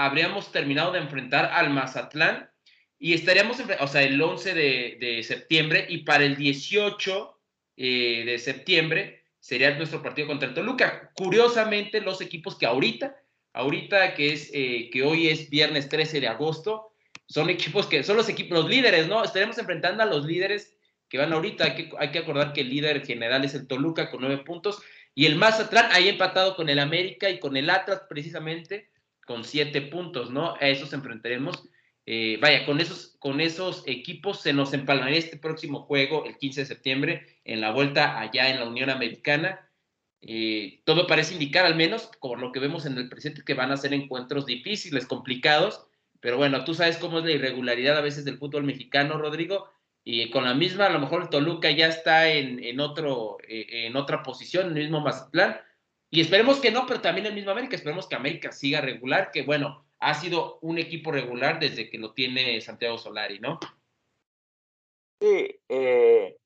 habríamos 0.05 0.53
terminado 0.53 0.93
de 0.93 0.99
enfrentar 0.99 1.51
al 1.53 1.71
Mazatlán 1.71 2.49
y 2.97 3.13
estaríamos, 3.13 3.57
o 3.81 3.87
sea, 3.87 4.03
el 4.03 4.21
11 4.21 4.53
de, 4.53 5.23
septiembre 5.23 5.85
y 5.89 5.99
para 5.99 6.23
el 6.23 6.37
18 6.37 7.39
eh, 7.75 8.23
de 8.25 8.39
septiembre 8.39 9.23
sería 9.39 9.75
nuestro 9.75 10.01
partido 10.01 10.27
contra 10.27 10.47
el 10.47 10.55
Toluca. 10.55 11.11
Curiosamente, 11.15 11.99
los 11.99 12.21
equipos 12.21 12.57
que 12.57 12.65
ahorita, 12.65 13.17
ahorita 13.51 14.15
que 14.15 14.31
es 14.31 14.49
eh, 14.53 14.89
que 14.89 15.03
hoy 15.03 15.27
es 15.27 15.49
viernes 15.49 15.89
13 15.89 16.21
de 16.21 16.27
agosto, 16.27 16.93
son 17.27 17.49
equipos 17.49 17.85
que 17.85 18.01
son 18.03 18.15
los 18.15 18.29
equipos, 18.29 18.57
los 18.57 18.69
líderes, 18.69 19.07
¿no? 19.07 19.21
Estaremos 19.21 19.57
enfrentando 19.57 20.03
a 20.03 20.05
los 20.05 20.25
líderes 20.25 20.77
que 21.09 21.17
van 21.17 21.33
ahorita. 21.33 21.65
Hay 21.65 21.75
que, 21.75 21.91
hay 21.99 22.11
que 22.11 22.19
acordar 22.19 22.53
que 22.53 22.61
el 22.61 22.69
líder 22.69 23.05
general 23.05 23.43
es 23.43 23.53
el 23.53 23.67
Toluca 23.67 24.09
con 24.09 24.21
nueve 24.21 24.43
puntos. 24.45 24.81
Y 25.13 25.25
el 25.25 25.35
Mazatlán 25.35 25.91
ahí 25.91 26.07
empatado 26.07 26.55
con 26.55 26.69
el 26.69 26.79
América 26.79 27.29
y 27.29 27.39
con 27.39 27.57
el 27.57 27.69
Atlas 27.69 28.03
precisamente 28.07 28.88
con 29.29 29.43
siete 29.43 29.83
puntos, 29.83 30.31
¿no? 30.31 30.55
A 30.55 30.69
esos 30.69 30.91
enfrentaremos. 30.91 31.63
Eh, 32.07 32.39
vaya, 32.41 32.65
con 32.65 32.81
esos, 32.81 33.15
con 33.19 33.39
esos 33.39 33.83
equipos 33.85 34.41
se 34.41 34.53
nos 34.53 34.73
empalmaría 34.73 35.19
este 35.19 35.37
próximo 35.37 35.83
juego 35.83 36.25
el 36.25 36.35
15 36.35 36.61
de 36.61 36.65
septiembre 36.65 37.39
en 37.43 37.61
la 37.61 37.71
vuelta 37.71 38.19
allá 38.19 38.49
en 38.49 38.59
la 38.59 38.67
Unión 38.67 38.89
Americana. 38.89 39.69
Eh, 40.21 40.81
todo 40.83 41.05
parece 41.05 41.33
indicar, 41.33 41.67
al 41.67 41.75
menos 41.75 42.09
por 42.19 42.39
lo 42.39 42.51
que 42.51 42.59
vemos 42.59 42.87
en 42.87 42.97
el 42.97 43.07
presente, 43.07 43.43
que 43.45 43.53
van 43.53 43.71
a 43.71 43.77
ser 43.77 43.93
encuentros 43.93 44.47
difíciles, 44.47 45.05
complicados, 45.05 45.85
pero 46.21 46.37
bueno, 46.37 46.63
tú 46.63 46.73
sabes 46.73 46.97
cómo 46.97 47.19
es 47.19 47.25
la 47.25 47.33
irregularidad 47.33 47.99
a 47.99 48.01
veces 48.01 48.25
del 48.25 48.39
fútbol 48.39 48.63
mexicano, 48.63 49.19
Rodrigo, 49.19 49.69
y 50.03 50.31
con 50.31 50.43
la 50.43 50.55
misma, 50.55 50.87
a 50.87 50.89
lo 50.89 50.97
mejor 50.97 51.21
el 51.21 51.29
Toluca 51.29 51.69
ya 51.69 51.85
está 51.85 52.29
en, 52.31 52.79
otro, 52.79 53.37
eh, 53.47 53.85
en 53.85 53.95
otra 53.95 54.23
posición, 54.23 54.71
en 54.71 54.77
el 54.77 54.83
mismo 54.85 55.01
Mazatlán, 55.01 55.57
y 56.09 56.21
esperemos 56.21 56.59
que 56.59 56.71
no, 56.71 56.85
pero 56.85 57.01
también 57.01 57.27
el 57.27 57.33
mismo 57.33 57.51
América, 57.51 57.75
esperemos 57.75 58.07
que 58.07 58.15
América 58.15 58.51
siga 58.51 58.81
regular, 58.81 59.31
que 59.31 59.43
bueno, 59.43 59.85
ha 59.99 60.13
sido 60.13 60.59
un 60.61 60.77
equipo 60.77 61.11
regular 61.11 61.59
desde 61.59 61.89
que 61.89 61.97
lo 61.97 62.13
tiene 62.13 62.59
Santiago 62.61 62.97
Solari, 62.97 63.39
¿no? 63.39 63.59
Sí, 65.21 65.59
eh, 65.67 66.37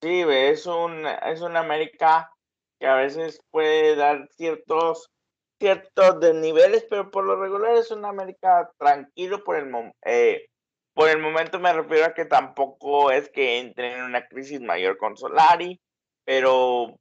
sí, 0.00 0.24
es 0.28 0.66
un, 0.66 1.06
es 1.06 1.40
un 1.40 1.56
América 1.56 2.32
que 2.78 2.86
a 2.86 2.94
veces 2.94 3.40
puede 3.50 3.96
dar 3.96 4.28
ciertos 4.36 5.10
ciertos 5.58 6.20
desniveles, 6.20 6.86
pero 6.88 7.10
por 7.10 7.24
lo 7.24 7.40
regular 7.40 7.76
es 7.76 7.90
un 7.90 8.04
América 8.04 8.70
tranquilo 8.78 9.42
por 9.44 9.56
el. 9.56 9.92
Eh, 10.04 10.48
por 10.94 11.08
el 11.10 11.18
momento 11.18 11.58
me 11.58 11.72
refiero 11.72 12.06
a 12.06 12.14
que 12.14 12.24
tampoco 12.24 13.10
es 13.10 13.28
que 13.30 13.58
entre 13.58 13.94
en 13.94 14.02
una 14.02 14.26
crisis 14.26 14.60
mayor 14.60 14.96
con 14.96 15.16
Solari, 15.16 15.80
pero 16.24 16.98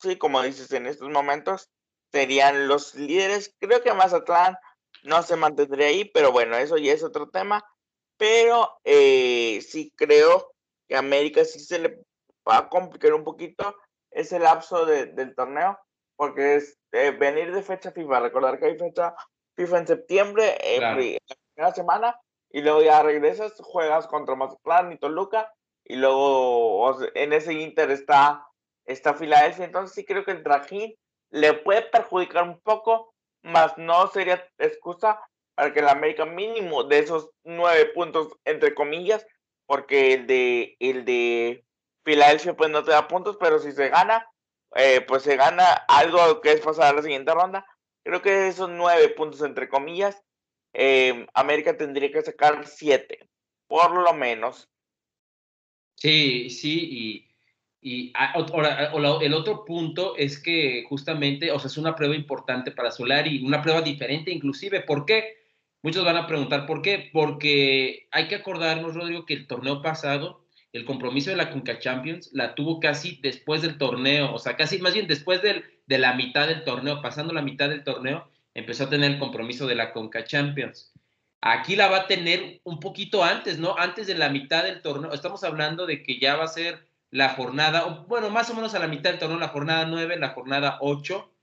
sí, 0.00 0.16
como 0.16 0.42
dices, 0.42 0.72
en 0.72 0.86
estos 0.86 1.08
momentos 1.10 1.70
serían 2.12 2.68
los 2.68 2.94
líderes. 2.94 3.54
Creo 3.58 3.82
que 3.82 3.92
Mazatlán 3.92 4.56
no 5.02 5.22
se 5.22 5.36
mantendría 5.36 5.88
ahí, 5.88 6.04
pero 6.04 6.32
bueno, 6.32 6.56
eso 6.56 6.76
ya 6.76 6.92
es 6.92 7.02
otro 7.02 7.28
tema. 7.28 7.64
Pero 8.16 8.78
eh, 8.84 9.60
sí 9.62 9.92
creo 9.94 10.52
que 10.88 10.96
América 10.96 11.44
sí 11.44 11.60
se 11.60 11.78
le 11.78 12.02
va 12.48 12.58
a 12.58 12.68
complicar 12.68 13.12
un 13.14 13.24
poquito 13.24 13.76
ese 14.10 14.38
lapso 14.38 14.86
del 14.86 15.34
torneo, 15.34 15.78
porque 16.16 16.56
es 16.56 16.78
eh, 16.92 17.10
venir 17.10 17.52
de 17.52 17.62
fecha 17.62 17.92
FIFA, 17.92 18.20
recordar 18.20 18.58
que 18.58 18.66
hay 18.66 18.78
fecha 18.78 19.14
FIFA 19.54 19.78
en 19.78 19.86
septiembre, 19.86 20.58
eh, 20.62 20.80
la 20.80 20.94
primera 21.54 21.74
semana, 21.74 22.20
y 22.50 22.62
luego 22.62 22.82
ya 22.82 23.02
regresas, 23.02 23.54
juegas 23.60 24.06
contra 24.06 24.34
Mazatlán 24.34 24.92
y 24.92 24.98
Toluca, 24.98 25.52
y 25.84 25.96
luego 25.96 26.96
en 27.14 27.32
ese 27.32 27.52
Inter 27.52 27.90
está, 27.90 28.47
está 28.88 29.14
Filadelfia, 29.14 29.64
entonces 29.64 29.94
sí 29.94 30.04
creo 30.04 30.24
que 30.24 30.32
el 30.32 30.42
trajín 30.42 30.94
le 31.30 31.54
puede 31.54 31.82
perjudicar 31.82 32.44
un 32.44 32.58
poco, 32.60 33.14
más 33.42 33.76
no 33.78 34.08
sería 34.08 34.48
excusa 34.58 35.20
para 35.54 35.72
que 35.72 35.80
el 35.80 35.88
América 35.88 36.24
mínimo 36.24 36.84
de 36.84 36.98
esos 36.98 37.30
nueve 37.44 37.86
puntos, 37.86 38.28
entre 38.44 38.74
comillas, 38.74 39.26
porque 39.66 40.14
el 40.14 40.26
de, 40.26 40.76
el 40.80 41.04
de 41.04 41.64
Filadelfia 42.04 42.56
pues 42.56 42.70
no 42.70 42.82
te 42.82 42.90
da 42.90 43.06
puntos, 43.06 43.36
pero 43.38 43.58
si 43.58 43.72
se 43.72 43.88
gana, 43.88 44.26
eh, 44.74 45.02
pues 45.02 45.22
se 45.22 45.36
gana 45.36 45.64
algo 45.88 46.40
que 46.40 46.52
es 46.52 46.60
pasar 46.60 46.86
a 46.86 46.96
la 46.96 47.02
siguiente 47.02 47.32
ronda. 47.32 47.66
Creo 48.04 48.22
que 48.22 48.48
esos 48.48 48.70
nueve 48.70 49.08
puntos, 49.10 49.42
entre 49.42 49.68
comillas, 49.68 50.22
eh, 50.72 51.26
América 51.34 51.76
tendría 51.76 52.10
que 52.10 52.22
sacar 52.22 52.66
siete, 52.66 53.28
por 53.66 53.90
lo 53.90 54.14
menos. 54.14 54.70
Sí, 55.96 56.48
sí, 56.48 56.88
y, 56.90 57.27
y 57.80 58.12
ah, 58.14 58.34
el 59.22 59.34
otro 59.34 59.64
punto 59.64 60.16
es 60.16 60.40
que 60.40 60.84
justamente, 60.88 61.52
o 61.52 61.58
sea, 61.58 61.68
es 61.68 61.76
una 61.76 61.94
prueba 61.94 62.14
importante 62.14 62.72
para 62.72 62.90
Solari, 62.90 63.44
una 63.44 63.62
prueba 63.62 63.82
diferente 63.82 64.30
inclusive. 64.32 64.80
¿Por 64.80 65.04
qué? 65.04 65.36
Muchos 65.82 66.04
van 66.04 66.16
a 66.16 66.26
preguntar 66.26 66.66
por 66.66 66.82
qué. 66.82 67.10
Porque 67.12 68.08
hay 68.10 68.26
que 68.26 68.34
acordarnos, 68.36 68.94
Rodrigo, 68.94 69.24
que 69.26 69.34
el 69.34 69.46
torneo 69.46 69.80
pasado 69.80 70.44
el 70.72 70.84
compromiso 70.84 71.30
de 71.30 71.36
la 71.36 71.50
Conca 71.50 71.78
Champions 71.78 72.30
la 72.32 72.54
tuvo 72.54 72.78
casi 72.80 73.18
después 73.22 73.62
del 73.62 73.78
torneo, 73.78 74.34
o 74.34 74.38
sea, 74.38 74.56
casi 74.56 74.78
más 74.78 74.92
bien 74.92 75.06
después 75.06 75.40
de 75.42 75.98
la 75.98 76.14
mitad 76.14 76.46
del 76.46 76.64
torneo, 76.64 77.00
pasando 77.00 77.32
la 77.32 77.42
mitad 77.42 77.68
del 77.70 77.84
torneo, 77.84 78.28
empezó 78.54 78.84
a 78.84 78.90
tener 78.90 79.12
el 79.12 79.18
compromiso 79.18 79.66
de 79.66 79.74
la 79.74 79.92
Conca 79.92 80.24
Champions. 80.24 80.92
Aquí 81.40 81.76
la 81.76 81.88
va 81.88 81.98
a 81.98 82.06
tener 82.06 82.60
un 82.64 82.80
poquito 82.80 83.24
antes, 83.24 83.58
¿no? 83.58 83.76
Antes 83.78 84.08
de 84.08 84.16
la 84.16 84.28
mitad 84.28 84.64
del 84.64 84.82
torneo. 84.82 85.12
Estamos 85.12 85.44
hablando 85.44 85.86
de 85.86 86.02
que 86.02 86.18
ya 86.18 86.36
va 86.36 86.44
a 86.44 86.48
ser 86.48 86.87
la 87.10 87.30
jornada, 87.30 88.04
bueno, 88.08 88.30
más 88.30 88.50
o 88.50 88.54
menos 88.54 88.74
a 88.74 88.78
la 88.78 88.88
mitad 88.88 89.10
del 89.10 89.18
torneo, 89.18 89.38
la 89.38 89.48
jornada 89.48 89.86
9, 89.86 90.18
la 90.18 90.30
jornada 90.30 90.78
8, 90.80 91.34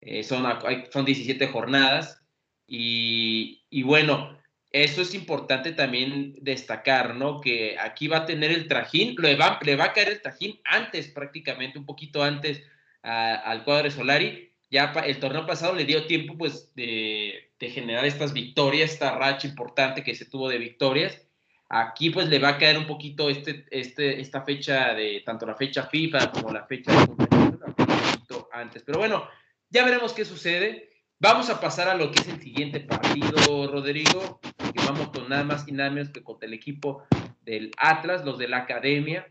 eh, 0.00 0.22
son, 0.22 0.46
son 0.92 1.04
17 1.04 1.46
jornadas. 1.48 2.20
Y, 2.66 3.64
y 3.70 3.82
bueno, 3.82 4.38
eso 4.74 5.02
es 5.02 5.14
importante 5.14 5.70
también 5.70 6.34
destacar, 6.40 7.14
¿no? 7.14 7.40
Que 7.40 7.76
aquí 7.78 8.08
va 8.08 8.18
a 8.18 8.26
tener 8.26 8.50
el 8.50 8.66
trajín, 8.66 9.14
le 9.20 9.36
va, 9.36 9.60
le 9.62 9.76
va 9.76 9.84
a 9.84 9.92
caer 9.92 10.08
el 10.08 10.20
trajín 10.20 10.60
antes, 10.64 11.06
prácticamente, 11.06 11.78
un 11.78 11.86
poquito 11.86 12.24
antes 12.24 12.60
al 13.02 13.62
cuadro 13.62 13.84
de 13.84 13.90
Solari. 13.92 14.52
Ya 14.72 14.92
el 15.06 15.20
torneo 15.20 15.46
pasado 15.46 15.76
le 15.76 15.84
dio 15.84 16.08
tiempo, 16.08 16.36
pues, 16.36 16.74
de, 16.74 17.52
generar 17.60 18.04
estas 18.04 18.32
victorias, 18.32 18.90
esta 18.90 19.16
racha 19.16 19.46
importante 19.46 20.02
que 20.02 20.16
se 20.16 20.24
tuvo 20.24 20.48
de 20.48 20.58
victorias. 20.58 21.23
Aquí, 21.68 22.10
pues, 22.10 22.28
le 22.28 22.38
va 22.38 22.50
a 22.50 22.58
caer 22.58 22.78
un 22.78 22.86
poquito 22.86 23.28
este, 23.30 23.66
este, 23.70 24.20
esta 24.20 24.42
fecha 24.42 24.94
de, 24.94 25.22
tanto 25.24 25.46
la 25.46 25.54
fecha 25.54 25.84
FIFA 25.84 26.30
como 26.30 26.52
la 26.52 26.66
fecha 26.66 26.92
de 26.92 27.10
un 27.10 27.16
poquito 27.16 28.48
antes. 28.52 28.82
Pero 28.82 28.98
bueno, 28.98 29.28
ya 29.70 29.84
veremos 29.84 30.12
qué 30.12 30.24
sucede. 30.24 30.90
Vamos 31.18 31.48
a 31.50 31.60
pasar 31.60 31.88
a 31.88 31.94
lo 31.94 32.10
que 32.10 32.20
es 32.20 32.28
el 32.28 32.40
siguiente 32.40 32.80
partido, 32.80 33.66
Rodrigo 33.68 34.40
vamos 34.86 35.08
con 35.08 35.28
nada 35.28 35.44
más 35.44 35.66
y 35.66 35.72
nada 35.72 35.90
menos 35.90 36.10
que 36.10 36.22
con 36.22 36.36
el 36.40 36.52
equipo 36.52 37.04
del 37.42 37.70
Atlas, 37.76 38.24
los 38.24 38.38
de 38.38 38.48
la 38.48 38.58
academia, 38.58 39.26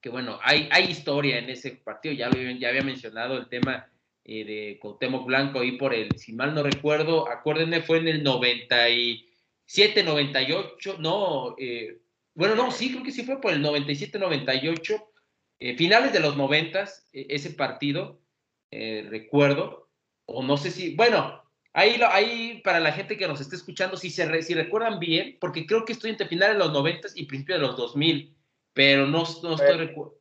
que 0.00 0.08
bueno, 0.08 0.38
hay, 0.42 0.68
hay 0.70 0.84
historia 0.84 1.38
en 1.38 1.50
ese 1.50 1.72
partido, 1.72 2.14
ya, 2.14 2.28
lo, 2.28 2.36
ya 2.36 2.68
había 2.68 2.82
mencionado 2.82 3.36
el 3.36 3.48
tema 3.48 3.88
eh, 4.24 4.44
de 4.44 4.78
Cuauhtémoc 4.80 5.26
Blanco 5.26 5.60
ahí 5.60 5.72
por 5.72 5.94
el, 5.94 6.16
si 6.18 6.32
mal 6.32 6.54
no 6.54 6.62
recuerdo, 6.62 7.30
acuérdenme, 7.30 7.82
fue 7.82 7.98
en 7.98 8.08
el 8.08 8.22
97, 8.22 9.26
98, 10.04 10.96
no, 10.98 11.56
eh, 11.58 12.00
bueno, 12.34 12.54
no, 12.54 12.70
sí, 12.70 12.90
creo 12.90 13.02
que 13.02 13.12
sí 13.12 13.24
fue 13.24 13.40
por 13.40 13.52
el 13.52 13.62
97, 13.62 14.18
98, 14.18 15.08
eh, 15.58 15.76
finales 15.76 16.12
de 16.12 16.20
los 16.20 16.36
90, 16.36 16.88
ese 17.12 17.50
partido, 17.50 18.20
recuerdo, 18.70 19.88
o 20.26 20.42
no 20.42 20.56
sé 20.56 20.70
si, 20.70 20.94
bueno, 20.94 21.42
Ahí, 21.78 22.00
ahí, 22.08 22.62
para 22.64 22.80
la 22.80 22.90
gente 22.90 23.18
que 23.18 23.28
nos 23.28 23.38
esté 23.38 23.54
escuchando, 23.54 23.98
si, 23.98 24.08
se 24.08 24.42
si 24.42 24.54
recuerdan 24.54 24.98
bien, 24.98 25.36
porque 25.38 25.66
creo 25.66 25.84
que 25.84 25.92
estoy 25.92 26.08
entre 26.08 26.26
finales 26.26 26.56
de 26.56 26.64
los 26.64 26.72
90 26.72 27.08
y 27.16 27.26
principios 27.26 27.60
de 27.60 27.66
los 27.66 27.76
2000, 27.76 28.34
pero 28.72 29.06
no, 29.06 29.24
no 29.42 29.54
estoy 29.56 29.76
recuerdo. 29.76 30.18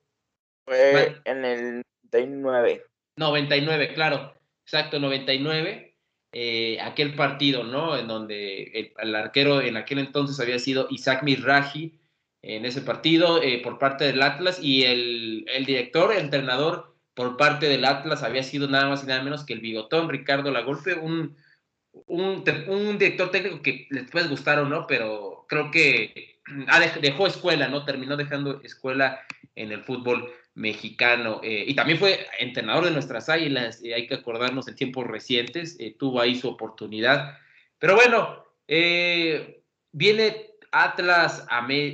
Fue 0.66 1.22
en 1.24 1.46
el 1.46 1.82
99. 2.12 2.86
99, 3.16 3.94
claro, 3.94 4.34
exacto, 4.66 5.00
99. 5.00 5.95
Eh, 6.38 6.82
aquel 6.82 7.16
partido, 7.16 7.64
¿no? 7.64 7.96
En 7.96 8.10
donde 8.10 8.92
el, 8.98 9.16
arquero 9.16 9.62
en 9.62 9.78
aquel 9.78 10.00
entonces 10.00 10.38
había 10.42 10.60
sido 10.60 10.88
Isaac 10.90 11.24
Miraji 11.24 11.98
en 12.42 12.66
ese 12.66 12.82
partido 12.82 13.42
eh, 13.42 13.62
por 13.64 13.80
parte 13.80 14.04
del 14.04 14.22
Atlas 14.22 14.60
y 14.62 14.84
el, 14.84 15.46
el 15.48 15.66
director, 15.66 16.12
el 16.12 16.20
entrenador 16.20 16.94
por 17.14 17.38
parte 17.38 17.70
del 17.70 17.86
Atlas 17.86 18.22
había 18.22 18.44
sido 18.44 18.68
nada 18.68 18.90
más 18.90 19.02
y 19.06 19.08
nada 19.08 19.24
menos 19.24 19.46
que 19.46 19.54
el 19.54 19.62
bigotón 19.62 20.10
Ricardo 20.10 20.52
Lagolpe, 20.52 20.96
un, 20.96 21.38
un, 22.08 22.44
director 22.98 23.32
técnico 23.32 23.62
que 23.62 23.88
les 23.90 24.12
puede 24.12 24.28
gustar 24.28 24.60
o 24.60 24.66
no, 24.66 24.88
pero 24.88 25.46
creo 25.48 25.72
que 25.72 26.42
dejó 27.02 27.28
escuela, 27.28 27.70
¿no? 27.70 27.86
Terminó 27.86 28.18
dejando 28.18 28.60
escuela 28.62 29.22
en 29.56 29.72
el 29.72 29.86
fútbol 29.86 30.34
mexicano. 30.56 31.42
Eh, 31.44 31.66
y 31.68 31.76
también 31.76 32.00
fue 32.00 32.26
entrenador 32.40 32.86
de 32.86 32.92
nuestras 32.92 33.30
águilas, 33.30 33.84
y 33.84 33.94
hay 33.94 34.08
que 34.08 34.16
acordarnos 34.16 34.68
en 34.68 34.76
tiempos 34.76 35.06
recientes, 35.06 35.78
eh, 35.80 35.96
tuvo 35.98 36.20
ahí 36.20 36.36
su 36.36 36.50
oportunidad. 36.50 37.38
Pero 37.78 37.96
bueno, 37.96 38.44
eh, 38.68 39.62
viene 39.92 40.48
Atlas, 40.72 41.46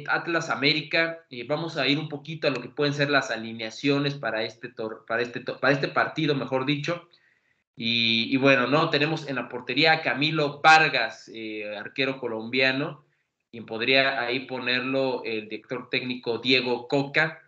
Atlas 0.07 0.49
América, 0.49 1.25
y 1.29 1.43
vamos 1.43 1.77
a 1.77 1.87
ir 1.87 1.99
un 1.99 2.09
poquito 2.09 2.47
a 2.47 2.51
lo 2.51 2.61
que 2.61 2.69
pueden 2.69 2.93
ser 2.93 3.09
las 3.09 3.29
alineaciones 3.29 4.15
para 4.15 4.43
este, 4.43 4.69
para 5.07 5.21
este, 5.21 5.41
para 5.41 5.73
este 5.73 5.87
partido, 5.87 6.33
mejor 6.35 6.65
dicho. 6.65 7.07
Y, 7.75 8.37
bueno, 8.37 8.67
¿no? 8.67 8.89
Tenemos 8.89 9.27
en 9.27 9.37
la 9.37 9.49
portería 9.49 9.93
a 9.93 10.01
Camilo 10.01 10.61
Vargas, 10.61 11.31
eh, 11.33 11.75
arquero 11.75 12.19
colombiano, 12.19 13.05
quien 13.49 13.65
podría 13.65 14.21
ahí 14.21 14.41
ponerlo 14.41 15.23
el 15.23 15.49
director 15.49 15.89
técnico 15.89 16.37
Diego 16.37 16.87
Coca. 16.87 17.41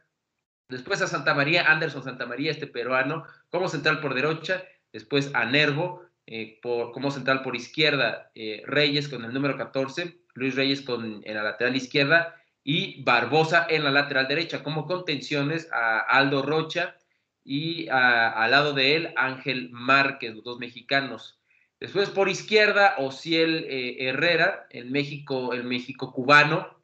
Después 0.74 1.01
a 1.01 1.07
Santa 1.07 1.34
María, 1.34 1.71
Anderson 1.71 2.03
Santa 2.03 2.26
María, 2.26 2.51
este 2.51 2.67
peruano, 2.67 3.26
como 3.49 3.69
central 3.69 3.99
por 3.99 4.13
derecha. 4.13 4.63
Después 4.91 5.32
a 5.34 5.45
Nervo, 5.45 6.03
eh, 6.26 6.59
como 6.61 7.11
central 7.11 7.43
por 7.43 7.55
izquierda, 7.55 8.32
eh, 8.36 8.63
Reyes 8.65 9.07
con 9.07 9.24
el 9.24 9.34
número 9.34 9.55
14, 9.57 10.19
Luis 10.34 10.55
Reyes 10.55 10.82
con, 10.82 11.21
en 11.24 11.36
la 11.36 11.43
lateral 11.43 11.76
izquierda 11.76 12.36
y 12.63 13.03
Barbosa 13.03 13.67
en 13.69 13.84
la 13.84 13.91
lateral 13.91 14.28
derecha, 14.28 14.63
como 14.63 14.88
contenciones 14.88 15.69
a 15.71 15.99
Aldo 15.99 16.41
Rocha 16.41 16.95
y 17.43 17.88
al 17.89 18.51
lado 18.51 18.74
de 18.74 18.95
él 18.95 19.13
Ángel 19.15 19.69
Márquez, 19.71 20.34
los 20.36 20.43
dos 20.43 20.59
mexicanos. 20.59 21.39
Después 21.80 22.09
por 22.09 22.30
izquierda, 22.30 22.95
Ociel 22.97 23.65
eh, 23.69 24.07
Herrera, 24.07 24.67
el 24.69 24.89
México, 24.89 25.53
el 25.53 25.65
México 25.65 26.13
cubano, 26.13 26.82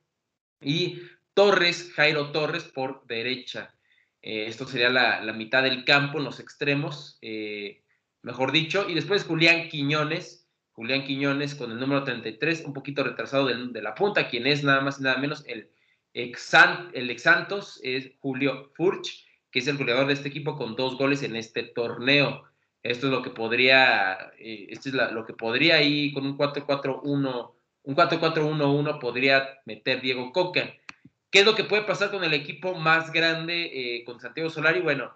y 0.61 1.01
Torres, 1.33 1.93
Jairo 1.95 2.31
Torres 2.31 2.65
por 2.65 3.07
derecha. 3.07 3.73
Eh, 4.21 4.45
esto 4.47 4.65
sería 4.65 4.89
la, 4.89 5.33
mitad 5.33 5.63
del 5.63 5.85
campo 5.85 6.17
en 6.17 6.25
los 6.25 6.39
extremos, 6.39 7.17
eh, 7.21 7.83
mejor 8.21 8.51
dicho. 8.51 8.89
Y 8.89 8.93
después 8.93 9.23
Julián 9.23 9.69
Quiñones, 9.69 10.47
Julián 10.71 11.03
Quiñones 11.03 11.55
con 11.55 11.71
el 11.71 11.79
número 11.79 12.03
33, 12.03 12.63
un 12.65 12.73
poquito 12.73 13.03
retrasado 13.03 13.47
de, 13.47 13.81
la 13.81 13.95
punta, 13.95 14.29
quien 14.29 14.47
es 14.47 14.63
nada 14.63 14.81
más 14.81 14.99
y 14.99 15.03
nada 15.03 15.17
menos 15.17 15.43
el 15.47 15.69
ex, 16.13 16.53
el 16.93 17.09
ex 17.09 17.21
Santos, 17.21 17.79
es 17.83 18.11
Julio 18.19 18.71
Furch, 18.75 19.25
que 19.51 19.59
es 19.59 19.67
el 19.67 19.77
goleador 19.77 20.07
de 20.07 20.13
este 20.13 20.29
equipo 20.29 20.55
con 20.55 20.75
dos 20.75 20.97
goles 20.97 21.23
en 21.23 21.35
este 21.35 21.63
torneo. 21.63 22.43
Esto 22.83 23.07
es 23.07 23.11
lo 23.11 23.21
que 23.21 23.29
podría, 23.29 24.31
eh, 24.37 24.67
esto 24.69 24.89
es 24.89 24.95
lo 24.95 25.25
que 25.25 25.33
podría 25.33 25.81
ir 25.81 26.13
con 26.13 26.25
un 26.25 26.37
4-4-1, 26.37 27.55
un 27.83 27.95
4-4-1-1 27.95 28.99
podría 28.99 29.59
meter 29.65 30.01
Diego 30.01 30.31
Coca. 30.31 30.73
¿Qué 31.31 31.39
es 31.39 31.45
lo 31.45 31.55
que 31.55 31.63
puede 31.63 31.83
pasar 31.83 32.09
con 32.09 32.23
el 32.23 32.33
equipo 32.33 32.73
más 32.75 33.11
grande, 33.11 33.69
eh, 33.73 34.03
con 34.03 34.19
Santiago 34.19 34.49
Solari? 34.49 34.81
Bueno, 34.81 35.13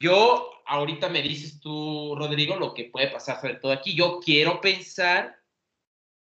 yo, 0.00 0.50
ahorita 0.66 1.08
me 1.08 1.22
dices 1.22 1.60
tú, 1.60 2.16
Rodrigo, 2.16 2.56
lo 2.56 2.74
que 2.74 2.84
puede 2.84 3.08
pasar 3.08 3.40
sobre 3.40 3.54
todo 3.54 3.72
aquí. 3.72 3.94
Yo 3.94 4.20
quiero 4.20 4.60
pensar 4.60 5.38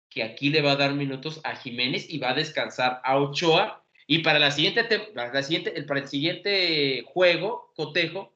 que 0.10 0.24
aquí 0.24 0.50
le 0.50 0.62
va 0.62 0.74
a 0.74 0.76
dar 0.76 0.94
minutos 0.94 1.40
a 1.44 1.56
Jiménez 1.56 2.10
y 2.10 2.20
va 2.20 2.32
a 2.32 2.36
descansar 2.36 3.02
a 3.04 3.18
Ochoa. 3.18 3.84
Y 4.06 4.20
para, 4.20 4.40
la 4.40 4.52
siguiente, 4.52 4.84
para, 4.84 5.34
la 5.34 5.44
siguiente, 5.44 5.82
para 5.84 6.02
el 6.02 6.08
siguiente 6.10 7.04
juego, 7.08 7.72
cotejo, 7.76 8.36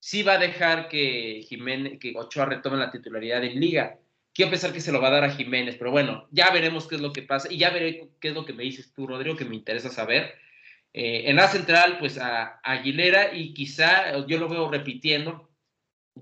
sí 0.00 0.24
va 0.24 0.32
a 0.32 0.38
dejar 0.38 0.88
que, 0.88 1.46
Jiménez, 1.48 2.00
que 2.00 2.14
Ochoa 2.16 2.46
retome 2.46 2.78
la 2.78 2.90
titularidad 2.90 3.44
en 3.44 3.60
liga. 3.60 4.00
Quiero 4.34 4.50
pensar 4.50 4.72
que 4.72 4.80
se 4.80 4.92
lo 4.92 5.00
va 5.00 5.08
a 5.08 5.12
dar 5.12 5.24
a 5.24 5.30
Jiménez, 5.30 5.76
pero 5.76 5.90
bueno, 5.90 6.26
ya 6.30 6.50
veremos 6.50 6.88
qué 6.88 6.94
es 6.94 7.00
lo 7.00 7.12
que 7.12 7.22
pasa 7.22 7.52
y 7.52 7.58
ya 7.58 7.70
veré 7.70 8.08
qué 8.20 8.28
es 8.28 8.34
lo 8.34 8.46
que 8.46 8.54
me 8.54 8.62
dices 8.62 8.92
tú, 8.94 9.06
Rodrigo, 9.06 9.36
que 9.36 9.44
me 9.44 9.56
interesa 9.56 9.90
saber. 9.90 10.34
Eh, 10.94 11.24
en 11.30 11.36
la 11.36 11.48
central, 11.48 11.98
pues 11.98 12.18
a, 12.18 12.60
Aguilera 12.62 13.34
y 13.34 13.52
quizá, 13.54 14.26
yo 14.26 14.38
lo 14.38 14.48
veo 14.48 14.70
repitiendo, 14.70 15.50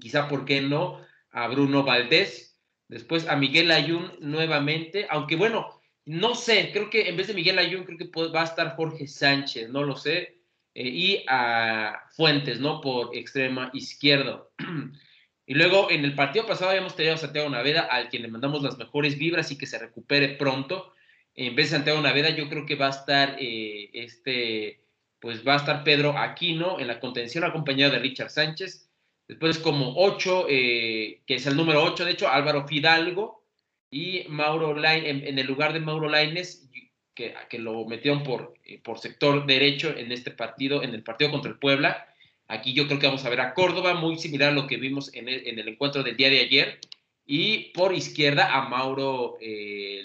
quizá, 0.01 0.29
¿por 0.29 0.45
qué 0.45 0.61
no? 0.61 1.01
A 1.31 1.49
Bruno 1.49 1.85
Valdés, 1.85 2.59
después 2.89 3.29
a 3.29 3.37
Miguel 3.37 3.71
Ayun 3.71 4.13
nuevamente, 4.21 5.07
aunque 5.11 5.37
bueno, 5.37 5.81
no 6.05 6.35
sé, 6.35 6.71
creo 6.73 6.91
que 6.91 7.09
en 7.09 7.17
vez 7.17 7.29
de 7.29 7.35
Miguel 7.35 7.59
Ayun, 7.59 7.85
creo 7.85 7.99
que 7.99 8.11
va 8.31 8.43
a 8.43 8.45
estar 8.45 8.75
Jorge 8.75 9.07
Sánchez, 9.07 9.69
no 9.71 9.85
lo 9.85 9.97
sé, 9.97 10.41
eh, 10.75 10.89
y 10.89 11.25
a 11.29 12.09
Fuentes, 12.17 12.61
¿no? 12.61 12.81
Por 12.81 13.17
extrema 13.17 13.71
izquierdo. 13.73 14.53
y 15.51 15.55
luego 15.55 15.90
en 15.90 16.05
el 16.05 16.14
partido 16.14 16.46
pasado 16.46 16.70
habíamos 16.70 16.94
tenido 16.94 17.16
a 17.16 17.18
Santiago 17.18 17.51
Naveda, 17.51 17.80
al 17.80 18.09
quien 18.09 18.22
le 18.22 18.28
mandamos 18.28 18.62
las 18.62 18.78
mejores 18.78 19.18
vibras 19.18 19.51
y 19.51 19.59
que 19.59 19.66
se 19.66 19.80
recupere 19.80 20.28
pronto. 20.28 20.92
En 21.34 21.57
vez 21.57 21.70
de 21.70 21.76
Santiago 21.78 22.01
Naveda, 22.01 22.30
yo 22.30 22.48
creo 22.48 22.64
que 22.64 22.76
va 22.76 22.86
a 22.86 22.90
estar 22.90 23.34
eh, 23.40 23.90
este, 23.92 24.84
pues 25.18 25.44
va 25.44 25.55
a 25.55 25.57
estar 25.57 25.82
Pedro 25.82 26.16
Aquino 26.16 26.78
en 26.78 26.86
la 26.86 27.01
contención 27.01 27.42
acompañado 27.42 27.90
de 27.90 27.98
Richard 27.98 28.30
Sánchez. 28.30 28.92
Después 29.26 29.59
como 29.59 29.94
8, 29.96 30.46
eh, 30.48 31.22
que 31.26 31.34
es 31.34 31.46
el 31.48 31.57
número 31.57 31.82
8, 31.82 32.05
de 32.05 32.12
hecho, 32.12 32.28
Álvaro 32.28 32.68
Fidalgo 32.68 33.42
y 33.90 34.26
Mauro 34.28 34.72
Lain, 34.76 35.05
en, 35.05 35.36
el 35.36 35.46
lugar 35.48 35.72
de 35.72 35.80
Mauro 35.80 36.09
Laines, 36.09 36.70
que, 37.12 37.34
que 37.48 37.59
lo 37.59 37.84
metieron 37.86 38.22
por, 38.22 38.55
eh, 38.64 38.80
por 38.80 39.01
sector 39.01 39.44
derecho 39.46 39.92
en 39.96 40.12
este 40.12 40.30
partido, 40.30 40.84
en 40.84 40.94
el 40.94 41.03
partido 41.03 41.32
contra 41.32 41.51
el 41.51 41.59
Puebla. 41.59 42.07
Aquí 42.51 42.74
yo 42.74 42.86
creo 42.86 42.98
que 42.98 43.07
vamos 43.07 43.24
a 43.24 43.30
ver 43.30 43.40
a 43.40 43.55
Córdoba, 43.55 43.94
muy 43.94 44.18
similar 44.18 44.51
a 44.51 44.55
lo 44.55 44.66
que 44.66 44.76
vimos 44.76 45.14
en 45.14 45.28
el, 45.28 45.46
en 45.46 45.59
el 45.61 45.68
encuentro 45.68 46.03
del 46.03 46.16
día 46.16 46.30
de 46.30 46.40
ayer 46.40 46.80
y 47.24 47.70
por 47.74 47.94
izquierda 47.94 48.57
a 48.57 48.68
Mauro 48.68 49.38
eh, 49.40 50.03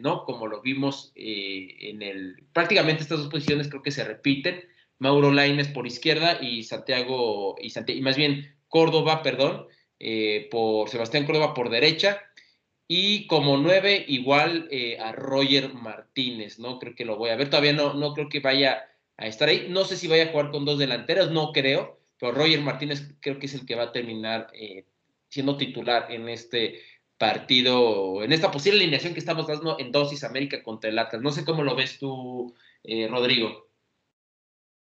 ¿no? 0.00 0.24
Como 0.24 0.48
lo 0.48 0.60
vimos 0.60 1.12
eh, 1.14 1.76
en 1.78 2.02
el... 2.02 2.44
Prácticamente 2.52 3.02
estas 3.02 3.20
dos 3.20 3.28
posiciones 3.28 3.68
creo 3.68 3.82
que 3.82 3.92
se 3.92 4.02
repiten. 4.02 4.64
Mauro 4.98 5.32
Laines 5.32 5.68
por 5.68 5.86
izquierda 5.86 6.38
y 6.42 6.64
Santiago, 6.64 7.54
y, 7.60 7.72
y 7.92 8.00
más 8.00 8.16
bien 8.16 8.56
Córdoba, 8.68 9.22
perdón, 9.22 9.68
eh, 10.00 10.48
por 10.50 10.88
Sebastián 10.88 11.26
Córdoba 11.26 11.54
por 11.54 11.70
derecha. 11.70 12.20
Y 12.88 13.28
como 13.28 13.56
nueve, 13.56 14.04
igual 14.08 14.66
eh, 14.70 14.98
a 14.98 15.12
Roger 15.12 15.72
Martínez, 15.74 16.58
¿no? 16.58 16.80
Creo 16.80 16.94
que 16.96 17.04
lo 17.04 17.16
voy 17.16 17.30
a 17.30 17.36
ver. 17.36 17.50
Todavía 17.50 17.72
no, 17.72 17.94
no 17.94 18.14
creo 18.14 18.28
que 18.28 18.40
vaya 18.40 18.84
a 19.16 19.26
estar 19.26 19.48
ahí. 19.48 19.68
No 19.70 19.84
sé 19.84 19.96
si 19.96 20.08
vaya 20.08 20.24
a 20.24 20.32
jugar 20.32 20.50
con 20.50 20.64
dos 20.64 20.78
delanteras, 20.78 21.30
no 21.30 21.52
creo, 21.52 22.00
pero 22.18 22.32
Roger 22.32 22.60
Martínez 22.60 23.14
creo 23.20 23.38
que 23.38 23.46
es 23.46 23.54
el 23.54 23.66
que 23.66 23.74
va 23.74 23.84
a 23.84 23.92
terminar 23.92 24.48
siendo 25.28 25.56
titular 25.56 26.10
en 26.10 26.28
este 26.28 26.80
partido, 27.18 28.22
en 28.22 28.32
esta 28.32 28.50
posible 28.50 28.80
alineación 28.80 29.14
que 29.14 29.20
estamos 29.20 29.46
dando 29.46 29.78
en 29.78 29.92
Dosis 29.92 30.24
América 30.24 30.62
contra 30.62 30.90
el 30.90 30.98
Atlas. 30.98 31.22
No 31.22 31.30
sé 31.30 31.44
cómo 31.44 31.62
lo 31.62 31.74
ves 31.74 31.98
tú, 31.98 32.54
eh, 32.82 33.08
Rodrigo. 33.08 33.68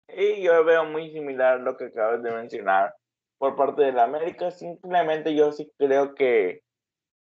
Sí, 0.09 0.43
yo 0.43 0.65
veo 0.65 0.85
muy 0.85 1.11
similar 1.11 1.61
lo 1.61 1.77
que 1.77 1.87
acabas 1.87 2.23
de 2.23 2.31
mencionar 2.31 2.95
por 3.39 3.57
parte 3.57 3.83
de 3.83 3.93
la 3.93 4.05
América. 4.05 4.51
Simplemente 4.51 5.35
yo 5.35 5.53
sí 5.53 5.71
creo 5.77 6.15
que 6.15 6.63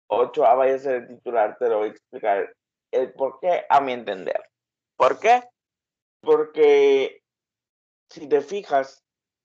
Ochoa 0.08 0.56
vaya 0.56 0.76
a 0.76 0.80
ser 0.80 0.96
el 1.04 1.08
titular. 1.08 1.58
Te 1.60 1.70
lo 1.70 1.80
voy 1.80 1.90
a 1.90 1.92
explicar 1.92 2.56
el 2.92 3.14
por 3.14 3.40
qué 3.40 3.66
a 3.70 3.82
mi 3.82 3.94
entender. 3.94 4.42
¿Por 4.98 5.20
qué? 5.20 5.44
Porque 6.22 7.24
si 8.10 8.28
te 8.28 8.42
fijas, 8.42 9.04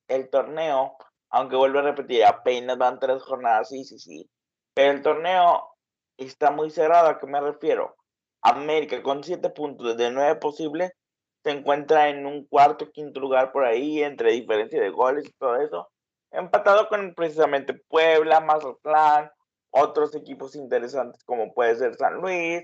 el 0.09 0.31
torneo 0.31 0.97
aunque 1.31 1.57
vuelvo 1.57 1.81
a 1.81 1.83
repetir, 1.83 2.25
apenas 2.25 2.79
van 2.79 2.99
tres 2.99 3.23
jornadas, 3.23 3.69
sí, 3.69 3.85
sí, 3.85 3.99
sí. 3.99 4.31
Pero 4.75 4.93
el 4.93 5.03
torneo 5.03 5.71
está 6.17 6.51
muy 6.51 6.71
cerrado, 6.71 7.09
¿a 7.09 7.19
qué 7.19 7.27
me 7.27 7.41
refiero? 7.41 7.97
América 8.43 9.03
con 9.03 9.25
siete 9.25 9.51
puntos 9.51 9.97
de 9.97 10.11
nueve 10.11 10.37
posibles 10.37 10.93
se 11.43 11.51
encuentra 11.51 12.09
en 12.09 12.27
un 12.27 12.47
cuarto, 12.47 12.91
quinto 12.91 13.21
lugar 13.21 13.53
por 13.53 13.65
ahí, 13.65 14.03
entre 14.03 14.33
diferencia 14.33 14.81
de 14.81 14.91
goles 14.91 15.27
y 15.27 15.33
todo 15.33 15.57
eso. 15.57 15.89
Empatado 16.31 16.89
con 16.89 17.15
precisamente 17.15 17.75
Puebla, 17.75 18.41
Mazatlán, 18.41 19.31
otros 19.71 20.15
equipos 20.15 20.57
interesantes 20.57 21.23
como 21.25 21.55
puede 21.55 21.77
ser 21.77 21.95
San 21.97 22.15
Luis, 22.15 22.63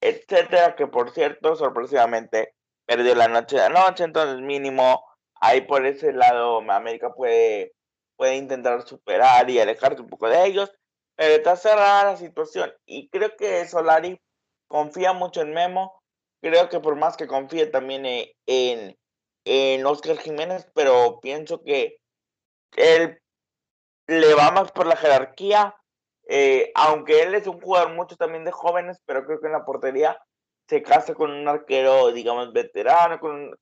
etcétera, 0.00 0.76
que 0.76 0.86
por 0.86 1.10
cierto, 1.10 1.56
sorpresivamente 1.56 2.54
perdió 2.86 3.14
la 3.14 3.28
noche 3.28 3.56
de 3.56 3.62
anoche, 3.62 4.04
entonces 4.04 4.40
mínimo 4.40 5.04
ahí 5.40 5.62
por 5.62 5.86
ese 5.86 6.12
lado 6.12 6.58
América 6.70 7.12
puede 7.14 7.74
puede 8.16 8.36
intentar 8.36 8.86
superar 8.86 9.50
y 9.50 9.58
alejarse 9.58 10.00
un 10.02 10.08
poco 10.08 10.28
de 10.28 10.46
ellos, 10.46 10.72
pero 11.16 11.34
está 11.34 11.56
cerrada 11.56 12.12
la 12.12 12.16
situación 12.16 12.72
y 12.86 13.08
creo 13.08 13.36
que 13.36 13.66
Solari 13.66 14.20
confía 14.68 15.12
mucho 15.12 15.42
en 15.42 15.52
Memo, 15.52 16.02
creo 16.40 16.68
que 16.68 16.80
por 16.80 16.96
más 16.96 17.16
que 17.16 17.26
confíe 17.26 17.66
también 17.66 18.06
e, 18.06 18.34
en, 18.46 18.96
en 19.44 19.84
Oscar 19.86 20.18
Jiménez, 20.18 20.66
pero 20.74 21.20
pienso 21.20 21.62
que 21.62 21.98
él 22.76 23.18
le 24.06 24.34
va 24.34 24.50
más 24.50 24.72
por 24.72 24.86
la 24.86 24.96
jerarquía, 24.96 25.76
eh, 26.28 26.70
aunque 26.74 27.22
él 27.22 27.34
es 27.34 27.46
un 27.46 27.60
jugador 27.60 27.92
mucho 27.94 28.16
también 28.16 28.44
de 28.44 28.52
jóvenes, 28.52 28.98
pero 29.04 29.24
creo 29.24 29.40
que 29.40 29.46
en 29.46 29.52
la 29.52 29.64
portería 29.64 30.18
se 30.72 30.82
casa 30.82 31.12
con 31.12 31.30
un 31.30 31.46
arquero, 31.46 32.12
digamos, 32.12 32.50
veterano, 32.54 33.20
con 33.20 33.54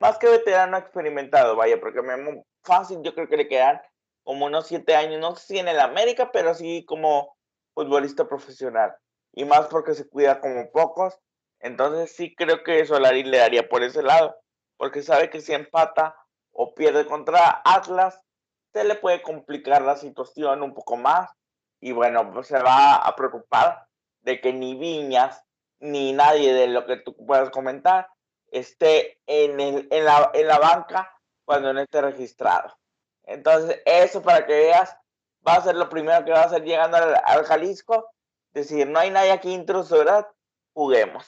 más 0.00 0.16
que 0.16 0.30
veterano 0.30 0.78
experimentado, 0.78 1.56
vaya, 1.56 1.78
porque 1.78 2.00
Memo 2.00 2.46
fácil 2.62 3.02
yo 3.02 3.14
creo 3.14 3.28
que 3.28 3.36
le 3.36 3.48
quedan 3.48 3.82
como 4.22 4.46
unos 4.46 4.66
siete 4.66 4.96
años, 4.96 5.20
no 5.20 5.36
sé 5.36 5.46
si 5.46 5.58
en 5.58 5.68
el 5.68 5.78
América, 5.78 6.30
pero 6.32 6.54
sí 6.54 6.86
como 6.86 7.36
futbolista 7.74 8.26
profesional. 8.26 8.96
Y 9.34 9.44
más 9.44 9.66
porque 9.66 9.92
se 9.92 10.08
cuida 10.08 10.40
como 10.40 10.70
pocos. 10.70 11.18
Entonces 11.60 12.16
sí 12.16 12.34
creo 12.34 12.64
que 12.64 12.86
Solari 12.86 13.24
le 13.24 13.36
daría 13.36 13.68
por 13.68 13.82
ese 13.82 14.02
lado, 14.02 14.34
porque 14.78 15.02
sabe 15.02 15.28
que 15.28 15.42
si 15.42 15.52
empata 15.52 16.16
o 16.50 16.74
pierde 16.74 17.04
contra 17.04 17.60
Atlas, 17.66 18.18
se 18.72 18.84
le 18.84 18.94
puede 18.94 19.20
complicar 19.20 19.82
la 19.82 19.96
situación 19.96 20.62
un 20.62 20.72
poco 20.72 20.96
más. 20.96 21.30
Y 21.82 21.92
bueno, 21.92 22.32
pues 22.32 22.46
se 22.46 22.58
va 22.58 22.94
a 22.96 23.14
preocupar 23.16 23.86
de 24.22 24.40
que 24.40 24.54
ni 24.54 24.74
Viñas 24.76 25.43
ni 25.84 26.12
nadie 26.12 26.52
de 26.52 26.66
lo 26.66 26.86
que 26.86 26.96
tú 26.96 27.14
puedas 27.26 27.50
comentar 27.50 28.08
esté 28.50 29.18
en, 29.26 29.60
el, 29.60 29.88
en, 29.90 30.04
la, 30.04 30.30
en 30.32 30.48
la 30.48 30.58
banca 30.58 31.10
cuando 31.44 31.72
no 31.72 31.80
esté 31.80 32.00
registrado. 32.00 32.76
Entonces, 33.24 33.80
eso 33.84 34.22
para 34.22 34.46
que 34.46 34.52
veas, 34.52 34.96
va 35.46 35.54
a 35.54 35.62
ser 35.62 35.74
lo 35.76 35.88
primero 35.88 36.24
que 36.24 36.30
va 36.30 36.42
a 36.42 36.44
hacer 36.44 36.62
llegando 36.62 36.96
al, 36.96 37.44
Jalisco. 37.44 38.10
Decir, 38.52 38.86
no 38.86 38.98
hay 38.98 39.10
nadie 39.10 39.32
aquí 39.32 39.52
intruso, 39.52 39.98
¿verdad? 39.98 40.26
Juguemos. 40.72 41.26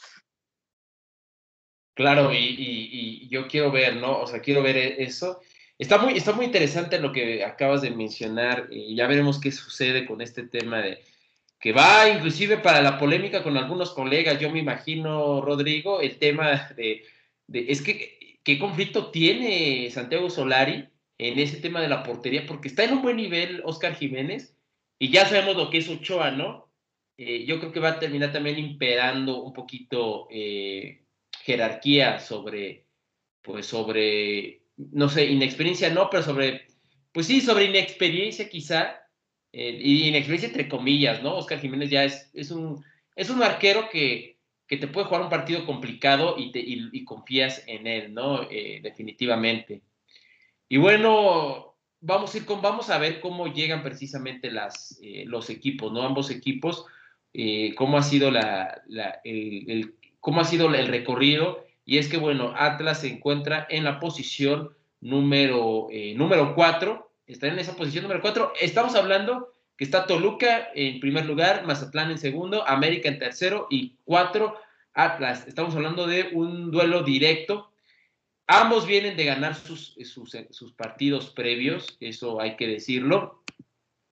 Claro, 1.94 2.30
y, 2.32 3.28
yo 3.28 3.48
quiero 3.48 3.70
ver, 3.70 3.96
¿no? 3.96 4.20
O 4.20 4.26
sea, 4.26 4.40
quiero 4.40 4.62
ver 4.62 4.76
e, 4.76 5.02
eso. 5.02 5.40
Está 5.78 5.98
muy, 5.98 6.16
está 6.16 6.32
muy 6.32 6.46
interesante 6.46 6.98
lo 6.98 7.12
que 7.12 7.44
acabas 7.44 7.82
de 7.82 7.90
mencionar 7.90 8.68
y 8.70 8.96
ya 8.96 9.06
veremos 9.06 9.40
qué 9.40 9.52
sucede 9.52 10.06
con 10.06 10.20
este 10.20 10.46
tema 10.46 10.78
de 10.78 11.04
que 11.58 11.72
va 11.72 12.08
inclusive 12.08 12.58
para 12.58 12.82
la 12.82 12.98
polémica 12.98 13.42
con 13.42 13.56
algunos 13.56 13.90
colegas. 13.90 14.38
Yo 14.40 14.50
me 14.50 14.60
imagino, 14.60 15.40
Rodrigo, 15.40 16.00
el 16.00 16.18
tema 16.18 16.68
de, 16.76 17.04
de 17.46 17.66
es 17.68 17.82
que 17.82 18.38
qué 18.42 18.58
conflicto 18.58 19.10
tiene 19.10 19.90
Santiago 19.90 20.30
Solari 20.30 20.88
en 21.18 21.38
ese 21.38 21.56
tema 21.56 21.80
de 21.80 21.88
la 21.88 22.02
portería, 22.02 22.46
porque 22.46 22.68
está 22.68 22.84
en 22.84 22.92
un 22.92 23.02
buen 23.02 23.16
nivel 23.16 23.62
Oscar 23.64 23.94
Jiménez, 23.94 24.56
y 24.98 25.10
ya 25.10 25.26
sabemos 25.26 25.56
lo 25.56 25.70
que 25.70 25.78
es 25.78 25.88
Ochoa, 25.88 26.30
¿no? 26.30 26.70
Eh, 27.18 27.44
yo 27.46 27.58
creo 27.58 27.72
que 27.72 27.80
va 27.80 27.90
a 27.90 27.98
terminar 27.98 28.32
también 28.32 28.58
imperando 28.58 29.42
un 29.42 29.52
poquito 29.52 30.28
eh, 30.30 31.04
jerarquía 31.42 32.20
sobre, 32.20 32.86
pues 33.42 33.66
sobre, 33.66 34.62
no 34.76 35.08
sé, 35.08 35.26
inexperiencia 35.26 35.90
no, 35.90 36.10
pero 36.10 36.22
sobre, 36.22 36.66
pues 37.12 37.26
sí, 37.26 37.40
sobre 37.40 37.64
inexperiencia 37.64 38.48
quizá, 38.48 39.05
eh, 39.58 39.78
y 39.82 40.08
inexperiencia 40.08 40.48
entre 40.48 40.68
comillas, 40.68 41.22
¿no? 41.22 41.36
Oscar 41.36 41.60
Jiménez 41.60 41.90
ya 41.90 42.04
es, 42.04 42.30
es, 42.34 42.50
un, 42.50 42.84
es 43.14 43.30
un 43.30 43.42
arquero 43.42 43.88
que, 43.90 44.38
que 44.66 44.76
te 44.76 44.88
puede 44.88 45.06
jugar 45.06 45.22
un 45.22 45.30
partido 45.30 45.64
complicado 45.64 46.34
y, 46.38 46.52
te, 46.52 46.60
y, 46.60 47.04
confías 47.04 47.62
en 47.66 47.86
él, 47.86 48.12
¿no? 48.14 48.46
definitivamente. 48.82 49.82
Y 50.68 50.76
bueno, 50.76 51.76
vamos 52.00 52.34
a 52.34 52.38
ir 52.38 52.44
con, 52.44 52.60
vamos 52.60 52.90
a 52.90 52.98
ver 52.98 53.20
cómo 53.20 53.46
llegan 53.52 53.82
precisamente 53.82 54.50
las, 54.50 55.00
los 55.24 55.48
equipos, 55.50 55.92
¿no? 55.92 56.02
Ambos 56.02 56.30
equipos 56.30 56.86
eh, 57.38 57.74
cómo 57.74 57.98
ha 57.98 58.02
sido 58.02 58.30
la, 58.30 58.82
el, 59.22 59.94
cómo 60.20 60.40
ha 60.40 60.44
sido 60.44 60.74
el 60.74 60.86
recorrido. 60.88 61.66
Y 61.84 61.98
es 61.98 62.08
que, 62.08 62.16
bueno, 62.16 62.54
Atlas 62.56 63.00
se 63.02 63.08
encuentra 63.08 63.66
en 63.68 63.84
la 63.84 64.00
posición 64.00 64.70
número, 65.02 65.88
eh, 65.90 66.14
número 66.16 66.54
4. 66.54 67.05
Está 67.26 67.48
en 67.48 67.58
esa 67.58 67.76
posición 67.76 68.04
número 68.04 68.20
4. 68.20 68.52
Estamos 68.60 68.94
hablando 68.94 69.52
que 69.76 69.84
está 69.84 70.06
Toluca 70.06 70.68
en 70.74 71.00
primer 71.00 71.26
lugar, 71.26 71.66
Mazatlán 71.66 72.10
en 72.10 72.18
segundo, 72.18 72.66
América 72.66 73.08
en 73.08 73.18
tercero 73.18 73.66
y 73.68 73.96
cuatro 74.04 74.56
Atlas. 74.94 75.46
Estamos 75.46 75.74
hablando 75.74 76.06
de 76.06 76.30
un 76.32 76.70
duelo 76.70 77.02
directo. 77.02 77.72
Ambos 78.46 78.86
vienen 78.86 79.16
de 79.16 79.24
ganar 79.24 79.56
sus, 79.56 79.96
sus, 80.50 80.72
partidos 80.72 81.30
previos, 81.30 81.96
eso 82.00 82.40
hay 82.40 82.56
que 82.56 82.68
decirlo. 82.68 83.42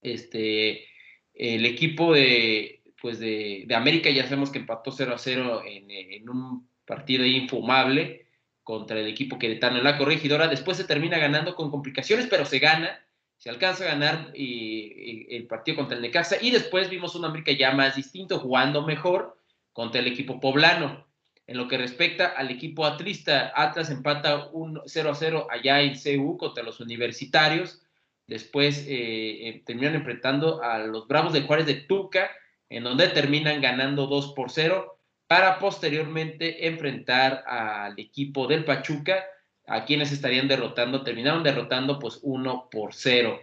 Este, 0.02 0.86
el 1.32 1.64
equipo 1.64 2.12
de, 2.12 2.82
pues 3.00 3.20
de, 3.20 3.66
América 3.74 4.10
ya 4.10 4.24
sabemos 4.24 4.50
que 4.50 4.58
empató 4.58 4.90
0 4.90 5.14
a 5.14 5.18
0 5.18 5.62
en, 5.64 6.28
un 6.28 6.68
partido 6.84 7.24
infumable 7.24 8.23
contra 8.64 8.98
el 8.98 9.06
equipo 9.06 9.38
queretano 9.38 9.78
en 9.78 9.84
la 9.84 9.96
corregidora. 9.96 10.48
Después 10.48 10.76
se 10.76 10.84
termina 10.84 11.18
ganando 11.18 11.54
con 11.54 11.70
complicaciones, 11.70 12.26
pero 12.28 12.44
se 12.44 12.58
gana, 12.58 13.06
se 13.36 13.50
alcanza 13.50 13.84
a 13.84 13.88
ganar 13.88 14.32
el 14.34 15.46
partido 15.48 15.76
contra 15.76 15.96
el 15.96 16.02
Necaxa. 16.02 16.36
Y 16.40 16.50
después 16.50 16.90
vimos 16.90 17.14
un 17.14 17.26
América 17.26 17.52
ya 17.52 17.72
más 17.72 17.94
distinto, 17.94 18.40
jugando 18.40 18.82
mejor 18.82 19.38
contra 19.72 20.00
el 20.00 20.08
equipo 20.08 20.40
poblano. 20.40 21.06
En 21.46 21.58
lo 21.58 21.68
que 21.68 21.76
respecta 21.76 22.28
al 22.28 22.50
equipo 22.50 22.86
atlista, 22.86 23.52
Atlas 23.54 23.90
empata 23.90 24.48
un 24.52 24.80
0 24.86 25.10
a 25.10 25.14
0 25.14 25.46
allá 25.50 25.82
en 25.82 25.94
CU 25.94 26.38
contra 26.38 26.64
los 26.64 26.80
universitarios. 26.80 27.82
Después 28.26 28.86
eh, 28.88 29.48
eh, 29.48 29.62
terminan 29.66 29.94
enfrentando 29.94 30.62
a 30.62 30.78
los 30.78 31.06
Bravos 31.06 31.34
de 31.34 31.42
Juárez 31.42 31.66
de 31.66 31.74
Tuca 31.74 32.30
en 32.70 32.84
donde 32.84 33.08
terminan 33.08 33.60
ganando 33.60 34.06
2 34.06 34.32
por 34.34 34.50
0 34.50 34.98
para 35.26 35.58
posteriormente 35.58 36.66
enfrentar 36.66 37.44
al 37.46 37.98
equipo 37.98 38.46
del 38.46 38.64
Pachuca, 38.64 39.24
a 39.66 39.84
quienes 39.84 40.12
estarían 40.12 40.48
derrotando, 40.48 41.02
terminaron 41.02 41.42
derrotando 41.42 41.98
pues 41.98 42.20
1 42.22 42.68
por 42.70 42.94
0. 42.94 43.40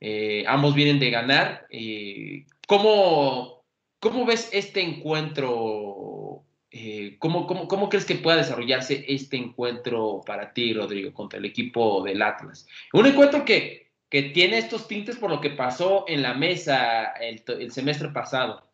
Eh, 0.00 0.44
ambos 0.48 0.74
vienen 0.74 0.98
de 0.98 1.10
ganar. 1.10 1.66
Eh, 1.70 2.46
¿cómo, 2.66 3.64
¿cómo, 4.00 4.26
ves 4.26 4.50
este 4.52 4.80
encuentro? 4.80 6.42
Eh, 6.70 7.16
¿cómo, 7.20 7.46
cómo, 7.46 7.68
cómo, 7.68 7.88
crees 7.88 8.04
que 8.04 8.16
pueda 8.16 8.38
desarrollarse 8.38 9.04
este 9.06 9.36
encuentro 9.36 10.20
para 10.26 10.52
ti, 10.52 10.74
Rodrigo, 10.74 11.12
contra 11.12 11.38
el 11.38 11.44
equipo 11.44 12.02
del 12.02 12.22
Atlas? 12.22 12.66
Un 12.92 13.06
encuentro 13.06 13.44
que 13.44 13.82
que 14.12 14.24
tiene 14.24 14.58
estos 14.58 14.88
tintes 14.88 15.16
por 15.16 15.30
lo 15.30 15.40
que 15.40 15.48
pasó 15.48 16.04
en 16.06 16.20
la 16.20 16.34
mesa 16.34 17.14
el, 17.18 17.72
semestre 17.72 18.10
pasado. 18.10 18.70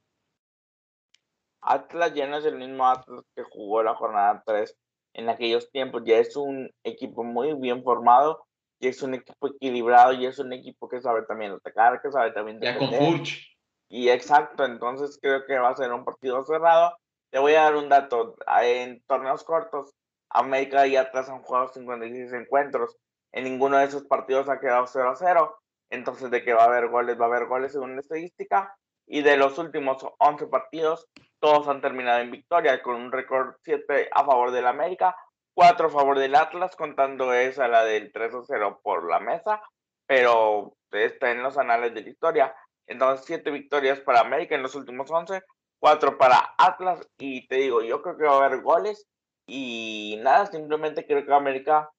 Atlas 1.69 2.14
ya 2.14 2.27
no 2.27 2.37
es 2.37 2.45
el 2.45 2.57
mismo 2.57 2.87
Atlas 2.87 3.25
que 3.35 3.43
jugó 3.43 3.83
la 3.83 3.95
jornada 3.95 4.43
3 4.47 4.77
en 5.14 5.29
aquellos 5.29 5.71
tiempos. 5.71 6.03
Ya 6.05 6.19
es 6.19 6.37
un 6.37 6.71
equipo 6.85 7.25
muy 7.25 7.55
bien 7.55 7.83
formado, 7.83 8.47
y 8.81 8.89
es 8.89 9.03
un 9.03 9.14
equipo 9.14 9.49
equilibrado, 9.49 10.12
y 10.12 10.27
es 10.27 10.39
un 10.39 10.53
equipo 10.53 10.89
que 10.89 11.01
sabe 11.01 11.23
también 11.23 11.53
atacar, 11.53 12.01
que 12.01 12.12
sabe 12.12 12.33
también 12.33 12.61
Ya 12.61 12.79
con 12.79 12.91
Furch. 12.91 13.47
Y 13.89 14.11
exacto, 14.11 14.64
entonces 14.64 15.19
creo 15.21 15.47
que 15.47 15.59
va 15.59 15.71
a 15.71 15.77
ser 15.77 15.93
un 15.93 16.05
partido 16.05 16.45
cerrado. 16.45 16.97
Te 17.31 17.39
voy 17.39 17.55
a 17.55 17.64
dar 17.64 17.77
un 17.77 17.89
dato. 17.89 18.37
En 18.62 19.03
torneos 19.07 19.45
cortos, 19.45 19.95
América 20.31 20.87
y 20.87 20.97
Atlas 20.97 21.29
han 21.29 21.43
jugado 21.43 21.69
56 21.69 22.33
encuentros 22.33 22.97
en 23.33 23.45
ninguno 23.45 23.77
de 23.79 23.85
esos 23.85 24.05
partidos 24.05 24.49
ha 24.49 24.61
quedado 24.61 24.87
0 24.87 25.11
a 25.11 25.16
0. 25.16 25.59
Entonces, 25.91 26.31
de 26.31 26.43
que 26.43 26.53
va 26.53 26.64
a 26.64 26.66
haber 26.66 26.89
goles, 26.89 27.19
va 27.19 27.25
a 27.25 27.29
haber 27.29 27.47
goles 27.47 27.73
según 27.73 27.95
la 27.95 28.01
estadística. 28.01 28.75
Y 29.07 29.23
de 29.23 29.37
los 29.37 29.59
últimos 29.59 30.05
11 30.19 30.47
partidos, 30.47 31.09
todos 31.41 31.68
han 31.68 31.80
terminado 31.80 32.20
en 32.20 32.30
victoria, 32.30 32.82
con 32.82 32.97
un 32.97 33.12
récord 33.12 33.55
7 33.64 34.09
a 34.12 34.24
favor 34.24 34.51
del 34.51 34.66
América, 34.66 35.16
4 35.55 35.89
a 35.89 35.91
favor 35.91 36.18
del 36.18 36.34
Atlas, 36.34 36.76
contando 36.76 37.32
esa, 37.32 37.68
la 37.68 37.84
del 37.84 38.12
3 38.12 38.34
a 38.34 38.43
0 38.47 38.80
por 38.82 39.09
la 39.09 39.20
mesa, 39.20 39.62
pero 40.07 40.76
está 40.93 41.30
en 41.30 41.43
los 41.43 41.59
anales 41.59 41.95
de 41.95 42.03
la 42.03 42.09
historia. 42.09 42.55
Entonces, 42.86 43.26
7 43.26 43.51
victorias 43.51 44.01
para 44.01 44.20
América 44.20 44.55
en 44.55 44.62
los 44.62 44.74
últimos 44.74 45.11
11, 45.11 45.43
4 45.80 46.18
para 46.18 46.55
Atlas. 46.59 47.07
Y 47.18 47.47
te 47.49 47.57
digo, 47.57 47.82
yo 47.82 48.03
creo 48.03 48.16
que 48.16 48.24
va 48.24 48.32
a 48.32 48.47
haber 48.47 48.62
goles. 48.62 49.07
Y 49.47 50.18
nada, 50.22 50.47
simplemente 50.47 51.07
creo 51.07 51.24
que 51.24 51.32
América 51.32 51.91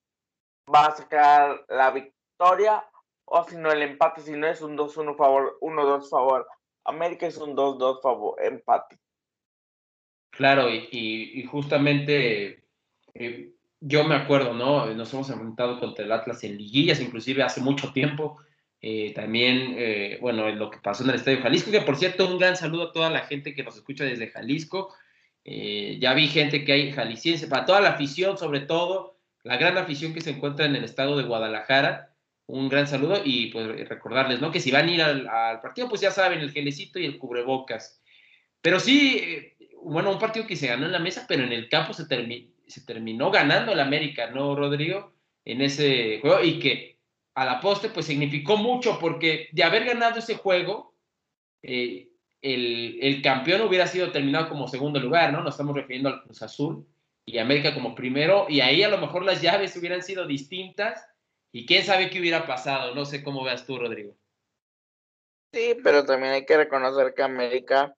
va 0.73 0.85
a 0.87 0.95
sacar 0.95 1.65
la 1.67 1.91
victoria 1.91 2.85
o 3.25 3.43
si 3.43 3.57
no 3.57 3.71
el 3.71 3.81
empate, 3.81 4.21
si 4.21 4.31
no 4.31 4.47
es 4.47 4.61
un 4.61 4.77
2-1 4.77 5.15
favor, 5.15 5.57
1-2 5.61 6.09
favor. 6.09 6.47
América 6.85 7.27
es 7.27 7.37
un 7.37 7.55
2-2 7.55 8.01
favor, 8.01 8.41
empate. 8.41 8.99
Claro, 10.32 10.69
y, 10.69 11.43
justamente 11.49 12.63
eh, 13.13 13.51
yo 13.80 14.03
me 14.03 14.15
acuerdo, 14.15 14.53
¿no? 14.53 14.86
Nos 14.93 15.13
hemos 15.13 15.30
enfrentado 15.30 15.80
contra 15.80 16.05
el 16.05 16.11
Atlas 16.11 16.43
en 16.43 16.57
liguillas, 16.57 17.01
inclusive 17.01 17.43
hace 17.43 17.61
mucho 17.61 17.91
tiempo. 17.91 18.38
Eh, 18.82 19.13
también, 19.13 19.75
eh, 19.77 20.17
bueno, 20.21 20.47
en 20.47 20.57
lo 20.57 20.69
que 20.69 20.80
pasó 20.80 21.03
en 21.03 21.09
el 21.09 21.15
Estadio 21.15 21.41
Jalisco, 21.41 21.71
que 21.71 21.82
por 21.82 21.97
cierto, 21.97 22.27
un 22.27 22.38
gran 22.38 22.55
saludo 22.55 22.89
a 22.89 22.91
toda 22.93 23.09
la 23.09 23.21
gente 23.21 23.53
que 23.53 23.63
nos 23.63 23.75
escucha 23.75 24.05
desde 24.05 24.30
Jalisco. 24.30 24.93
ya 25.45 26.13
vi 26.13 26.27
gente 26.27 26.63
que 26.63 26.73
hay 26.73 26.91
jalisciense, 26.91 27.47
para 27.47 27.65
toda 27.65 27.82
la 27.82 27.89
afición 27.89 28.38
sobre 28.38 28.61
todo, 28.61 29.19
la 29.43 29.57
gran 29.57 29.77
afición 29.77 30.13
que 30.13 30.21
se 30.21 30.32
encuentra 30.32 30.65
en 30.65 30.75
el 30.75 30.84
estado 30.84 31.17
de 31.17 31.23
Guadalajara. 31.23 32.13
Un 32.45 32.69
gran 32.69 32.88
saludo 32.88 33.21
y 33.23 33.47
pues 33.47 33.88
recordarles, 33.89 34.41
¿no? 34.41 34.51
Que 34.51 34.59
si 34.59 34.71
van 34.71 34.88
a 34.88 34.91
ir 34.91 35.01
al, 35.01 35.61
partido, 35.61 35.88
pues 35.89 36.01
ya 36.01 36.11
saben, 36.11 36.39
el 36.39 36.51
gelecito 36.51 36.99
y 36.99 37.05
el 37.05 37.17
cubrebocas. 37.17 38.01
Pero 38.61 38.80
sí, 38.80 39.17
eh, 39.21 39.59
bueno, 39.84 40.11
un 40.11 40.19
partido 40.19 40.45
que 40.45 40.55
se 40.55 40.67
ganó 40.67 40.86
en 40.86 40.91
la 40.91 40.99
mesa, 40.99 41.25
pero 41.27 41.43
en 41.43 41.51
el 41.51 41.69
campo 41.69 41.93
se, 41.93 42.05
terminó 42.05 43.32
ganando 43.32 43.71
el 43.71 43.80
América, 43.80 44.30
¿no, 44.32 44.55
Rodrigo? 44.55 45.13
En 45.45 45.61
ese 45.61 46.19
juego 46.21 46.43
y 46.43 46.59
que 46.59 46.99
a 47.36 47.45
la 47.45 47.59
poste 47.59 47.89
pues 47.89 48.05
significó 48.05 48.57
mucho 48.57 48.99
porque 48.99 49.49
de 49.51 49.63
haber 49.63 49.86
ganado 49.86 50.19
ese 50.19 50.36
juego, 50.36 50.95
eh, 51.63 52.09
el, 52.41 53.21
campeón 53.21 53.61
hubiera 53.61 53.88
sido 53.88 54.11
terminado 54.11 54.49
como 54.49 54.67
segundo 54.67 54.99
lugar, 54.99 55.32
¿no? 55.32 55.41
Nos 55.41 55.55
estamos 55.55 55.75
refiriendo 55.75 56.09
al 56.09 56.21
Cruz 56.23 56.41
Azul 56.41 56.86
y 57.25 57.38
América 57.38 57.73
como 57.73 57.95
primero, 57.95 58.45
y 58.49 58.61
ahí 58.61 58.84
a 58.84 58.89
lo 58.89 58.97
mejor 58.97 59.23
las 59.23 59.41
llaves 59.41 59.75
hubieran 59.75 60.01
sido 60.01 60.25
distintas 60.25 61.05
y 61.51 61.65
quién 61.65 61.84
sabe 61.84 62.09
qué 62.09 62.19
hubiera 62.19 62.45
pasado. 62.45 62.95
No 62.95 63.05
sé 63.05 63.23
cómo 63.23 63.43
veas 63.43 63.65
tú, 63.65 63.77
Rodrigo. 63.77 64.15
Sí, 65.53 65.75
pero 65.84 66.05
también 66.05 66.34
hay 66.34 66.45
que 66.45 66.57
reconocer 66.57 67.13
que 67.15 67.23
América 67.23 67.95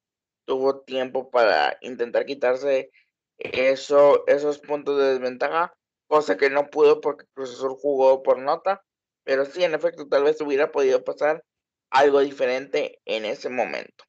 tuvo 0.52 0.82
tiempo 0.82 1.32
para 1.32 1.78
intentar 1.80 2.26
quitarse 2.26 2.92
eso, 3.38 4.28
esos 4.28 4.60
puntos 4.60 5.00
de 5.00 5.14
desventaja, 5.14 5.74
cosa 6.08 6.36
que 6.36 6.50
no 6.50 6.70
pudo 6.70 7.00
porque 7.00 7.24
Cruz 7.34 7.54
Azul 7.54 7.78
jugó 7.82 8.22
por 8.22 8.38
nota, 8.38 8.84
pero 9.24 9.46
sí, 9.46 9.64
en 9.64 9.76
efecto, 9.76 10.10
tal 10.10 10.26
vez 10.26 10.42
hubiera 10.42 10.70
podido 10.70 11.06
pasar 11.06 11.46
algo 11.90 12.20
diferente 12.20 13.00
en 13.06 13.24
ese 13.24 13.48
momento. 13.48 14.04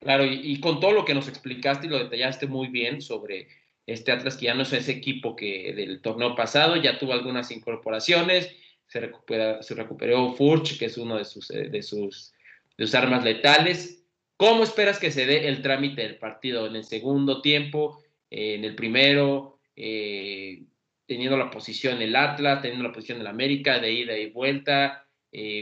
Claro, 0.00 0.26
y, 0.26 0.42
y 0.42 0.60
con 0.60 0.78
todo 0.78 0.92
lo 0.92 1.06
que 1.06 1.14
nos 1.14 1.26
explicaste 1.26 1.86
y 1.86 1.88
lo 1.88 2.00
detallaste 2.00 2.46
muy 2.46 2.68
bien 2.68 3.00
sobre 3.00 3.48
este 3.86 4.12
Atlas 4.12 4.36
que 4.36 4.44
ya 4.44 4.54
no 4.54 4.64
es 4.64 4.74
ese 4.74 4.92
equipo 4.92 5.36
que 5.36 5.72
del 5.72 6.02
torneo 6.02 6.34
pasado, 6.34 6.76
ya 6.76 6.98
tuvo 6.98 7.14
algunas 7.14 7.50
incorporaciones, 7.50 8.54
se, 8.88 9.00
recupera, 9.00 9.62
se 9.62 9.74
recuperó 9.74 10.34
Furch, 10.34 10.78
que 10.78 10.84
es 10.84 10.98
uno 10.98 11.16
de 11.16 11.24
sus, 11.24 11.50
eh, 11.50 11.70
de, 11.70 11.82
sus, 11.82 12.34
de 12.76 12.84
sus 12.84 12.94
armas 12.94 13.24
letales. 13.24 14.01
¿Cómo 14.42 14.64
esperas 14.64 14.98
que 14.98 15.12
se 15.12 15.24
dé 15.24 15.46
el 15.46 15.62
trámite 15.62 16.02
del 16.02 16.18
partido 16.18 16.66
en 16.66 16.74
el 16.74 16.82
segundo 16.82 17.40
tiempo, 17.42 18.02
eh, 18.28 18.56
en 18.56 18.64
el 18.64 18.74
primero, 18.74 19.60
eh, 19.76 20.64
teniendo 21.06 21.36
la 21.36 21.48
posición 21.48 22.02
el 22.02 22.16
Atlas, 22.16 22.60
teniendo 22.60 22.82
la 22.82 22.92
posición 22.92 23.18
del 23.18 23.28
América, 23.28 23.78
de 23.78 23.92
ida 23.92 24.18
y 24.18 24.32
vuelta, 24.32 25.06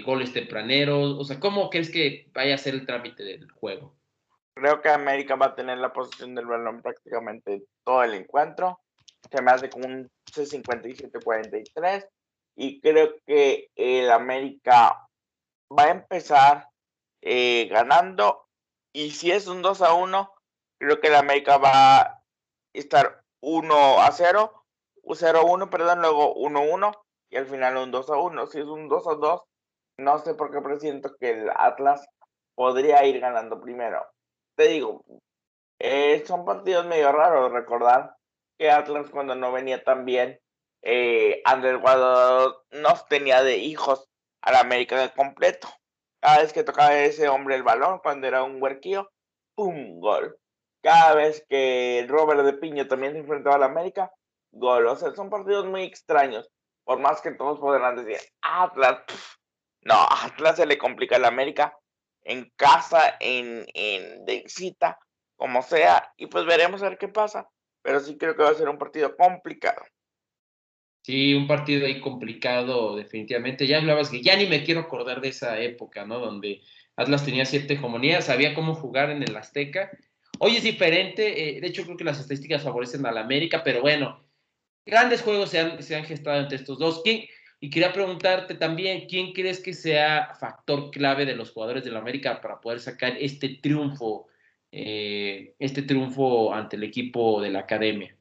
goles 0.02 0.32
tempraneros? 0.32 1.14
O 1.18 1.24
sea, 1.24 1.38
¿cómo 1.38 1.68
crees 1.68 1.90
que 1.90 2.30
vaya 2.32 2.54
a 2.54 2.56
ser 2.56 2.72
el 2.72 2.86
trámite 2.86 3.22
del 3.22 3.50
juego? 3.50 3.94
Creo 4.54 4.80
que 4.80 4.88
América 4.88 5.34
va 5.34 5.48
a 5.48 5.54
tener 5.54 5.76
la 5.76 5.92
posición 5.92 6.34
del 6.34 6.46
balón 6.46 6.80
prácticamente 6.80 7.64
todo 7.84 8.02
el 8.02 8.14
encuentro. 8.14 8.80
Se 9.30 9.42
me 9.42 9.50
hace 9.50 9.68
con 9.68 9.84
un 9.84 10.10
57-43. 10.24 12.08
y 12.56 12.80
creo 12.80 13.14
que 13.26 13.68
el 13.76 14.10
América 14.10 15.06
va 15.70 15.82
a 15.82 15.90
empezar 15.90 16.66
eh, 17.20 17.68
ganando 17.70 18.46
y 18.92 19.10
si 19.12 19.30
es 19.30 19.46
un 19.46 19.62
2 19.62 19.82
a 19.82 19.94
1, 19.94 20.32
creo 20.78 21.00
que 21.00 21.08
el 21.08 21.14
América 21.14 21.58
va 21.58 22.00
a 22.00 22.24
estar 22.72 23.22
1 23.40 24.02
a 24.02 24.10
0, 24.12 24.64
0 25.14 25.38
a 25.38 25.44
1, 25.44 25.70
perdón, 25.70 26.00
luego 26.00 26.34
1 26.34 26.58
a 26.58 26.62
1 26.62 26.92
y 27.30 27.36
al 27.36 27.46
final 27.46 27.76
un 27.76 27.90
2 27.90 28.10
a 28.10 28.16
1. 28.16 28.46
Si 28.46 28.58
es 28.58 28.66
un 28.66 28.88
2 28.88 29.06
a 29.06 29.14
2, 29.14 29.42
no 29.98 30.18
sé 30.18 30.34
por 30.34 30.50
qué 30.50 30.60
presiento 30.60 31.16
que 31.18 31.30
el 31.30 31.50
Atlas 31.54 32.06
podría 32.54 33.04
ir 33.04 33.20
ganando 33.20 33.60
primero. 33.60 34.04
Te 34.56 34.68
digo, 34.68 35.04
eh, 35.78 36.24
son 36.26 36.44
partidos 36.44 36.86
medio 36.86 37.12
raros 37.12 37.52
recordar 37.52 38.16
que 38.58 38.70
Atlas 38.70 39.08
cuando 39.10 39.34
no 39.34 39.52
venía 39.52 39.82
tan 39.82 40.04
bien, 40.04 40.38
eh, 40.82 41.40
Andrés 41.44 41.80
Guardado 41.80 42.64
nos 42.70 43.06
tenía 43.06 43.42
de 43.42 43.56
hijos 43.58 44.08
al 44.42 44.56
América 44.56 45.00
de 45.00 45.10
completo. 45.12 45.68
Cada 46.20 46.42
vez 46.42 46.52
que 46.52 46.64
tocaba 46.64 46.96
ese 46.98 47.28
hombre 47.28 47.56
el 47.56 47.62
balón, 47.62 48.00
cuando 48.00 48.26
era 48.26 48.42
un 48.42 48.62
huerquillo, 48.62 49.10
¡pum! 49.54 49.98
Gol. 50.00 50.36
Cada 50.82 51.14
vez 51.14 51.44
que 51.48 52.04
Robert 52.08 52.42
de 52.42 52.54
Piño 52.54 52.86
también 52.86 53.12
se 53.12 53.18
enfrentaba 53.18 53.56
al 53.56 53.62
América, 53.62 54.10
gol. 54.50 54.86
O 54.86 54.96
sea, 54.96 55.12
son 55.14 55.30
partidos 55.30 55.66
muy 55.66 55.82
extraños. 55.82 56.50
Por 56.84 56.98
más 56.98 57.20
que 57.20 57.32
todos 57.32 57.58
podrán 57.58 57.96
decir, 57.96 58.18
Atlas, 58.40 59.02
no, 59.82 59.94
Atlas 59.94 60.56
se 60.56 60.66
le 60.66 60.78
complica 60.78 61.16
al 61.16 61.24
América 61.24 61.76
en 62.22 62.50
casa, 62.56 63.16
en, 63.20 63.66
en 63.74 64.24
de 64.24 64.42
visita, 64.42 64.98
como 65.36 65.62
sea, 65.62 66.12
y 66.16 66.26
pues 66.26 66.44
veremos 66.44 66.82
a 66.82 66.90
ver 66.90 66.98
qué 66.98 67.08
pasa. 67.08 67.48
Pero 67.82 68.00
sí 68.00 68.18
creo 68.18 68.36
que 68.36 68.42
va 68.42 68.50
a 68.50 68.54
ser 68.54 68.68
un 68.68 68.78
partido 68.78 69.16
complicado. 69.16 69.82
Sí, 71.02 71.34
un 71.34 71.46
partido 71.46 71.86
ahí 71.86 72.00
complicado, 72.00 72.94
definitivamente. 72.96 73.66
Ya 73.66 73.78
hablabas 73.78 74.10
que 74.10 74.22
ya 74.22 74.36
ni 74.36 74.46
me 74.46 74.64
quiero 74.64 74.80
acordar 74.80 75.20
de 75.20 75.28
esa 75.28 75.58
época, 75.58 76.04
¿no? 76.04 76.18
Donde 76.18 76.60
Atlas 76.96 77.24
tenía 77.24 77.46
siete 77.46 77.74
hegemonías, 77.74 78.26
sabía 78.26 78.54
cómo 78.54 78.74
jugar 78.74 79.10
en 79.10 79.22
el 79.22 79.34
Azteca. 79.36 79.90
Hoy 80.38 80.56
es 80.56 80.62
diferente, 80.62 81.56
eh, 81.56 81.60
de 81.60 81.66
hecho 81.66 81.84
creo 81.84 81.96
que 81.96 82.04
las 82.04 82.20
estadísticas 82.20 82.62
favorecen 82.62 83.04
al 83.06 83.18
América, 83.18 83.62
pero 83.64 83.80
bueno, 83.80 84.22
grandes 84.86 85.22
juegos 85.22 85.50
se 85.50 85.60
han, 85.60 85.82
se 85.82 85.96
han 85.96 86.04
gestado 86.04 86.40
entre 86.40 86.56
estos 86.56 86.78
dos. 86.78 87.02
Y 87.04 87.70
quería 87.70 87.92
preguntarte 87.92 88.54
también, 88.54 89.06
¿quién 89.06 89.32
crees 89.32 89.60
que 89.60 89.74
sea 89.74 90.34
factor 90.38 90.90
clave 90.90 91.26
de 91.26 91.36
los 91.36 91.50
jugadores 91.50 91.84
del 91.84 91.96
América 91.96 92.40
para 92.40 92.60
poder 92.60 92.80
sacar 92.80 93.16
este 93.18 93.58
triunfo, 93.60 94.28
eh, 94.72 95.54
este 95.58 95.82
triunfo 95.82 96.54
ante 96.54 96.76
el 96.76 96.84
equipo 96.84 97.40
de 97.40 97.50
la 97.50 97.60
academia? 97.60 98.16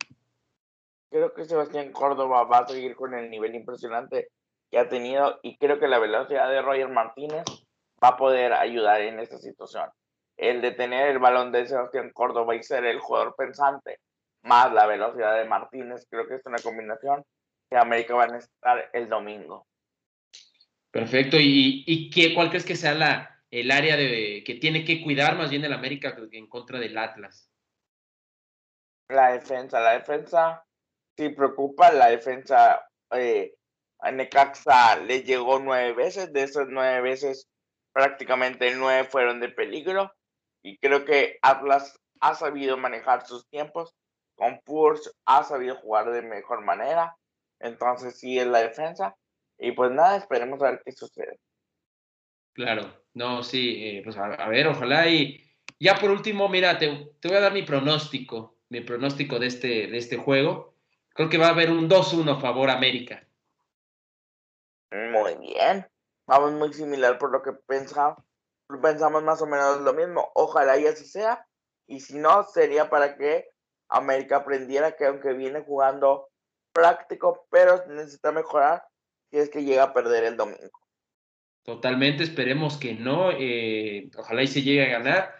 Creo 1.09 1.33
que 1.33 1.45
Sebastián 1.45 1.91
Córdoba 1.91 2.43
va 2.43 2.59
a 2.59 2.67
seguir 2.67 2.95
con 2.95 3.13
el 3.13 3.29
nivel 3.29 3.55
impresionante 3.55 4.29
que 4.69 4.77
ha 4.77 4.87
tenido 4.87 5.39
y 5.41 5.57
creo 5.57 5.79
que 5.79 5.87
la 5.87 5.99
velocidad 5.99 6.49
de 6.49 6.61
Roger 6.61 6.89
Martínez 6.89 7.43
va 8.03 8.09
a 8.09 8.17
poder 8.17 8.53
ayudar 8.53 9.01
en 9.01 9.19
esta 9.19 9.37
situación. 9.39 9.89
El 10.37 10.61
de 10.61 10.71
tener 10.71 11.09
el 11.09 11.19
balón 11.19 11.51
de 11.51 11.67
Sebastián 11.67 12.11
Córdoba 12.13 12.55
y 12.55 12.63
ser 12.63 12.85
el 12.85 12.99
jugador 12.99 13.35
pensante, 13.35 13.99
más 14.43 14.71
la 14.71 14.85
velocidad 14.85 15.37
de 15.37 15.45
Martínez, 15.45 16.05
creo 16.09 16.27
que 16.27 16.35
es 16.35 16.45
una 16.45 16.59
combinación 16.59 17.25
que 17.69 17.77
América 17.77 18.15
va 18.15 18.23
a 18.25 18.27
necesitar 18.27 18.89
el 18.93 19.09
domingo. 19.09 19.67
Perfecto. 20.91 21.37
¿Y, 21.37 21.83
y 21.85 22.09
qué, 22.09 22.33
cuál 22.33 22.49
crees 22.49 22.65
que 22.65 22.75
sea 22.75 22.93
la, 22.93 23.43
el 23.51 23.71
área 23.71 23.97
de, 23.97 24.43
que 24.45 24.55
tiene 24.55 24.85
que 24.85 25.03
cuidar 25.03 25.37
más 25.37 25.49
bien 25.49 25.65
el 25.65 25.73
América 25.73 26.15
en 26.31 26.47
contra 26.47 26.79
del 26.79 26.97
Atlas? 26.97 27.51
La 29.09 29.31
defensa, 29.31 29.79
la 29.79 29.93
defensa 29.93 30.63
sí 31.19 31.29
preocupa. 31.29 31.91
La 31.91 32.07
defensa 32.07 32.87
eh, 33.11 33.53
a 33.99 34.11
Necaxa 34.11 34.97
le 34.97 35.23
llegó 35.23 35.59
nueve 35.59 35.93
veces, 35.93 36.31
de 36.31 36.43
esas 36.43 36.67
nueve 36.69 37.01
veces 37.01 37.49
prácticamente 37.91 38.73
nueve 38.75 39.03
fueron 39.03 39.41
de 39.41 39.49
peligro 39.49 40.13
y 40.63 40.77
creo 40.77 41.03
que 41.03 41.37
Atlas 41.41 41.99
ha 42.21 42.35
sabido 42.35 42.77
manejar 42.77 43.25
sus 43.25 43.47
tiempos, 43.49 43.95
con 44.35 44.59
Purs 44.63 45.11
ha 45.25 45.43
sabido 45.43 45.75
jugar 45.75 46.11
de 46.11 46.21
mejor 46.21 46.63
manera, 46.63 47.17
entonces 47.59 48.17
sí 48.17 48.39
es 48.39 48.47
la 48.47 48.59
defensa 48.59 49.15
y 49.57 49.73
pues 49.73 49.91
nada, 49.91 50.15
esperemos 50.17 50.61
a 50.61 50.71
ver 50.71 50.81
qué 50.85 50.93
sucede. 50.93 51.39
Claro, 52.53 52.93
no, 53.13 53.43
sí, 53.43 53.83
eh, 53.83 54.01
pues 54.03 54.17
a, 54.17 54.47
ver, 54.47 54.67
ojalá 54.67 55.07
y 55.07 55.43
ya 55.79 55.95
por 55.95 56.11
último, 56.11 56.47
mira, 56.47 56.77
te, 56.77 56.87
te, 57.19 57.27
voy 57.27 57.37
a 57.37 57.41
dar 57.41 57.53
mi 57.53 57.63
pronóstico, 57.63 58.57
mi 58.69 58.81
pronóstico 58.81 59.39
de 59.39 59.47
este, 59.47 59.87
de 59.87 59.97
este 59.97 60.17
juego. 60.17 60.78
Creo 61.13 61.29
que 61.29 61.37
va 61.37 61.47
a 61.47 61.51
haber 61.51 61.71
un 61.71 61.89
2-1 61.89 62.39
favor 62.39 62.69
América. 62.69 63.27
Muy 64.91 65.35
bien. 65.35 65.85
Vamos 66.25 66.53
muy 66.53 66.73
similar 66.73 67.17
por 67.17 67.31
lo 67.31 67.41
que 67.41 67.53
pensamos. 67.53 68.23
Pensamos 68.81 69.23
más 69.23 69.41
o 69.41 69.47
menos 69.47 69.81
lo 69.81 69.93
mismo. 69.93 70.31
Ojalá 70.35 70.77
y 70.77 70.85
así 70.85 71.05
sea. 71.05 71.45
Y 71.87 71.99
si 72.01 72.17
no, 72.17 72.43
sería 72.43 72.89
para 72.89 73.17
que 73.17 73.49
América 73.89 74.37
aprendiera 74.37 74.91
que 74.91 75.05
aunque 75.05 75.33
viene 75.33 75.61
jugando 75.61 76.29
práctico, 76.71 77.47
pero 77.49 77.83
necesita 77.87 78.31
mejorar 78.31 78.83
si 79.31 79.37
es 79.37 79.49
que 79.49 79.63
llega 79.63 79.83
a 79.83 79.93
perder 79.93 80.23
el 80.23 80.37
domingo. 80.37 80.79
Totalmente, 81.63 82.23
esperemos 82.23 82.77
que 82.77 82.93
no. 82.93 83.31
Eh, 83.31 84.09
ojalá 84.17 84.43
y 84.43 84.47
se 84.47 84.61
llegue 84.61 84.85
a 84.85 84.99
ganar. 84.99 85.35